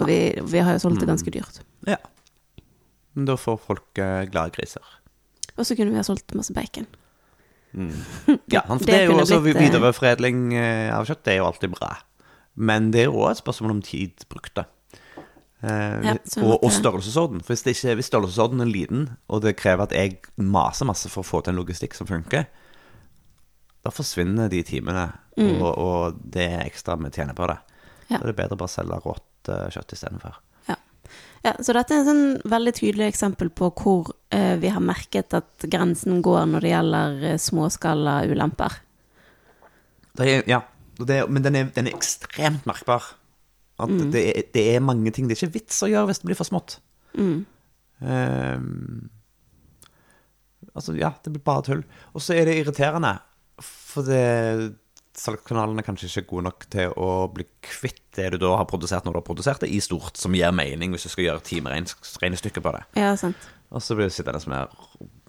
Og 0.01 0.09
vi, 0.09 0.17
vi 0.49 0.65
har 0.65 0.73
jo 0.73 0.81
solgt 0.87 1.03
det 1.03 1.11
ganske 1.11 1.33
dyrt. 1.33 1.61
Ja. 1.85 1.99
Men 3.13 3.29
da 3.29 3.37
får 3.37 3.59
folk 3.61 4.01
eh, 4.01 4.23
glade 4.33 4.55
griser. 4.55 4.95
Og 5.53 5.67
så 5.67 5.77
kunne 5.77 5.93
vi 5.93 5.99
ha 6.01 6.05
solgt 6.07 6.33
masse 6.37 6.55
bacon. 6.55 6.89
Ja, 8.53 8.61
for 8.67 8.81
det, 8.81 8.89
det 8.89 8.97
er 8.97 9.07
jo 9.09 9.17
også 9.17 9.39
blitt, 9.41 9.57
eh, 9.57 9.67
videreforedling 9.67 10.41
eh, 10.57 10.89
av 10.93 11.07
kjøtt, 11.09 11.23
det 11.25 11.35
er 11.35 11.39
jo 11.41 11.49
alltid 11.49 11.73
bra. 11.73 11.95
Men 12.53 12.91
det 12.93 13.03
er 13.03 13.07
jo 13.09 13.21
også 13.21 13.37
et 13.37 13.43
spørsmål 13.43 13.75
om 13.75 13.81
tid 13.85 14.25
brukte. 14.29 14.65
Eh, 14.65 14.82
Ja, 15.63 16.17
så 16.27 16.41
og, 16.43 16.57
og 16.65 16.71
størrelsesorden. 16.75 17.39
For 17.43 17.53
hvis, 17.55 17.63
ikke, 17.71 17.93
hvis 17.99 18.09
størrelsesorden 18.11 18.61
er 18.65 18.67
liten, 18.71 19.05
og 19.31 19.43
det 19.45 19.55
krever 19.59 19.85
at 19.87 19.93
jeg 19.95 20.17
maser 20.35 20.89
masse 20.89 21.07
for 21.11 21.23
å 21.23 21.27
få 21.27 21.41
til 21.45 21.53
en 21.53 21.61
logistikk 21.61 21.95
som 21.95 22.09
funker, 22.09 22.45
da 23.83 23.91
forsvinner 23.91 24.51
de 24.51 24.61
timene, 24.67 25.05
og, 25.39 25.69
og 25.71 26.19
det 26.35 26.45
er 26.53 26.65
ekstra 26.67 26.95
vi 26.99 27.09
tjener 27.15 27.35
på 27.35 27.47
det. 27.51 27.57
Ja. 28.09 28.17
Da 28.17 28.21
er 28.25 28.29
det 28.31 28.37
bedre 28.41 28.57
bare 28.59 28.69
å 28.69 28.75
selge 28.75 28.99
rått 29.03 29.49
uh, 29.51 29.65
kjøtt 29.73 29.95
istedenfor. 29.95 30.37
Ja. 30.69 30.75
ja, 31.47 31.53
så 31.63 31.75
dette 31.75 31.95
er 31.95 32.03
et 32.03 32.07
sånn 32.11 32.25
veldig 32.51 32.73
tydelig 32.77 33.07
eksempel 33.11 33.49
på 33.51 33.71
hvor 33.79 34.11
uh, 34.13 34.53
vi 34.61 34.71
har 34.71 34.83
merket 34.83 35.35
at 35.39 35.65
grensen 35.71 36.21
går 36.23 36.45
når 36.53 36.63
det 36.67 36.71
gjelder 36.75 37.17
uh, 37.33 37.33
småskala 37.47 38.19
ulemper. 38.31 38.77
Det 40.19 40.29
er, 40.29 40.43
ja, 40.51 40.61
det, 41.01 41.21
er- 41.23 41.27
men 41.31 41.43
den 41.47 41.55
er, 41.59 41.71
den 41.75 41.87
er 41.89 41.95
ekstremt 41.97 42.67
merkbar. 42.69 43.03
At 43.81 43.89
det, 44.13 44.21
er, 44.29 44.45
det 44.53 44.63
er 44.75 44.85
mange 44.85 45.11
ting 45.15 45.25
det 45.27 45.37
er 45.37 45.47
ikke 45.47 45.57
vits 45.57 45.81
å 45.85 45.89
gjøre 45.89 46.11
hvis 46.11 46.21
det 46.21 46.29
blir 46.29 46.37
for 46.37 46.49
smått. 46.49 46.77
Ehm, 48.03 49.09
altså, 50.73 50.95
ja, 50.99 51.13
det 51.23 51.33
blir 51.33 51.43
bare 51.45 51.65
tull. 51.69 51.83
Og 52.13 52.23
så 52.23 52.37
er 52.37 52.49
det 52.49 52.59
irriterende, 52.61 53.15
for 53.63 54.05
det 54.07 54.23
salgskanalen 55.17 55.77
er 55.77 55.85
kanskje 55.85 56.09
ikke 56.09 56.29
gode 56.31 56.47
nok 56.47 56.65
til 56.73 56.93
å 56.97 57.09
bli 57.33 57.45
kvitt 57.65 58.01
det 58.17 58.31
du 58.33 58.39
da 58.41 58.55
har 58.57 58.69
produsert 58.69 59.05
når 59.05 59.13
du 59.13 59.19
har 59.21 59.27
produsert 59.27 59.61
det, 59.61 59.69
i 59.69 59.81
stort, 59.83 60.17
som 60.17 60.33
gir 60.37 60.53
mening 60.55 60.93
hvis 60.93 61.05
du 61.05 61.11
skal 61.13 61.27
gjøre 61.27 61.45
timeregnestykke 61.49 62.63
på 62.65 62.73
det. 62.73 62.83
Ja, 62.97 63.13
sant. 63.19 63.49
Og 63.73 63.81
så 63.81 63.97
blir 63.97 64.09
det 64.09 64.15
sittende 64.15 64.41
med 64.49 64.73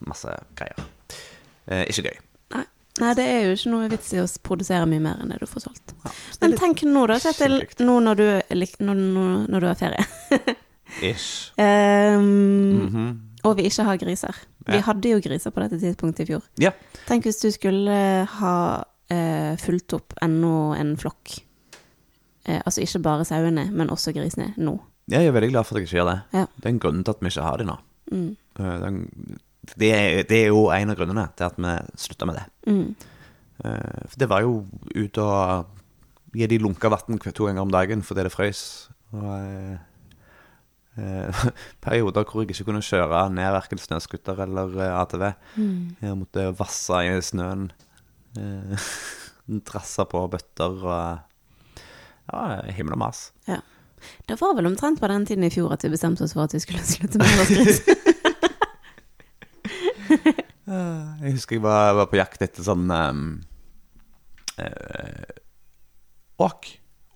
masse 0.08 0.32
greier. 0.56 0.88
Eh, 1.68 1.84
ikke 1.92 2.10
gøy. 2.10 2.22
Nei. 3.02 3.10
Det 3.18 3.24
er 3.26 3.40
jo 3.48 3.54
ikke 3.56 3.70
noe 3.72 3.88
vits 3.90 4.12
i 4.14 4.20
å 4.22 4.26
produsere 4.46 4.86
mye 4.86 5.02
mer 5.02 5.22
enn 5.22 5.32
det 5.34 5.40
du 5.42 5.48
får 5.50 5.64
solgt. 5.66 5.94
Ja, 6.04 6.12
Men 6.44 6.52
tenk 6.60 6.84
nå, 6.86 7.06
da, 7.10 7.16
Kjetil, 7.18 7.56
nå 7.82 7.96
når 8.04 8.20
du, 8.20 8.26
når, 8.86 9.00
når, 9.50 9.64
du 9.64 9.66
har 9.66 9.78
ferie. 9.80 10.04
Ish. 11.10 11.50
Ehm, 11.58 13.08
Og 13.42 13.56
vi 13.58 13.66
ikke 13.66 13.86
har 13.88 13.98
griser. 13.98 14.38
Vi 14.68 14.78
hadde 14.86 15.10
jo 15.10 15.22
griser 15.24 15.52
på 15.52 15.64
dette 15.64 15.80
tidspunktet 15.82 16.22
i 16.22 16.28
fjor. 16.30 16.44
Ja. 16.62 16.70
Tenk 17.08 17.26
hvis 17.26 17.42
du 17.42 17.50
skulle 17.52 17.96
ha 18.38 18.54
uh, 18.84 19.52
fulgt 19.60 19.96
opp 19.98 20.14
ennå 20.24 20.54
en 20.78 20.94
flokk. 21.00 21.34
Eh, 22.44 22.60
altså 22.60 22.84
ikke 22.84 23.00
bare 23.04 23.24
sauene, 23.26 23.66
men 23.72 23.90
også 23.92 24.12
grisene 24.14 24.52
nå. 24.60 24.76
Jeg 25.10 25.26
er 25.26 25.34
veldig 25.34 25.50
glad 25.50 25.66
for 25.66 25.76
at 25.76 25.82
jeg 25.82 25.88
ikke 25.88 25.98
gjør 25.98 26.10
det. 26.12 26.18
Ja. 26.36 26.46
Det 26.56 26.68
er 26.68 26.74
en 26.74 26.80
grunn 26.80 27.02
til 27.04 27.16
at 27.16 27.24
vi 27.24 27.32
ikke 27.32 27.48
har 27.48 27.60
de 27.60 27.66
nå. 27.68 27.76
Mm. 28.12 28.30
Uh, 28.60 28.74
den- 28.84 29.38
Det 29.76 30.26
det 30.28 30.38
er 30.44 30.50
jo 30.52 30.66
en 30.74 30.90
av 30.92 30.98
grunnene 30.98 31.28
til 31.36 31.46
at 31.46 31.56
vi 31.60 31.74
slutta 32.04 32.26
med 32.28 32.36
det. 32.40 32.44
Mm. 32.68 32.94
Eh, 33.64 34.04
For 34.10 34.18
det 34.20 34.28
var 34.28 34.44
jo 34.44 34.64
ut 34.94 35.18
og 35.22 35.66
gi 36.34 36.46
de 36.50 36.58
lunka 36.58 36.90
vann 36.90 37.18
to 37.22 37.46
ganger 37.46 37.62
om 37.62 37.70
dagen 37.70 38.02
fordi 38.02 38.24
det 38.26 38.32
frøs. 38.34 38.62
Og 39.14 39.28
eh, 39.32 39.76
eh, 40.98 41.44
perioder 41.84 42.24
hvor 42.26 42.42
jeg 42.42 42.50
ikke 42.54 42.66
kunne 42.70 42.82
kjøre 42.84 43.28
ned 43.34 43.52
verken 43.54 43.78
snøskuter 43.78 44.42
eller 44.46 44.74
eh, 44.80 45.00
ATV. 45.00 45.28
Mm. 45.56 45.76
Jeg 46.02 46.18
måtte 46.18 46.48
vasse 46.58 47.04
i 47.06 47.14
snøen. 47.22 47.68
Eh, 48.38 48.88
Trasse 49.68 50.06
på 50.08 50.24
bøtter 50.32 50.82
og 50.88 51.30
Ja, 52.32 52.62
himmel 52.72 52.94
og 52.96 53.02
mas. 53.02 53.26
Ja. 53.44 53.58
Det 54.28 54.38
var 54.40 54.54
vel 54.56 54.66
omtrent 54.68 55.00
på 55.00 55.08
den 55.08 55.26
tiden 55.28 55.44
i 55.44 55.50
fjor 55.52 55.72
at 55.76 55.84
vi 55.84 55.90
bestemte 55.92 56.24
oss 56.24 56.32
for 56.36 56.44
at 56.44 56.54
vi 56.56 56.60
skulle 56.60 56.80
slutte 56.84 57.20
med 57.20 57.40
årsgris. 57.44 57.82
Jeg 61.24 61.38
husker 61.38 61.56
jeg 61.56 61.64
var, 61.64 61.94
var 61.96 62.08
på 62.10 62.18
jakt 62.18 62.42
etter 62.44 62.64
sånn 62.66 62.84
um, 62.92 63.26
uh, 64.60 65.28
Åk. 66.44 66.68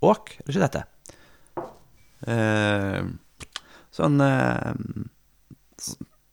Åk, 0.09 0.31
er 0.39 0.47
det 0.47 0.55
ikke 0.55 0.69
dette? 0.69 0.85
Uh, 2.25 3.11
sånn 3.93 4.17
uh, 4.23 4.73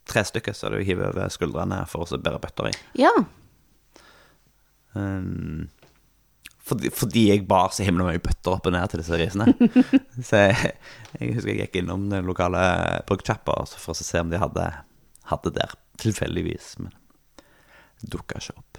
tre 0.08 0.24
stykker 0.30 0.56
som 0.56 0.72
du 0.72 0.80
hiver 0.86 1.12
over 1.12 1.34
skuldrene 1.34 1.82
for 1.90 2.06
å 2.06 2.10
så 2.10 2.22
bære 2.22 2.40
bøtter 2.46 2.72
i. 2.72 2.76
ja. 3.06 3.14
Um, 4.96 5.68
fordi, 6.66 6.90
fordi 6.96 7.28
jeg 7.28 7.44
bar 7.46 7.74
så 7.76 7.86
himla 7.86 8.08
mye 8.08 8.22
bøtter 8.24 8.56
opp 8.56 8.66
og 8.66 8.74
ned 8.74 8.90
til 8.90 9.02
disse 9.04 9.18
risene. 9.20 9.52
så 10.28 10.48
jeg, 10.48 10.72
jeg 11.20 11.36
husker 11.36 11.52
jeg 11.52 11.60
gikk 11.60 11.82
innom 11.84 12.08
den 12.10 12.26
lokale 12.26 12.62
bruktsjappa 13.06 13.60
for 13.70 13.94
å 13.94 13.98
se 14.00 14.24
om 14.24 14.32
de 14.32 14.40
hadde, 14.42 14.64
hadde 15.30 15.52
der, 15.60 15.76
tilfeldigvis. 16.02 16.72
Men 16.80 16.96
det 16.96 17.05
dukka 18.02 18.42
ikke 18.42 18.58
opp. 18.58 18.78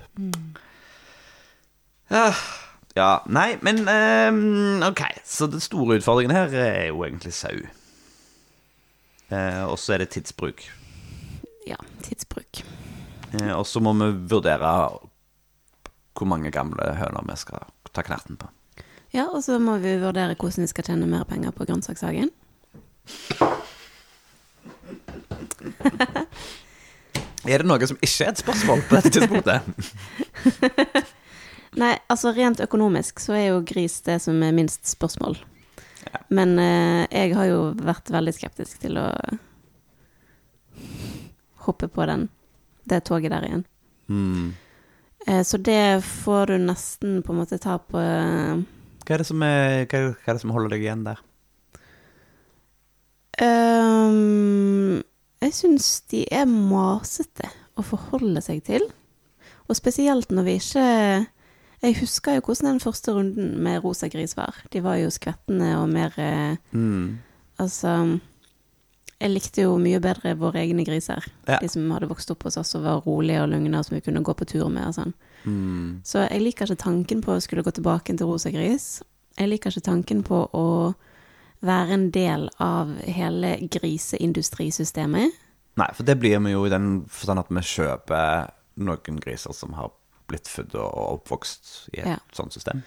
Ah, 2.10 2.34
ja, 2.96 3.22
nei, 3.26 3.56
men 3.66 3.88
ehm, 3.88 4.82
OK. 4.86 5.02
Så 5.24 5.46
den 5.50 5.60
store 5.60 5.96
utfordringen 5.98 6.36
her 6.36 6.54
er 6.54 6.86
jo 6.88 7.04
egentlig 7.04 7.34
sau. 7.36 7.56
Uh, 9.26 9.64
og 9.66 9.78
så 9.82 9.92
er 9.96 10.04
det 10.04 10.12
tidsbruk. 10.14 10.62
ja. 11.66 11.76
Tidsbruk. 12.02 12.62
Eh, 13.32 13.58
og 13.58 13.66
så 13.66 13.80
må 13.82 13.92
vi 13.98 14.12
vurdere 14.30 14.70
hvor 16.16 16.26
mange 16.30 16.50
gamle 16.54 16.94
høner 16.96 17.26
vi 17.26 17.34
skal 17.36 17.66
ta 17.92 18.02
knerten 18.06 18.36
på. 18.38 18.46
Ja, 19.12 19.26
og 19.26 19.42
så 19.44 19.58
må 19.58 19.76
vi 19.82 19.96
vurdere 20.00 20.36
hvordan 20.38 20.62
vi 20.62 20.66
skal 20.70 20.84
tjene 20.84 21.06
mer 21.10 21.24
penger 21.24 21.50
på 21.50 21.64
grønnsakshagen. 21.66 22.30
Er 27.48 27.62
det 27.62 27.68
noe 27.68 27.88
som 27.88 27.98
ikke 28.00 28.26
er 28.26 28.32
et 28.32 28.42
spørsmål 28.42 28.82
på 28.88 28.98
dette 28.98 29.12
tidspunktet? 29.16 29.60
Nei, 31.82 31.92
altså 32.08 32.32
rent 32.32 32.62
økonomisk 32.64 33.20
så 33.20 33.36
er 33.36 33.46
jo 33.50 33.64
gris 33.66 33.98
det 34.06 34.18
som 34.24 34.40
er 34.42 34.54
minst 34.56 34.86
spørsmål. 34.88 35.36
Men 36.32 36.54
eh, 36.62 37.02
jeg 37.10 37.34
har 37.36 37.50
jo 37.50 37.60
vært 37.76 38.10
veldig 38.14 38.32
skeptisk 38.36 38.80
til 38.84 38.96
å 39.00 39.08
hoppe 41.66 41.88
på 41.92 42.06
den, 42.08 42.28
det 42.88 43.02
toget 43.08 43.34
der 43.34 43.46
igjen. 43.48 43.66
Mm. 44.08 44.54
Eh, 45.26 45.42
så 45.42 45.58
det 45.58 46.00
får 46.06 46.52
du 46.52 46.58
nesten 46.68 47.20
på 47.26 47.34
en 47.34 47.40
måte 47.42 47.58
ta 47.62 47.78
på 47.82 47.98
eh, 47.98 48.62
Hva, 49.06 49.16
er 49.16 49.22
det 49.22 49.28
som 49.28 49.42
er, 49.42 49.86
hva, 49.90 49.98
er, 49.98 50.12
hva 50.14 50.30
er 50.30 50.38
det 50.38 50.44
som 50.44 50.54
holder 50.54 50.76
deg 50.76 50.86
igjen 50.86 51.06
der? 51.06 51.22
Ehm, 53.42 55.02
jeg 55.42 55.52
syns 55.54 55.88
de 56.10 56.24
er 56.32 56.46
masete 56.48 57.48
å 57.76 57.84
forholde 57.84 58.40
seg 58.44 58.62
til. 58.66 58.86
Og 59.68 59.76
spesielt 59.76 60.30
når 60.30 60.46
vi 60.46 60.58
ikke 60.60 60.86
Jeg 61.82 61.96
husker 62.00 62.38
jo 62.38 62.40
hvordan 62.46 62.70
den 62.70 62.80
første 62.80 63.12
runden 63.12 63.50
med 63.62 63.82
rosa 63.84 64.08
gris 64.08 64.32
var. 64.36 64.54
De 64.72 64.80
var 64.80 64.96
jo 64.96 65.10
skvettende 65.12 65.74
og 65.76 65.88
mer 65.92 66.14
eh, 66.16 66.56
Hmm. 66.72 67.18
Altså 67.58 68.18
Jeg 69.20 69.30
likte 69.30 69.62
jo 69.62 69.76
mye 69.80 70.00
bedre 70.00 70.34
våre 70.36 70.60
egne 70.64 70.84
griser. 70.84 71.24
Ja. 71.48 71.58
De 71.60 71.68
som 71.68 71.90
hadde 71.90 72.08
vokst 72.08 72.30
opp 72.30 72.42
hos 72.44 72.56
oss 72.56 72.74
og 72.76 72.82
var 72.84 73.02
rolige 73.04 73.42
og 73.42 73.48
lugne, 73.48 73.78
og 73.78 73.84
som 73.84 73.94
vi 73.96 74.00
kunne 74.04 74.22
gå 74.24 74.34
på 74.36 74.44
tur 74.44 74.68
med 74.68 74.88
og 74.88 74.94
sånn. 74.96 75.14
Mm. 75.44 76.00
Så 76.04 76.26
jeg 76.26 76.42
liker 76.42 76.68
ikke 76.68 76.82
tanken 76.82 77.22
på 77.24 77.32
å 77.32 77.40
skulle 77.40 77.62
gå 77.64 77.72
tilbake 77.72 78.12
til 78.16 78.26
rosa 78.28 78.50
gris. 78.52 79.02
Jeg 79.38 79.48
liker 79.48 79.70
ikke 79.72 79.88
tanken 79.88 80.22
på 80.26 80.42
å 80.52 80.66
være 81.60 81.94
en 81.96 82.10
del 82.14 82.48
av 82.62 82.92
hele 83.06 83.56
griseindustrisystemet. 83.72 85.32
Nei, 85.76 85.88
for 85.94 86.08
det 86.08 86.18
blir 86.20 86.38
vi 86.44 86.52
jo 86.54 86.64
i 86.66 86.72
den 86.72 87.04
forstand 87.08 87.42
at 87.42 87.50
vi 87.52 87.60
kjøper 87.60 88.50
noen 88.76 89.20
griser 89.20 89.52
som 89.56 89.74
har 89.76 89.92
blitt 90.28 90.48
født 90.48 90.74
og 90.74 91.20
oppvokst 91.20 91.88
i 91.94 92.00
et 92.00 92.06
Ja. 92.06 92.16
sånt 92.32 92.52
system. 92.52 92.82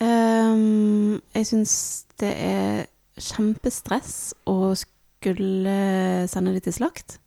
Um, 0.00 1.22
jeg 1.34 1.46
syns 1.46 2.04
det 2.20 2.34
er 2.36 2.86
kjempestress 3.16 4.34
å 4.46 4.74
skulle 4.76 6.28
sende 6.28 6.52
de 6.52 6.60
til 6.60 6.72
slakt. 6.72 7.18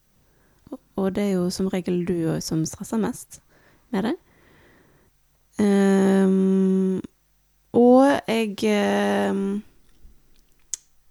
Og 0.95 1.15
det 1.15 1.23
er 1.23 1.31
jo 1.33 1.49
som 1.49 1.67
regel 1.67 2.05
du 2.05 2.41
som 2.41 2.65
stresser 2.65 2.97
mest 2.97 3.41
med 3.91 4.03
det. 4.03 4.15
Um, 5.59 7.01
og 7.73 8.21
jeg 8.27 8.55
ehm, 8.63 9.61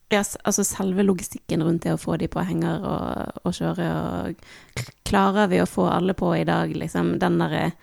Ja, 0.09 0.23
altså 0.25 0.65
selve 0.65 1.05
logistikken 1.05 1.63
rundt 1.65 1.85
det 1.85 1.93
å 1.93 2.01
få 2.01 2.17
de 2.21 2.31
på 2.33 2.41
henger 2.49 2.85
og, 2.89 3.41
og 3.45 3.57
kjøre, 3.59 3.89
og 3.93 4.83
klarer 5.09 5.51
vi 5.53 5.61
å 5.61 5.69
få 5.69 5.85
alle 5.93 6.15
på 6.17 6.31
i 6.37 6.47
dag, 6.49 6.73
liksom, 6.73 7.19
den 7.21 7.37
der 7.43 7.57
eh, 7.59 7.75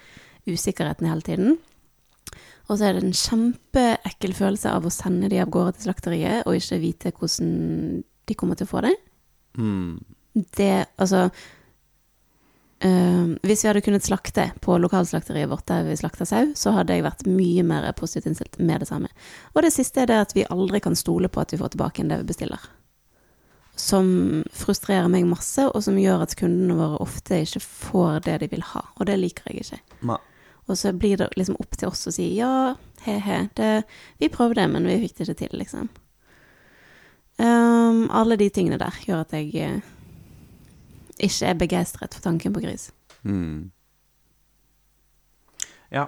usikkerheten 0.49 1.09
hele 1.09 1.26
tiden. 1.26 1.57
Og 2.65 2.80
så 2.80 2.88
er 2.88 2.97
det 2.97 3.03
en 3.05 3.13
kjempeekkel 3.13 4.34
følelse 4.34 4.73
av 4.73 4.88
å 4.88 4.93
sende 4.93 5.30
de 5.30 5.38
av 5.43 5.51
gårde 5.53 5.76
til 5.76 5.86
slakteriet, 5.86 6.47
og 6.49 6.57
ikke 6.57 6.82
vite 6.82 7.13
hvordan 7.13 7.51
de 8.26 8.38
kommer 8.38 8.57
til 8.57 8.65
å 8.65 8.73
få 8.73 8.82
det. 8.88 8.95
Mm. 9.61 10.01
Det, 10.34 10.71
altså 10.97 11.28
eh, 12.82 13.26
Hvis 13.43 13.63
vi 13.63 13.67
hadde 13.69 13.82
kunnet 13.82 14.03
slakte 14.03 14.51
på 14.61 14.78
lokalslakteriet 14.82 15.49
vårt 15.49 15.65
der 15.67 15.84
vi 15.88 15.95
slakter 15.97 16.26
sau, 16.26 16.51
så 16.55 16.71
hadde 16.76 16.93
jeg 16.97 17.03
vært 17.05 17.26
mye 17.28 17.63
mer 17.63 17.91
positivt 17.93 18.28
innstilt 18.32 18.59
med 18.59 18.80
det 18.82 18.88
samme. 18.89 19.07
Og 19.53 19.61
det 19.63 19.73
siste 19.73 20.01
er 20.01 20.07
det 20.11 20.19
at 20.21 20.36
vi 20.36 20.45
aldri 20.49 20.80
kan 20.84 20.95
stole 20.95 21.28
på 21.30 21.41
at 21.41 21.53
vi 21.53 21.57
får 21.61 21.73
tilbake 21.76 22.01
enn 22.03 22.09
det 22.09 22.21
vi 22.23 22.30
bestiller. 22.34 22.59
Som 23.76 24.43
frustrerer 24.55 25.09
meg 25.11 25.26
masse, 25.28 25.65
og 25.67 25.84
som 25.84 25.97
gjør 25.99 26.21
at 26.23 26.36
kundene 26.39 26.78
våre 26.80 27.01
ofte 27.03 27.41
ikke 27.43 27.59
får 27.59 28.21
det 28.23 28.38
de 28.45 28.47
vil 28.53 28.63
ha. 28.71 28.86
Og 28.99 29.05
det 29.09 29.17
liker 29.19 29.51
jeg 29.51 29.65
ikke. 29.65 29.82
Ma. 30.07 30.15
Og 30.67 30.78
så 30.80 30.93
blir 30.97 31.17
det 31.19 31.28
liksom 31.38 31.57
opp 31.59 31.76
til 31.78 31.89
oss 31.91 32.07
å 32.07 32.13
si 32.15 32.30
ja, 32.38 32.76
he-he, 33.05 33.49
det- 33.55 33.84
vi 34.17 34.30
prøvde, 34.30 34.63
men 34.71 34.88
vi 34.88 34.95
fikk 35.03 35.17
det 35.17 35.28
ikke 35.30 35.38
til, 35.43 35.59
liksom. 35.59 35.89
Um, 37.38 38.09
alle 38.15 38.38
de 38.39 38.47
tingene 38.49 38.78
der 38.80 38.95
gjør 39.03 39.26
at 39.26 39.34
jeg 39.36 39.49
eh, 39.59 39.82
ikke 41.20 41.45
er 41.49 41.57
begeistret 41.59 42.13
for 42.13 42.22
tanken 42.22 42.53
på 42.53 42.63
gris. 42.63 42.91
Mm. 43.24 43.72
Ja. 45.91 46.07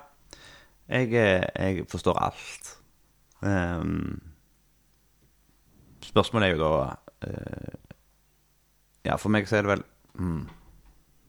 Jeg, 0.87 1.13
eh, 1.13 1.43
jeg 1.55 1.85
forstår 1.89 2.19
alt. 2.19 2.73
Um, 3.41 4.21
spørsmålet 6.01 6.47
er 6.47 6.55
jo 6.55 6.63
da 6.63 6.69
uh, 7.27 7.75
Ja, 9.05 9.15
for 9.15 9.29
meg 9.29 9.45
så 9.47 9.59
er 9.59 9.61
det 9.61 9.69
vel 9.69 9.83
mm, 10.17 10.47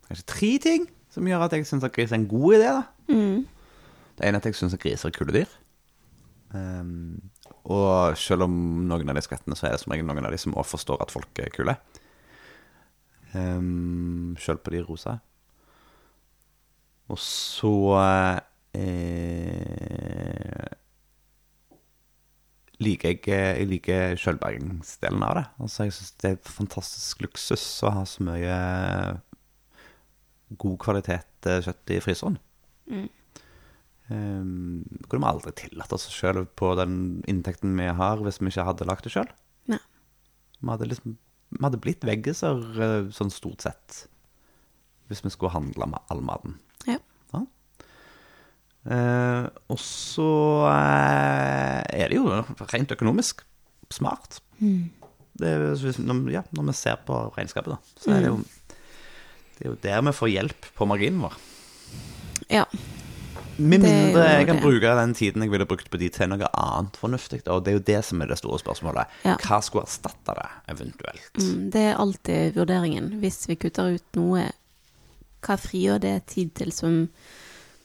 kanskje 0.08 0.24
tre 0.26 0.48
ting 0.62 0.86
som 1.12 1.26
gjør 1.28 1.44
at 1.44 1.52
jeg 1.52 1.66
syns 1.68 1.84
at 1.84 1.92
gris 1.92 2.12
er 2.12 2.20
en 2.22 2.28
god 2.28 2.54
idé. 2.54 2.70
da. 2.72 2.82
Mm. 3.08 3.46
Det 4.18 4.26
ene 4.26 4.38
er 4.38 4.40
at 4.40 4.46
jeg 4.46 4.58
syns 4.58 4.74
at 4.74 4.82
griser 4.82 5.08
er 5.08 5.14
kule 5.14 5.34
dyr. 5.34 5.50
Ehm, 6.56 7.20
og 7.68 8.16
selv 8.18 8.46
om 8.48 8.52
noen 8.88 9.12
av 9.12 9.18
de 9.18 9.22
skvettene, 9.24 9.56
så 9.56 9.68
er 9.68 9.76
det 9.76 9.82
som 9.82 9.92
regel 9.92 10.08
noen 10.08 10.26
av 10.26 10.34
de 10.34 10.40
som 10.40 10.56
også 10.56 10.76
forstår 10.76 11.04
at 11.04 11.12
folk 11.14 11.42
er 11.42 11.52
kule. 11.54 11.76
Um, 13.36 14.36
selv 14.40 14.62
på 14.64 14.72
de 14.72 14.82
rosa. 14.86 15.18
Og 17.08 17.18
så 17.20 17.74
eh, 18.76 20.66
liker 22.84 23.14
jeg, 23.14 23.20
jeg 23.28 23.68
liker 23.70 24.18
sjølbergingsdelen 24.20 25.24
av 25.24 25.38
det. 25.38 25.46
Altså, 25.64 25.86
jeg 25.86 25.96
syns 25.96 26.12
det 26.20 26.30
er 26.30 26.36
et 26.36 26.50
fantastisk 26.58 27.24
luksus 27.24 27.64
å 27.84 27.94
ha 27.96 28.04
så 28.08 28.26
mye 28.28 28.58
god 30.60 30.76
kvalitet 30.84 31.48
eh, 31.48 31.62
kjøtt 31.64 31.94
i 31.96 32.02
fryseren. 32.04 32.36
Mm. 32.88 33.08
Um, 34.08 34.84
kunne 35.04 35.20
vi 35.20 35.28
aldri 35.28 35.52
tillatt 35.56 35.92
oss 35.92 36.06
sjøl 36.12 36.46
på 36.56 36.72
den 36.78 37.22
inntekten 37.28 37.74
vi 37.76 37.88
har, 37.92 38.20
hvis 38.24 38.40
vi 38.40 38.48
ikke 38.52 38.68
hadde 38.68 38.88
lagd 38.88 39.04
det 39.04 39.12
sjøl. 39.12 39.28
Nei. 39.68 39.80
Vi 40.60 40.70
hadde 40.70 40.88
liksom 40.88 41.18
Vi 41.50 41.62
hadde 41.64 41.80
blitt 41.80 42.04
veggiser 42.04 42.58
eh, 42.76 43.10
sånn 43.14 43.30
stort 43.32 43.64
sett 43.64 44.04
hvis 45.08 45.22
vi 45.24 45.30
skulle 45.32 45.54
handle 45.54 45.86
med 45.88 46.02
all 46.12 46.20
maten. 46.20 46.58
Ja. 46.84 46.98
Ja. 47.32 47.40
Eh, 48.92 49.46
og 49.72 49.78
så 49.80 50.26
eh, 50.68 51.80
er 52.02 52.12
det 52.12 52.18
jo 52.18 52.28
rent 52.72 52.92
økonomisk 52.92 53.40
smart. 53.92 54.40
Mm. 54.60 54.90
Det 55.38 55.48
er, 55.54 55.64
hvis- 55.80 56.00
når, 56.02 56.20
ja, 56.34 56.42
når 56.52 56.68
vi 56.68 56.74
ser 56.76 57.00
på 57.08 57.16
regnskapet, 57.36 57.72
da, 57.72 57.78
så 57.96 58.12
er 58.12 58.20
det 58.26 58.30
jo 58.32 58.38
Det 59.58 59.64
er 59.66 59.70
jo 59.72 59.78
der 59.82 60.02
vi 60.06 60.12
får 60.14 60.28
hjelp 60.30 60.66
på 60.76 60.86
marginen 60.86 61.20
vår. 61.24 61.34
Ja. 62.52 62.64
Med 63.58 63.82
mindre 63.82 64.22
jeg 64.28 64.46
kan 64.46 64.56
det. 64.56 64.62
bruke 64.62 64.92
den 65.00 65.14
tiden 65.18 65.42
jeg 65.42 65.50
ville 65.50 65.66
brukt 65.66 65.88
på 65.90 65.98
de 65.98 66.08
til 66.14 66.28
noe 66.30 66.46
annet 66.54 66.96
fornuftig. 67.00 67.40
Og 67.50 67.64
det 67.64 67.72
er 67.72 67.78
jo 67.78 67.84
det 67.88 68.04
som 68.06 68.22
er 68.22 68.30
det 68.30 68.38
store 68.38 68.58
spørsmålet. 68.62 69.06
Ja. 69.26 69.34
Hva 69.42 69.58
skulle 69.66 69.84
erstatte 69.88 70.34
det, 70.38 70.46
eventuelt? 70.74 71.40
Mm, 71.42 71.64
det 71.74 71.82
er 71.88 71.98
alltid 71.98 72.54
vurderingen. 72.54 73.08
Hvis 73.22 73.40
vi 73.50 73.56
kutter 73.58 73.96
ut 73.96 74.16
noe, 74.20 74.44
hva 75.42 75.56
frigjør 75.58 75.98
det 76.06 76.14
tid 76.30 76.54
til 76.58 76.70
som 76.72 77.08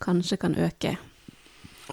kanskje 0.03 0.38
kan 0.41 0.55
øke 0.55 0.95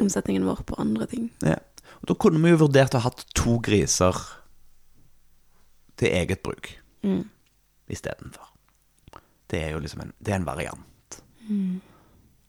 omsetningen 0.01 0.45
vår 0.49 0.63
på 0.69 0.77
andre 0.81 1.07
ting? 1.07 1.31
Ja. 1.45 1.57
Og 2.01 2.09
da 2.13 2.15
kunne 2.21 2.41
vi 2.45 2.53
jo 2.55 2.61
vurdert 2.67 2.95
å 2.97 3.01
ha 3.01 3.09
hatt 3.11 3.25
to 3.37 3.59
griser 3.65 4.17
til 6.01 6.09
eget 6.17 6.43
bruk 6.45 6.77
Mm. 7.03 7.25
istedenfor. 7.89 8.45
Det 9.49 9.63
er 9.65 9.71
jo 9.73 9.79
liksom 9.81 10.01
en, 10.05 10.13
det 10.21 10.33
er 10.33 10.37
en 10.37 10.45
variant. 10.45 11.17
Eh, 11.49 11.79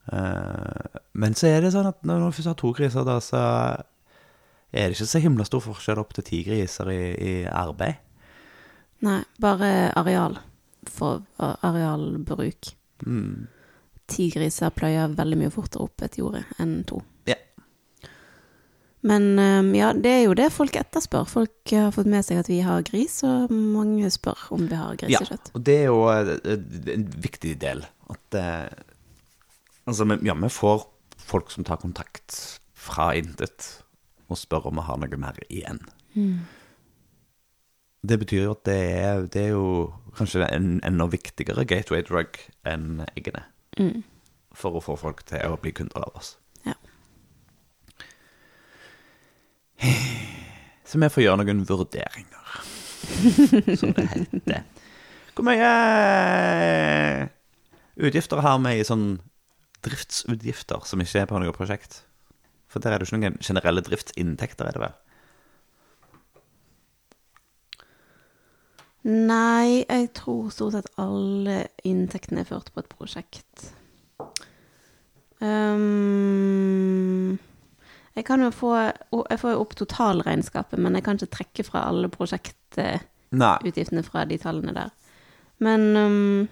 men 0.10 1.36
så 1.38 1.48
er 1.52 1.62
det 1.64 1.74
sånn 1.76 1.90
at 1.92 2.02
når 2.08 2.24
du 2.24 2.36
først 2.36 2.50
har 2.50 2.58
to 2.60 2.72
griser, 2.76 3.06
da, 3.08 3.20
så 3.24 3.42
er 4.72 4.90
det 4.90 4.98
ikke 4.98 5.10
så 5.12 5.22
himla 5.24 5.46
stor 5.48 5.64
forskjell 5.66 6.02
opp 6.02 6.16
til 6.18 6.28
ti 6.28 6.42
griser 6.48 6.90
i, 6.94 7.02
i 7.16 7.34
arbeid. 7.46 8.00
Nei, 9.06 9.22
bare 9.42 9.92
areal 9.98 10.38
for 10.90 11.24
arealbruk. 11.38 12.74
Mm. 13.06 13.48
Ti 14.12 14.28
griser 14.34 14.74
pløyer 14.76 15.16
veldig 15.18 15.40
mye 15.40 15.54
fortere 15.54 15.88
opp 15.88 16.04
et 16.06 16.20
jorde 16.20 16.44
enn 16.62 16.82
to. 16.88 17.02
Ja. 17.30 17.38
Men 19.08 19.74
ja, 19.74 19.92
det 19.98 20.12
er 20.14 20.24
jo 20.28 20.36
det 20.38 20.52
folk 20.54 20.78
etterspør. 20.78 21.26
Folk 21.30 21.74
har 21.74 21.92
fått 21.96 22.10
med 22.12 22.26
seg 22.28 22.44
at 22.44 22.52
vi 22.52 22.60
har 22.66 22.86
gris, 22.86 23.22
og 23.26 23.52
mange 23.52 24.12
spør 24.14 24.48
om 24.54 24.68
vi 24.70 24.78
har 24.78 25.02
Ja, 25.10 25.24
og 25.54 25.66
det 25.66 25.78
er 25.80 25.90
jo 25.90 26.06
eh, 26.14 26.56
en 26.94 27.08
viktig 27.24 27.56
del. 27.62 27.84
At 28.12 28.38
eh, 28.38 28.68
Altså, 29.88 30.06
vi- 30.06 30.28
ja, 30.28 30.34
vi 30.38 30.50
får 30.50 30.86
folk 31.18 31.52
som 31.52 31.64
tar 31.64 31.78
kontakt 31.82 32.60
fra 32.74 33.12
intet 33.18 33.84
og 34.30 34.38
spør 34.38 34.68
om 34.68 34.76
vi 34.76 34.82
har 34.88 34.98
noe 34.98 35.18
mer 35.18 35.38
igjen. 35.50 35.80
Det 38.04 38.18
betyr 38.20 38.44
jo 38.48 38.52
at 38.56 38.64
det 38.66 38.78
er, 38.98 39.26
det 39.28 39.42
er 39.46 39.50
jo 39.54 39.94
kanskje 40.18 40.48
en 40.52 40.80
enda 40.84 41.06
viktigere 41.06 41.66
gateway 41.70 42.02
drug 42.02 42.38
enn 42.66 43.06
eggene. 43.16 43.44
Mm. 43.80 44.04
For 44.54 44.72
å 44.76 44.82
få 44.84 44.98
folk 45.00 45.22
til 45.30 45.40
å 45.48 45.60
bli 45.62 45.72
kunder 45.72 46.02
av 46.08 46.16
oss. 46.18 46.38
Ja. 46.66 46.74
Så 50.86 51.00
vi 51.00 51.08
får 51.10 51.24
gjøre 51.24 51.44
noen 51.46 51.62
vurderinger, 51.66 52.66
som 53.80 53.94
det 53.96 54.08
heter. 54.12 54.64
Hvor 55.36 55.46
mye 55.48 55.70
utgifter 58.02 58.42
har 58.44 58.60
vi 58.66 58.74
i 58.82 58.84
sånn 58.88 59.06
driftsutgifter 59.86 60.88
som 60.88 61.02
ikke 61.04 61.24
er 61.24 61.30
på 61.30 61.40
noe 61.42 61.56
prosjekt? 61.56 62.04
For 62.72 62.84
der 62.84 62.96
er 62.96 63.02
det 63.02 63.10
jo 63.10 63.16
ikke 63.18 63.32
noen 63.32 63.42
generelle 63.44 63.84
driftsinntekter, 63.86 64.68
er 64.68 64.78
det 64.78 64.84
vel? 64.86 64.96
Nei, 69.02 69.82
jeg 69.82 70.12
tror 70.14 70.52
stort 70.54 70.76
sett 70.76 70.90
alle 71.02 71.64
inntektene 71.88 72.44
er 72.44 72.50
ført 72.52 72.70
på 72.74 72.84
et 72.84 72.92
prosjekt. 72.92 73.72
Um, 75.42 77.40
jeg 78.14 78.26
kan 78.28 78.44
jo 78.46 78.52
få 78.54 78.76
Jeg 78.78 79.40
får 79.42 79.56
jo 79.56 79.62
opp 79.64 79.74
totalregnskapet, 79.80 80.78
men 80.78 80.94
jeg 80.96 81.04
kan 81.04 81.18
ikke 81.18 81.36
trekke 81.38 81.64
fra 81.66 81.88
alle 81.90 82.12
prosjektutgiftene 82.14 84.04
fra 84.06 84.26
de 84.30 84.38
tallene 84.38 84.74
der. 84.76 84.92
Men 85.62 85.96
ehm, 85.98 86.48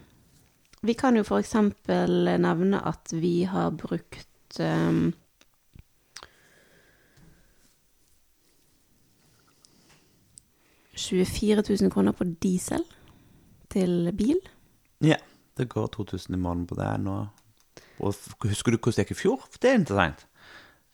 vi 0.81 0.93
kan 0.93 1.17
jo 1.17 1.23
for 1.27 1.41
eksempel 1.41 2.29
nevne 2.39 2.79
at 2.87 3.13
vi 3.15 3.43
har 3.43 3.73
brukt 3.75 4.59
um, 4.59 5.09
...24 10.99 11.63
000 11.81 11.91
kroner 11.91 12.11
på 12.11 12.25
diesel 12.43 12.83
til 13.71 14.09
bil. 14.17 14.35
Ja, 14.99 15.15
det 15.57 15.69
går 15.71 15.87
2000 15.87 16.35
i 16.35 16.37
måneden 16.37 16.67
på 16.67 16.75
det 16.75 16.89
nå. 16.99 17.13
Og 18.03 18.15
husker 18.43 18.75
du 18.75 18.77
hvordan 18.77 18.97
det 18.97 19.05
gikk 19.05 19.13
i 19.15 19.19
fjor? 19.21 19.45
Det 19.61 19.69
er 19.69 19.79
interessant. 19.79 20.25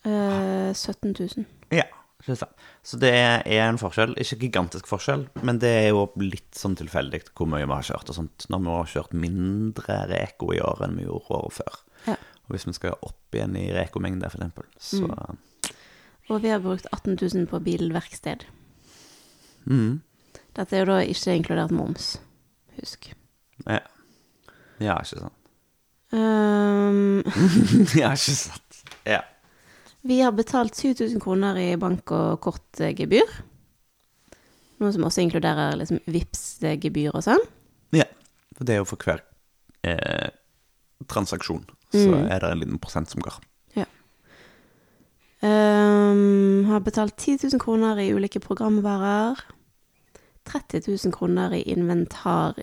Uh, 0.05 0.69
17 0.73 1.15
000. 1.19 1.45
Ja. 1.73 1.87
Så 2.25 2.97
det 3.01 3.11
er 3.13 3.43
en 3.67 3.77
forskjell. 3.77 4.15
Ikke 4.21 4.39
gigantisk 4.41 4.87
forskjell, 4.89 5.27
men 5.45 5.59
det 5.61 5.71
er 5.83 5.89
jo 5.91 6.07
litt 6.21 6.57
sånn 6.57 6.77
tilfeldig 6.79 7.21
hvor 7.37 7.49
mye 7.51 7.67
vi 7.67 7.75
har 7.75 7.85
kjørt 7.85 8.09
og 8.09 8.17
sånt. 8.17 8.47
Når 8.49 8.63
vi 8.63 8.73
har 8.73 8.91
kjørt 8.95 9.13
mindre 9.25 9.99
reko 10.09 10.49
i 10.55 10.61
år 10.65 10.85
enn 10.87 10.97
vi 10.99 11.05
gjorde 11.05 11.37
året 11.37 11.57
før. 11.59 11.77
Ja. 12.07 12.17
Og 12.45 12.55
hvis 12.55 12.67
vi 12.69 12.75
skal 12.77 12.97
opp 13.05 13.37
igjen 13.37 13.57
i 13.57 13.67
rekomengde, 13.73 14.29
eksempel, 14.29 14.67
så 14.77 15.05
Og 16.29 16.41
vi 16.41 16.49
har 16.49 16.61
brukt 16.63 16.87
18 16.91 17.17
000 17.21 17.47
på 17.49 17.61
bilverksted. 17.61 18.45
mm. 19.65 20.01
Dette 20.55 20.75
er 20.75 20.85
jo 20.85 20.93
da 20.93 21.01
ikke 21.03 21.35
inkludert 21.35 21.71
moms. 21.75 22.15
Husk. 22.79 23.11
ja. 23.67 23.79
ja, 24.79 24.97
ikke 25.03 25.19
sant. 25.19 25.33
Um... 26.15 27.23
ja, 28.01 28.13
ikke 28.15 28.37
sant. 28.39 28.83
Ja. 29.05 29.21
Vi 30.05 30.19
har 30.21 30.31
betalt 30.37 30.75
7000 30.77 31.19
kroner 31.23 31.57
i 31.57 31.75
bank- 31.81 32.11
og 32.13 32.39
kortgebyr. 32.45 33.29
Noe 34.79 34.91
som 34.93 35.05
også 35.07 35.23
inkluderer 35.23 35.77
liksom 35.79 36.01
Vipps-gebyr 36.11 37.15
og 37.15 37.23
sånn. 37.25 37.41
Ja. 37.95 38.05
For 38.57 38.67
det 38.67 38.75
er 38.75 38.81
jo 38.83 38.87
for 38.89 38.97
hver 39.01 39.21
eh, 39.85 40.29
transaksjon, 41.07 41.65
så 41.93 42.07
Mm. 42.11 42.27
er 42.31 42.39
det 42.39 42.49
en 42.51 42.59
liten 42.59 42.79
prosent 42.81 43.09
som 43.09 43.21
går. 43.21 43.39
Ehm, 45.45 46.65
har 46.65 46.79
betalt 46.81 47.15
10 47.17 47.37
000 47.51 47.59
kroner 47.61 47.99
i 47.99 48.11
ulike 48.13 48.39
programvarer. 48.41 49.37
30 50.45 50.81
000 50.87 51.11
kroner 51.13 51.53
i 51.53 51.61
inventar, 51.73 52.55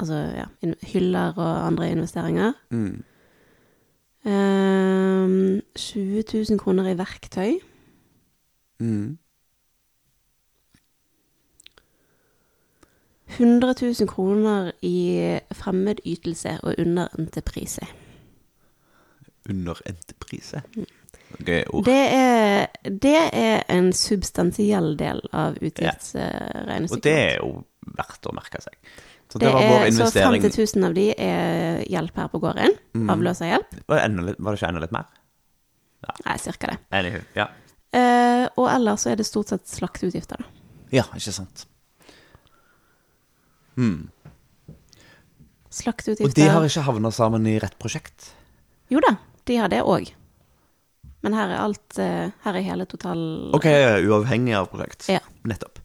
altså 0.00 0.18
ja, 0.36 0.46
hyller 0.92 1.34
og 1.36 1.66
andre 1.66 1.90
investeringer. 1.90 2.54
Mm. 2.70 3.02
Ehm, 4.26 5.62
20 5.74 6.24
000 6.50 6.58
kroner 6.58 6.88
i 6.90 6.98
verktøy. 6.98 7.58
Mm. 8.78 9.18
100 13.32 13.74
000 13.82 14.08
kroner 14.08 14.70
i 14.82 15.38
fremmedytelse 15.52 16.58
og 16.62 16.74
underentreprise. 16.78 17.86
Underentreprise? 19.48 20.62
Gøye 21.44 21.64
ord. 21.70 21.84
Det 21.84 22.02
er, 22.12 22.66
det 22.84 23.18
er 23.32 23.62
en 23.70 23.92
substansiell 23.92 24.98
del 24.98 25.20
av 25.32 25.56
Og 26.92 27.04
det 27.04 27.12
er 27.12 27.36
jo 27.40 27.62
verdt 27.98 28.28
å 28.30 28.34
merke 28.36 28.60
seg. 28.62 28.76
Så 29.32 29.40
Det 29.40 29.46
det, 29.46 29.54
var 29.54 29.64
vår 29.64 29.78
er, 29.78 29.88
så 29.88 29.92
investering. 29.94 30.44
50 30.44 30.76
000 30.76 30.88
av 30.88 30.94
de 30.96 31.06
er 31.16 31.82
hjelp 31.90 32.20
her 32.20 32.30
på 32.32 32.40
gården. 32.42 32.78
Mm. 32.94 33.10
Avløserhjelp. 33.14 33.74
Var, 33.86 33.96
det 33.96 34.04
enda 34.04 34.28
litt, 34.28 34.38
var 34.38 34.52
det 34.52 34.60
ikke 34.60 34.72
enda 34.72 34.84
litt 34.84 34.94
mer? 34.94 35.10
Nei, 36.26 36.38
cirka 36.42 36.72
det. 36.72 36.78
Anywho, 36.98 37.22
ja. 37.38 37.48
Uh, 37.92 38.46
og 38.56 38.66
ellers 38.72 39.04
så 39.04 39.12
er 39.12 39.20
det 39.20 39.28
stort 39.28 39.52
sett 39.52 39.68
slakteutgifter, 39.68 40.40
da. 40.40 40.66
Ja, 40.92 41.04
ikke 41.16 41.32
sant. 41.32 41.66
Mm. 43.80 44.10
Slakteutgifter 45.72 46.28
Og 46.28 46.36
de 46.36 46.48
har 46.52 46.66
ikke 46.66 46.84
havna 46.84 47.12
sammen 47.14 47.46
i 47.48 47.56
rett 47.62 47.78
prosjekt? 47.80 48.34
Jo 48.92 49.00
da, 49.00 49.14
de 49.48 49.56
har 49.56 49.72
det 49.72 49.80
òg. 49.88 50.10
Men 51.22 51.36
her 51.38 51.54
er 51.54 51.62
alt 51.62 51.98
eh, 52.02 52.32
Her 52.44 52.58
er 52.58 52.64
hele 52.66 52.84
total... 52.90 53.20
Ok, 53.56 53.68
uavhengig 54.04 54.56
av 54.58 54.68
prosjekt. 54.72 55.06
Ja. 55.12 55.22
Nettopp. 55.48 55.80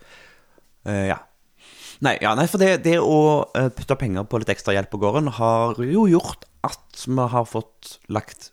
Uh, 0.88 1.06
ja. 1.14 1.22
Nei, 2.06 2.14
ja, 2.22 2.36
nei, 2.38 2.46
for 2.50 2.62
det, 2.62 2.84
det 2.86 3.00
å 3.02 3.48
eh, 3.58 3.72
putte 3.74 3.98
penger 3.98 4.28
på 4.30 4.42
litt 4.42 4.52
ekstra 4.54 4.76
hjelp 4.76 4.92
på 4.94 5.00
gården 5.02 5.32
har 5.40 5.80
jo 5.82 6.06
gjort 6.12 6.46
at 6.68 7.06
vi 7.08 7.26
har 7.34 7.48
fått 7.50 7.98
lagt 8.14 8.52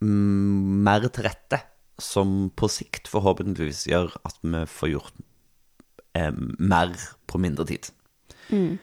mm, 0.00 0.84
mer 0.86 1.04
til 1.10 1.26
rette, 1.28 1.60
som 2.00 2.48
på 2.56 2.68
sikt 2.68 3.08
forhåpentligvis 3.08 3.86
gjør 3.88 4.12
at 4.28 4.40
vi 4.44 4.62
får 4.68 4.92
gjort 4.94 5.20
eh, 6.16 6.32
mer 6.32 6.96
på 7.28 7.40
mindre 7.40 7.68
tid. 7.68 7.90
Mm. 8.48 8.76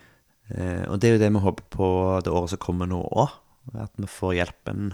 Eh, 0.53 0.84
og 0.89 0.99
det 0.99 1.09
er 1.09 1.16
jo 1.16 1.24
det 1.24 1.32
vi 1.34 1.45
håper 1.47 1.70
på 1.74 1.89
det 2.26 2.34
året 2.34 2.53
som 2.53 2.61
kommer 2.61 2.89
nå 2.89 3.01
òg. 3.07 3.39
At 3.80 3.93
vi 3.95 4.09
får 4.11 4.38
hjelpen 4.41 4.91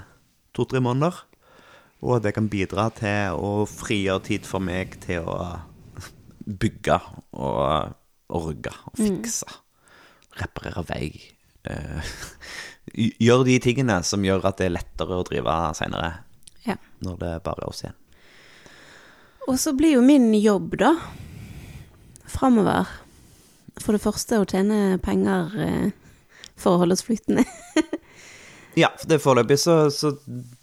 to-tre 0.56 0.82
måneder. 0.84 1.16
Og 2.06 2.20
at 2.20 2.28
det 2.28 2.36
kan 2.38 2.48
bidra 2.52 2.88
til 2.96 3.36
å 3.36 3.66
frigjøre 3.68 4.28
tid 4.30 4.46
for 4.48 4.64
meg 4.64 5.00
til 5.04 5.28
å 5.28 5.40
bygge 6.64 7.00
og 7.36 7.96
orge 8.30 8.74
og 8.90 9.00
fikse. 9.00 9.60
Reparere 10.40 10.86
vei. 10.90 11.12
Uh, 11.70 12.06
gjøre 12.96 13.44
de 13.50 13.58
tingene 13.60 13.98
som 14.08 14.24
gjør 14.24 14.46
at 14.48 14.62
det 14.62 14.70
er 14.70 14.78
lettere 14.78 15.18
å 15.20 15.26
drive 15.28 15.56
seinere. 15.76 16.14
Ja. 16.64 16.78
Når 17.04 17.18
det 17.20 17.32
bare 17.44 17.66
er 17.66 17.68
oss 17.68 17.84
igjen. 17.84 17.98
Og 19.44 19.60
så 19.60 19.74
blir 19.76 19.98
jo 19.98 20.06
min 20.06 20.32
jobb, 20.40 20.78
da, 20.80 20.94
framover 22.32 22.88
For 23.84 23.92
det 23.92 24.02
første 24.02 24.40
å 24.40 24.48
tjene 24.48 24.98
penger 25.04 25.60
eh, 25.60 25.92
for 26.56 26.78
å 26.78 26.82
holde 26.86 26.96
oss 26.96 27.06
flytende. 27.06 27.44
Ja, 28.80 28.92
for 28.96 29.10
det 29.10 29.20
foreløpig 29.20 29.58
så, 29.60 29.90
så 29.92 30.14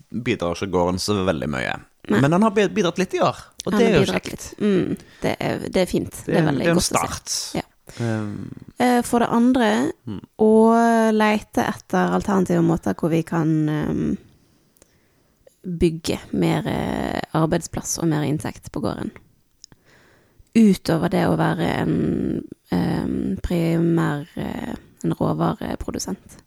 bidrar 0.08 0.56
ikke 0.56 0.70
gården 0.72 1.00
så 1.02 1.18
veldig 1.26 1.48
mye. 1.52 1.72
Nei. 2.08 2.20
Men 2.22 2.32
han 2.36 2.42
har 2.46 2.50
bidratt 2.54 2.98
litt 3.00 3.14
i 3.14 3.20
år, 3.20 3.38
og 3.66 3.72
Han 3.72 3.80
det 3.80 3.86
er 3.88 3.96
jo 3.98 4.04
kjekt. 4.12 4.44
Mm, 4.62 4.96
det, 5.22 5.32
er, 5.40 5.58
det 5.68 5.80
er 5.82 5.86
fint. 5.90 6.12
Det, 6.12 6.26
Det, 6.32 6.36
er 6.38 6.44
veldig 6.46 6.62
det 6.62 6.66
er 6.66 6.70
en 6.70 6.78
godt 6.78 6.84
å 6.84 6.86
se. 6.86 6.94
start. 6.94 7.36
Ja. 7.56 7.62
Um, 8.00 8.50
Eh, 8.78 9.00
For 9.02 9.18
det 9.24 9.28
andre 9.32 9.68
Mm. 10.06 10.20
å 10.38 10.50
leite 11.16 11.62
etter 11.64 12.12
alternative 12.12 12.60
måter 12.62 12.94
hvor 12.94 13.08
vi 13.10 13.22
kan 13.22 13.48
um, 13.68 14.16
bygge 15.66 16.18
mer 16.32 16.66
eh, 16.68 17.20
arbeidsplass 17.34 17.98
og 18.02 18.08
mer 18.10 18.22
inntekt 18.28 18.70
på 18.72 18.80
gården. 18.84 19.10
Utover 20.56 21.08
det 21.12 21.24
å 21.28 21.36
være 21.36 21.66
en 21.82 21.96
um, 22.72 23.36
primær 23.44 24.26
eh, 24.36 24.74
en 25.04 25.12
råvareprodusent. 25.18 26.38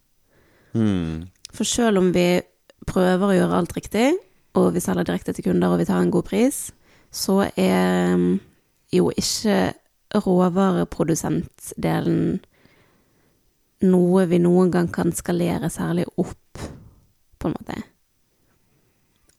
mm, 0.73 1.27
For 1.53 1.63
selv 1.65 1.97
om 2.01 2.11
vi 2.15 2.41
prøver 2.89 3.25
å 3.27 3.35
gjøre 3.35 3.57
alt 3.59 3.75
riktig, 3.77 4.13
og 4.57 4.73
vi 4.73 4.79
selger 4.83 5.05
direkte 5.07 5.33
til 5.35 5.45
kunder 5.49 5.69
og 5.73 5.79
vi 5.81 5.89
tar 5.89 6.01
en 6.01 6.13
god 6.13 6.25
pris, 6.29 6.57
så 7.11 7.35
er 7.55 8.15
mm, 8.17 8.39
jo 8.93 9.11
ikke 9.17 9.73
råvareprodusentdelen 10.15 12.39
noe 13.85 14.25
vi 14.27 14.39
noen 14.43 14.71
gang 14.73 14.89
kan 14.91 15.13
skalere 15.15 15.69
særlig 15.71 16.05
opp, 16.19 16.59
på 17.39 17.47
en 17.47 17.55
måte. 17.55 17.77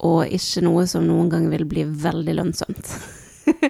Og 0.09 0.33
ikke 0.33 0.63
noe 0.65 0.87
som 0.89 1.05
noen 1.05 1.29
gang 1.33 1.51
vil 1.53 1.67
bli 1.69 1.85
veldig 1.85 2.37
lønnsomt. 2.39 2.95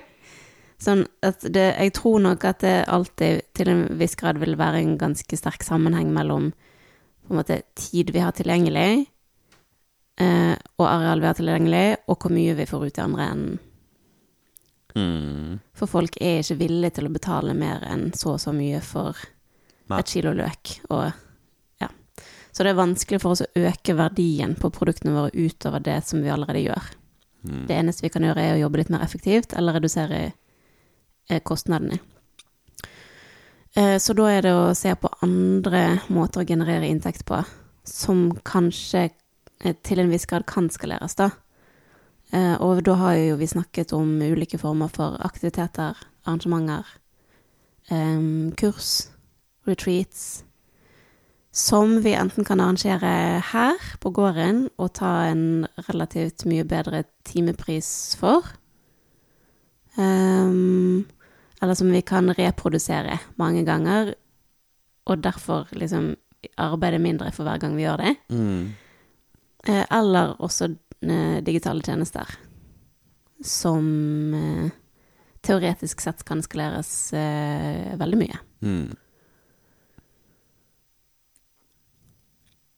sånn 0.84 1.03
at 1.26 1.43
det, 1.43 1.66
jeg 1.74 1.95
tror 1.97 2.20
nok 2.24 2.45
at 2.49 2.62
det 2.62 2.76
alltid 2.88 3.43
til 3.59 3.72
en 3.72 3.82
viss 4.01 4.14
grad 4.18 4.38
vil 4.41 4.57
være 4.61 4.84
en 4.84 4.95
ganske 5.01 5.36
sterk 5.36 5.66
sammenheng 5.66 6.12
mellom 6.14 6.53
på 6.55 7.34
en 7.34 7.41
måte 7.41 7.61
tid 7.78 8.14
vi 8.14 8.22
har 8.22 8.34
tilgjengelig, 8.34 9.09
eh, 10.20 10.54
og 10.78 10.86
areal 10.86 11.20
vi 11.22 11.28
har 11.30 11.38
tilgjengelig, 11.38 11.96
og 12.08 12.18
hvor 12.20 12.34
mye 12.34 12.54
vi 12.58 12.68
får 12.68 12.86
ut 12.86 12.98
i 13.00 13.04
andre 13.04 13.26
enden. 13.32 13.58
mm, 14.94 15.58
For 15.74 15.86
folk 15.90 16.16
er 16.20 16.40
ikke 16.42 16.58
villige 16.60 16.96
til 16.98 17.08
å 17.08 17.14
betale 17.14 17.54
mer 17.54 17.84
enn 17.88 18.10
så 18.12 18.34
og 18.36 18.40
så 18.42 18.52
mye 18.52 18.80
for 18.84 19.16
Nei. 19.90 20.00
et 20.00 20.12
kilo 20.12 20.32
løk. 20.36 20.76
Og, 20.90 21.12
ja. 21.80 21.88
Så 22.52 22.64
det 22.64 22.72
er 22.72 22.80
vanskelig 22.82 23.20
for 23.22 23.32
oss 23.34 23.44
å 23.46 23.50
øke 23.54 23.96
verdien 23.98 24.56
på 24.58 24.70
produktene 24.74 25.14
våre 25.14 25.30
utover 25.34 25.80
det 25.80 26.00
som 26.04 26.22
vi 26.22 26.30
allerede 26.30 26.64
gjør. 26.66 26.90
mm. 27.46 27.66
Det 27.66 27.76
eneste 27.76 28.02
vi 28.06 28.12
kan 28.12 28.22
gjøre, 28.22 28.42
er 28.42 28.54
å 28.58 28.62
jobbe 28.66 28.78
litt 28.82 28.90
mer 28.90 29.02
effektivt, 29.06 29.52
eller 29.56 29.78
redusere 29.78 30.32
eh, 31.30 31.40
kostnadene. 31.40 31.98
Eh, 33.76 33.98
Så 33.98 34.14
da 34.18 34.26
er 34.30 34.42
det 34.42 34.52
å 34.52 34.74
se 34.74 34.94
på 34.94 35.08
andre 35.22 36.00
måter 36.08 36.42
å 36.42 36.46
generere 36.46 36.88
inntekt 36.90 37.24
på, 37.24 37.44
som 37.86 38.32
kanskje 38.44 39.10
til 39.61 40.00
en 40.00 40.11
viss 40.11 40.26
grad 40.26 40.46
kan 40.48 40.70
skaleres, 40.72 41.14
da. 41.18 41.30
Eh, 42.32 42.54
Og 42.61 42.82
da 42.84 42.94
har 42.94 43.14
jo 43.14 43.36
vi 43.36 43.46
snakket 43.46 43.92
om 43.92 44.20
ulike 44.22 44.58
former 44.58 44.88
for 44.88 45.16
aktiviteter, 45.20 45.96
arrangementer, 46.26 46.84
kurs, 48.56 49.08
retreats, 49.66 50.44
som 51.52 51.96
vi 52.04 52.12
enten 52.14 52.44
kan 52.46 52.61
arrangere 52.61 53.42
her 53.42 53.74
på 53.98 54.12
gården 54.14 54.68
og 54.78 54.92
ta 54.94 55.24
en 55.26 55.66
relativt 55.88 56.44
mye 56.46 56.62
bedre 56.64 57.02
timepris 57.26 58.14
for, 58.20 58.46
eller 59.98 61.74
som 61.74 61.90
vi 61.90 62.00
kan 62.06 62.30
reprodusere 62.38 63.18
mange 63.36 63.64
ganger, 63.66 64.14
og 65.06 65.24
derfor 65.24 65.66
liksom 65.72 66.14
arbeide 66.56 67.02
mindre 67.02 67.32
for 67.32 67.42
hver 67.42 67.58
gang 67.58 67.74
vi 67.76 67.82
gjør 67.82 67.96
det. 68.04 68.14
Mm. 68.30 68.70
Eh, 69.68 69.84
Eller 69.92 70.36
også 70.40 70.70
eh, 71.02 71.40
digitale 71.44 71.82
tjenester, 71.84 72.26
som 73.44 74.34
eh, 74.34 74.70
teoretisk 75.44 76.00
sett 76.04 76.24
kan 76.28 76.42
skaleres 76.44 76.90
veldig 78.00 78.18
mye. 78.20 78.38
Mm. 78.62 78.96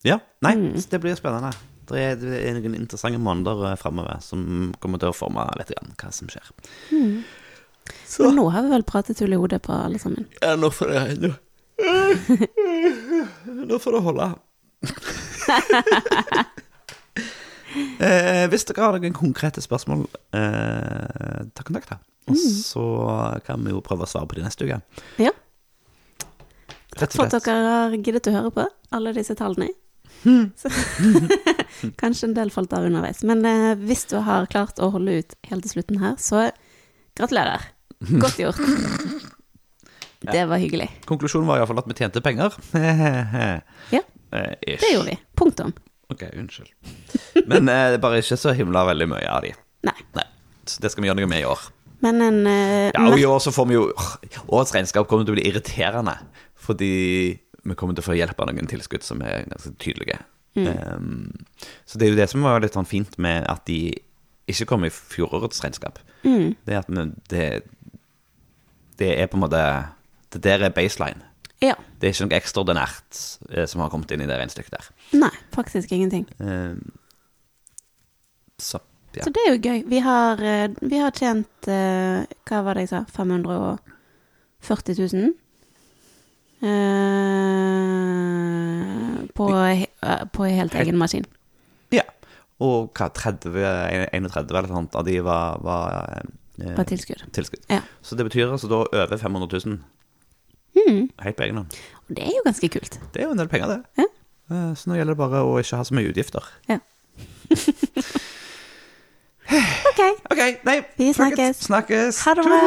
Ja. 0.06 0.18
Nei, 0.42 0.54
Mm. 0.56 0.80
det 0.90 0.98
blir 1.00 1.14
spennende. 1.18 1.52
Det 1.86 1.98
er, 1.98 2.16
det 2.16 2.52
noen 2.56 2.74
interessante 2.78 3.18
måneder 3.18 3.76
framover 3.76 4.20
som 4.22 4.72
kommer 4.80 4.98
til 5.02 5.10
å 5.10 5.14
forme 5.16 5.44
litt 5.58 5.70
grann 5.74 5.92
hva 5.98 6.10
som 6.14 6.28
skjer. 6.30 6.46
Så 8.06 8.22
Men 8.28 8.36
nå 8.38 8.46
har 8.54 8.62
vi 8.62 8.70
vel 8.70 8.84
pratet 8.86 9.18
hull 9.22 9.32
i 9.34 9.38
hodet 9.38 9.62
på 9.66 9.72
alle 9.74 9.98
sammen. 9.98 10.26
ja, 10.40 10.54
nå 10.56 10.70
får 10.70 10.86
det 10.94 11.18
Nå, 11.22 11.32
nå 13.66 13.78
får 13.82 13.92
det 13.98 14.02
holde. 14.06 14.28
eh, 17.20 18.46
hvis 18.52 18.66
dere 18.68 18.84
har 18.86 18.98
noen 18.98 19.16
konkrete 19.16 19.62
spørsmål, 19.64 20.06
eh, 20.36 21.44
ta 21.54 21.66
kontakt. 21.66 21.92
da. 21.92 21.98
Og 22.30 22.38
så 22.38 22.84
kan 23.46 23.62
vi 23.64 23.72
jo 23.74 23.82
prøve 23.84 24.06
å 24.06 24.10
svare 24.10 24.28
på 24.30 24.38
de 24.38 24.44
neste 24.46 24.66
uke. 24.68 24.78
Ja. 25.18 25.32
Takk 26.92 27.16
For 27.16 27.26
at 27.26 27.46
dere 27.46 27.72
har 27.88 27.96
giddet 27.96 28.28
å 28.28 28.34
høre 28.36 28.52
på 28.54 28.66
alle 28.92 29.14
disse 29.16 29.36
tallene. 29.38 29.72
Så, 30.60 30.70
kanskje 31.98 32.28
en 32.28 32.34
del 32.36 32.52
falt 32.54 32.72
av 32.76 32.84
underveis. 32.86 33.24
Men 33.26 33.42
eh, 33.48 33.72
hvis 33.80 34.04
du 34.12 34.20
har 34.22 34.46
klart 34.52 34.78
å 34.78 34.92
holde 34.94 35.18
ut 35.22 35.34
helt 35.50 35.66
til 35.66 35.74
slutten 35.78 35.98
her, 36.02 36.14
så 36.22 36.50
gratulerer. 37.18 37.64
Godt 38.22 38.38
gjort. 38.42 38.60
Det 40.22 40.44
var 40.46 40.60
hyggelig. 40.62 40.86
Konklusjonen 41.08 41.48
var 41.48 41.58
iallfall 41.58 41.80
at 41.82 41.88
vi 41.90 41.96
tjente 41.98 42.22
penger. 42.22 42.54
Ja, 43.90 44.04
Eh, 44.32 44.54
det 44.64 44.92
gjorde 44.92 45.10
vi. 45.10 45.18
Punktum. 45.36 45.72
Ok, 46.12 46.24
unnskyld. 46.36 46.72
Men 47.48 47.70
eh, 47.72 47.90
det 47.94 48.00
bare 48.02 48.20
ikke 48.22 48.38
så 48.40 48.54
himla 48.56 48.84
veldig 48.90 49.08
mye 49.14 49.28
av 49.30 49.46
de. 49.46 49.54
Nei. 49.88 49.96
Nei. 50.18 50.26
Så 50.68 50.82
det 50.82 50.92
skal 50.92 51.04
vi 51.04 51.10
gjøre 51.10 51.22
noe 51.22 51.30
med 51.30 51.42
i 51.42 51.48
år. 51.48 51.62
Men 52.02 52.22
en 52.24 52.40
eh, 52.50 52.90
Ja, 52.90 53.06
og 53.08 53.18
i 53.18 53.26
år 53.26 53.40
så 53.42 53.52
får 53.54 53.68
vi 53.70 53.76
jo 53.76 53.86
Årets 54.48 54.74
regnskap 54.74 55.08
kommer 55.10 55.26
til 55.26 55.34
å 55.34 55.38
bli 55.38 55.46
irriterende. 55.48 56.16
Fordi 56.62 56.92
vi 57.62 57.76
kommer 57.78 57.96
til 57.96 58.04
å 58.04 58.08
få 58.10 58.18
hjelp 58.18 58.38
av 58.42 58.50
noen 58.50 58.70
tilskudd 58.70 59.04
som 59.06 59.22
er 59.26 59.46
ganske 59.50 59.74
tydelige. 59.82 60.20
Um, 60.52 61.46
så 61.88 61.96
det 61.96 62.06
er 62.06 62.10
jo 62.12 62.18
det 62.18 62.26
som 62.28 62.44
var 62.44 62.60
litt 62.60 62.74
sånn 62.76 62.88
fint 62.88 63.14
med 63.22 63.46
at 63.48 63.62
de 63.70 63.94
ikke 64.50 64.66
kom 64.68 64.84
i 64.84 64.90
fjorårets 64.92 65.62
regnskap. 65.64 66.00
Det 66.66 66.74
er 66.74 66.82
at 66.82 66.90
vi, 66.92 67.06
det, 67.32 67.46
det 69.00 69.12
er 69.16 69.30
på 69.30 69.38
en 69.38 69.44
måte 69.46 69.62
Det 70.34 70.42
der 70.44 70.66
er 70.66 70.74
baseline. 70.74 71.24
Ja. 71.62 71.76
Det 72.00 72.08
er 72.08 72.12
ikke 72.14 72.26
noe 72.26 72.38
ekstraordinært 72.40 73.20
eh, 73.54 73.66
som 73.70 73.80
har 73.84 73.90
kommet 73.92 74.10
inn 74.14 74.24
i 74.24 74.26
det 74.26 74.36
regnestykket 74.40 74.74
der. 74.74 74.86
Nei, 75.20 75.30
faktisk 75.54 75.92
ingenting. 75.94 76.24
Eh, 76.42 76.74
så 78.58 78.80
ja. 79.12 79.22
Så 79.26 79.30
det 79.36 79.42
er 79.44 79.50
jo 79.52 79.60
gøy. 79.60 79.82
Vi 79.92 79.98
har, 80.00 80.40
eh, 80.40 80.68
vi 80.80 80.96
har 81.02 81.10
tjent 81.12 81.68
eh, 81.68 82.22
Hva 82.48 82.62
var 82.64 82.74
det 82.78 82.86
jeg 82.86 82.92
sa? 82.94 83.02
540 83.12 84.96
000? 85.12 85.34
Eh, 87.92 89.26
på, 89.36 89.46
eh, 89.58 90.24
på 90.32 90.46
helt 90.48 90.74
egen 90.80 90.98
maskin. 91.00 91.26
ja. 91.92 92.02
Og 92.62 92.92
hva, 92.94 93.08
30, 93.10 93.50
31 94.14 94.52
eller 94.54 94.70
sånt 94.70 94.94
av 94.94 95.04
de 95.08 95.16
var, 95.26 95.58
var 95.66 96.22
eh, 96.62 96.74
På 96.76 96.84
tilskudd. 96.86 97.24
tilskudd. 97.34 97.64
Ja. 97.68 97.80
Så 98.06 98.14
det 98.14 98.24
betyr 98.28 98.52
altså 98.52 98.68
da 98.70 98.84
over 98.86 99.16
500 99.18 99.48
000. 99.66 99.80
Helt 101.22 101.36
på 101.38 101.44
egen 101.46 101.56
hånd. 101.62 101.78
Og 102.08 102.16
det 102.16 102.24
er 102.28 102.34
jo 102.36 102.42
ganske 102.46 102.68
kult. 102.74 102.98
Det 103.14 103.22
er 103.22 103.26
jo 103.28 103.34
en 103.36 103.40
del 103.42 103.48
penger, 103.52 103.68
det. 103.76 103.80
Ja. 104.02 104.06
Eh, 104.52 104.70
Så 104.76 104.90
nå 104.90 104.96
gjelder 104.98 105.14
det 105.14 105.20
bare 105.22 105.42
å 105.46 105.56
ikke 105.62 105.76
ha 105.80 105.84
så 105.88 105.94
mye 105.96 106.10
utgifter. 106.12 106.42
Ja. 106.68 106.78
OK. 109.92 110.00
OK, 110.32 110.40
nei, 110.64 110.78
Vi 110.98 111.12
snakkes. 111.16 111.56
Snakkes. 111.68 112.22
Ha 112.26 112.34
det 112.38 112.44
bra. 112.46 112.60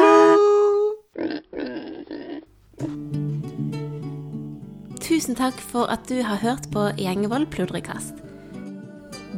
Tusen 5.05 5.35
takk 5.37 5.57
for 5.61 5.89
at 5.93 6.05
du 6.09 6.17
har 6.25 6.39
hørt 6.41 6.67
på 6.73 6.87
Gjengevold 6.99 7.47
pludrekast. 7.53 8.21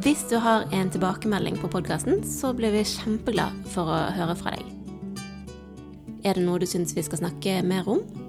Hvis 0.04 0.22
du 0.30 0.36
har 0.40 0.64
en 0.72 0.90
tilbakemelding 0.94 1.58
på 1.60 1.68
podkasten, 1.72 2.20
så 2.24 2.52
blir 2.56 2.72
vi 2.72 2.84
kjempeglad 2.86 3.56
for 3.72 3.90
å 3.90 3.98
høre 4.14 4.36
fra 4.38 4.54
deg. 4.54 4.64
Er 6.26 6.38
det 6.38 6.44
noe 6.46 6.60
du 6.62 6.66
syns 6.70 6.94
vi 6.96 7.02
skal 7.06 7.20
snakke 7.20 7.58
mer 7.66 7.88
om, 7.90 8.00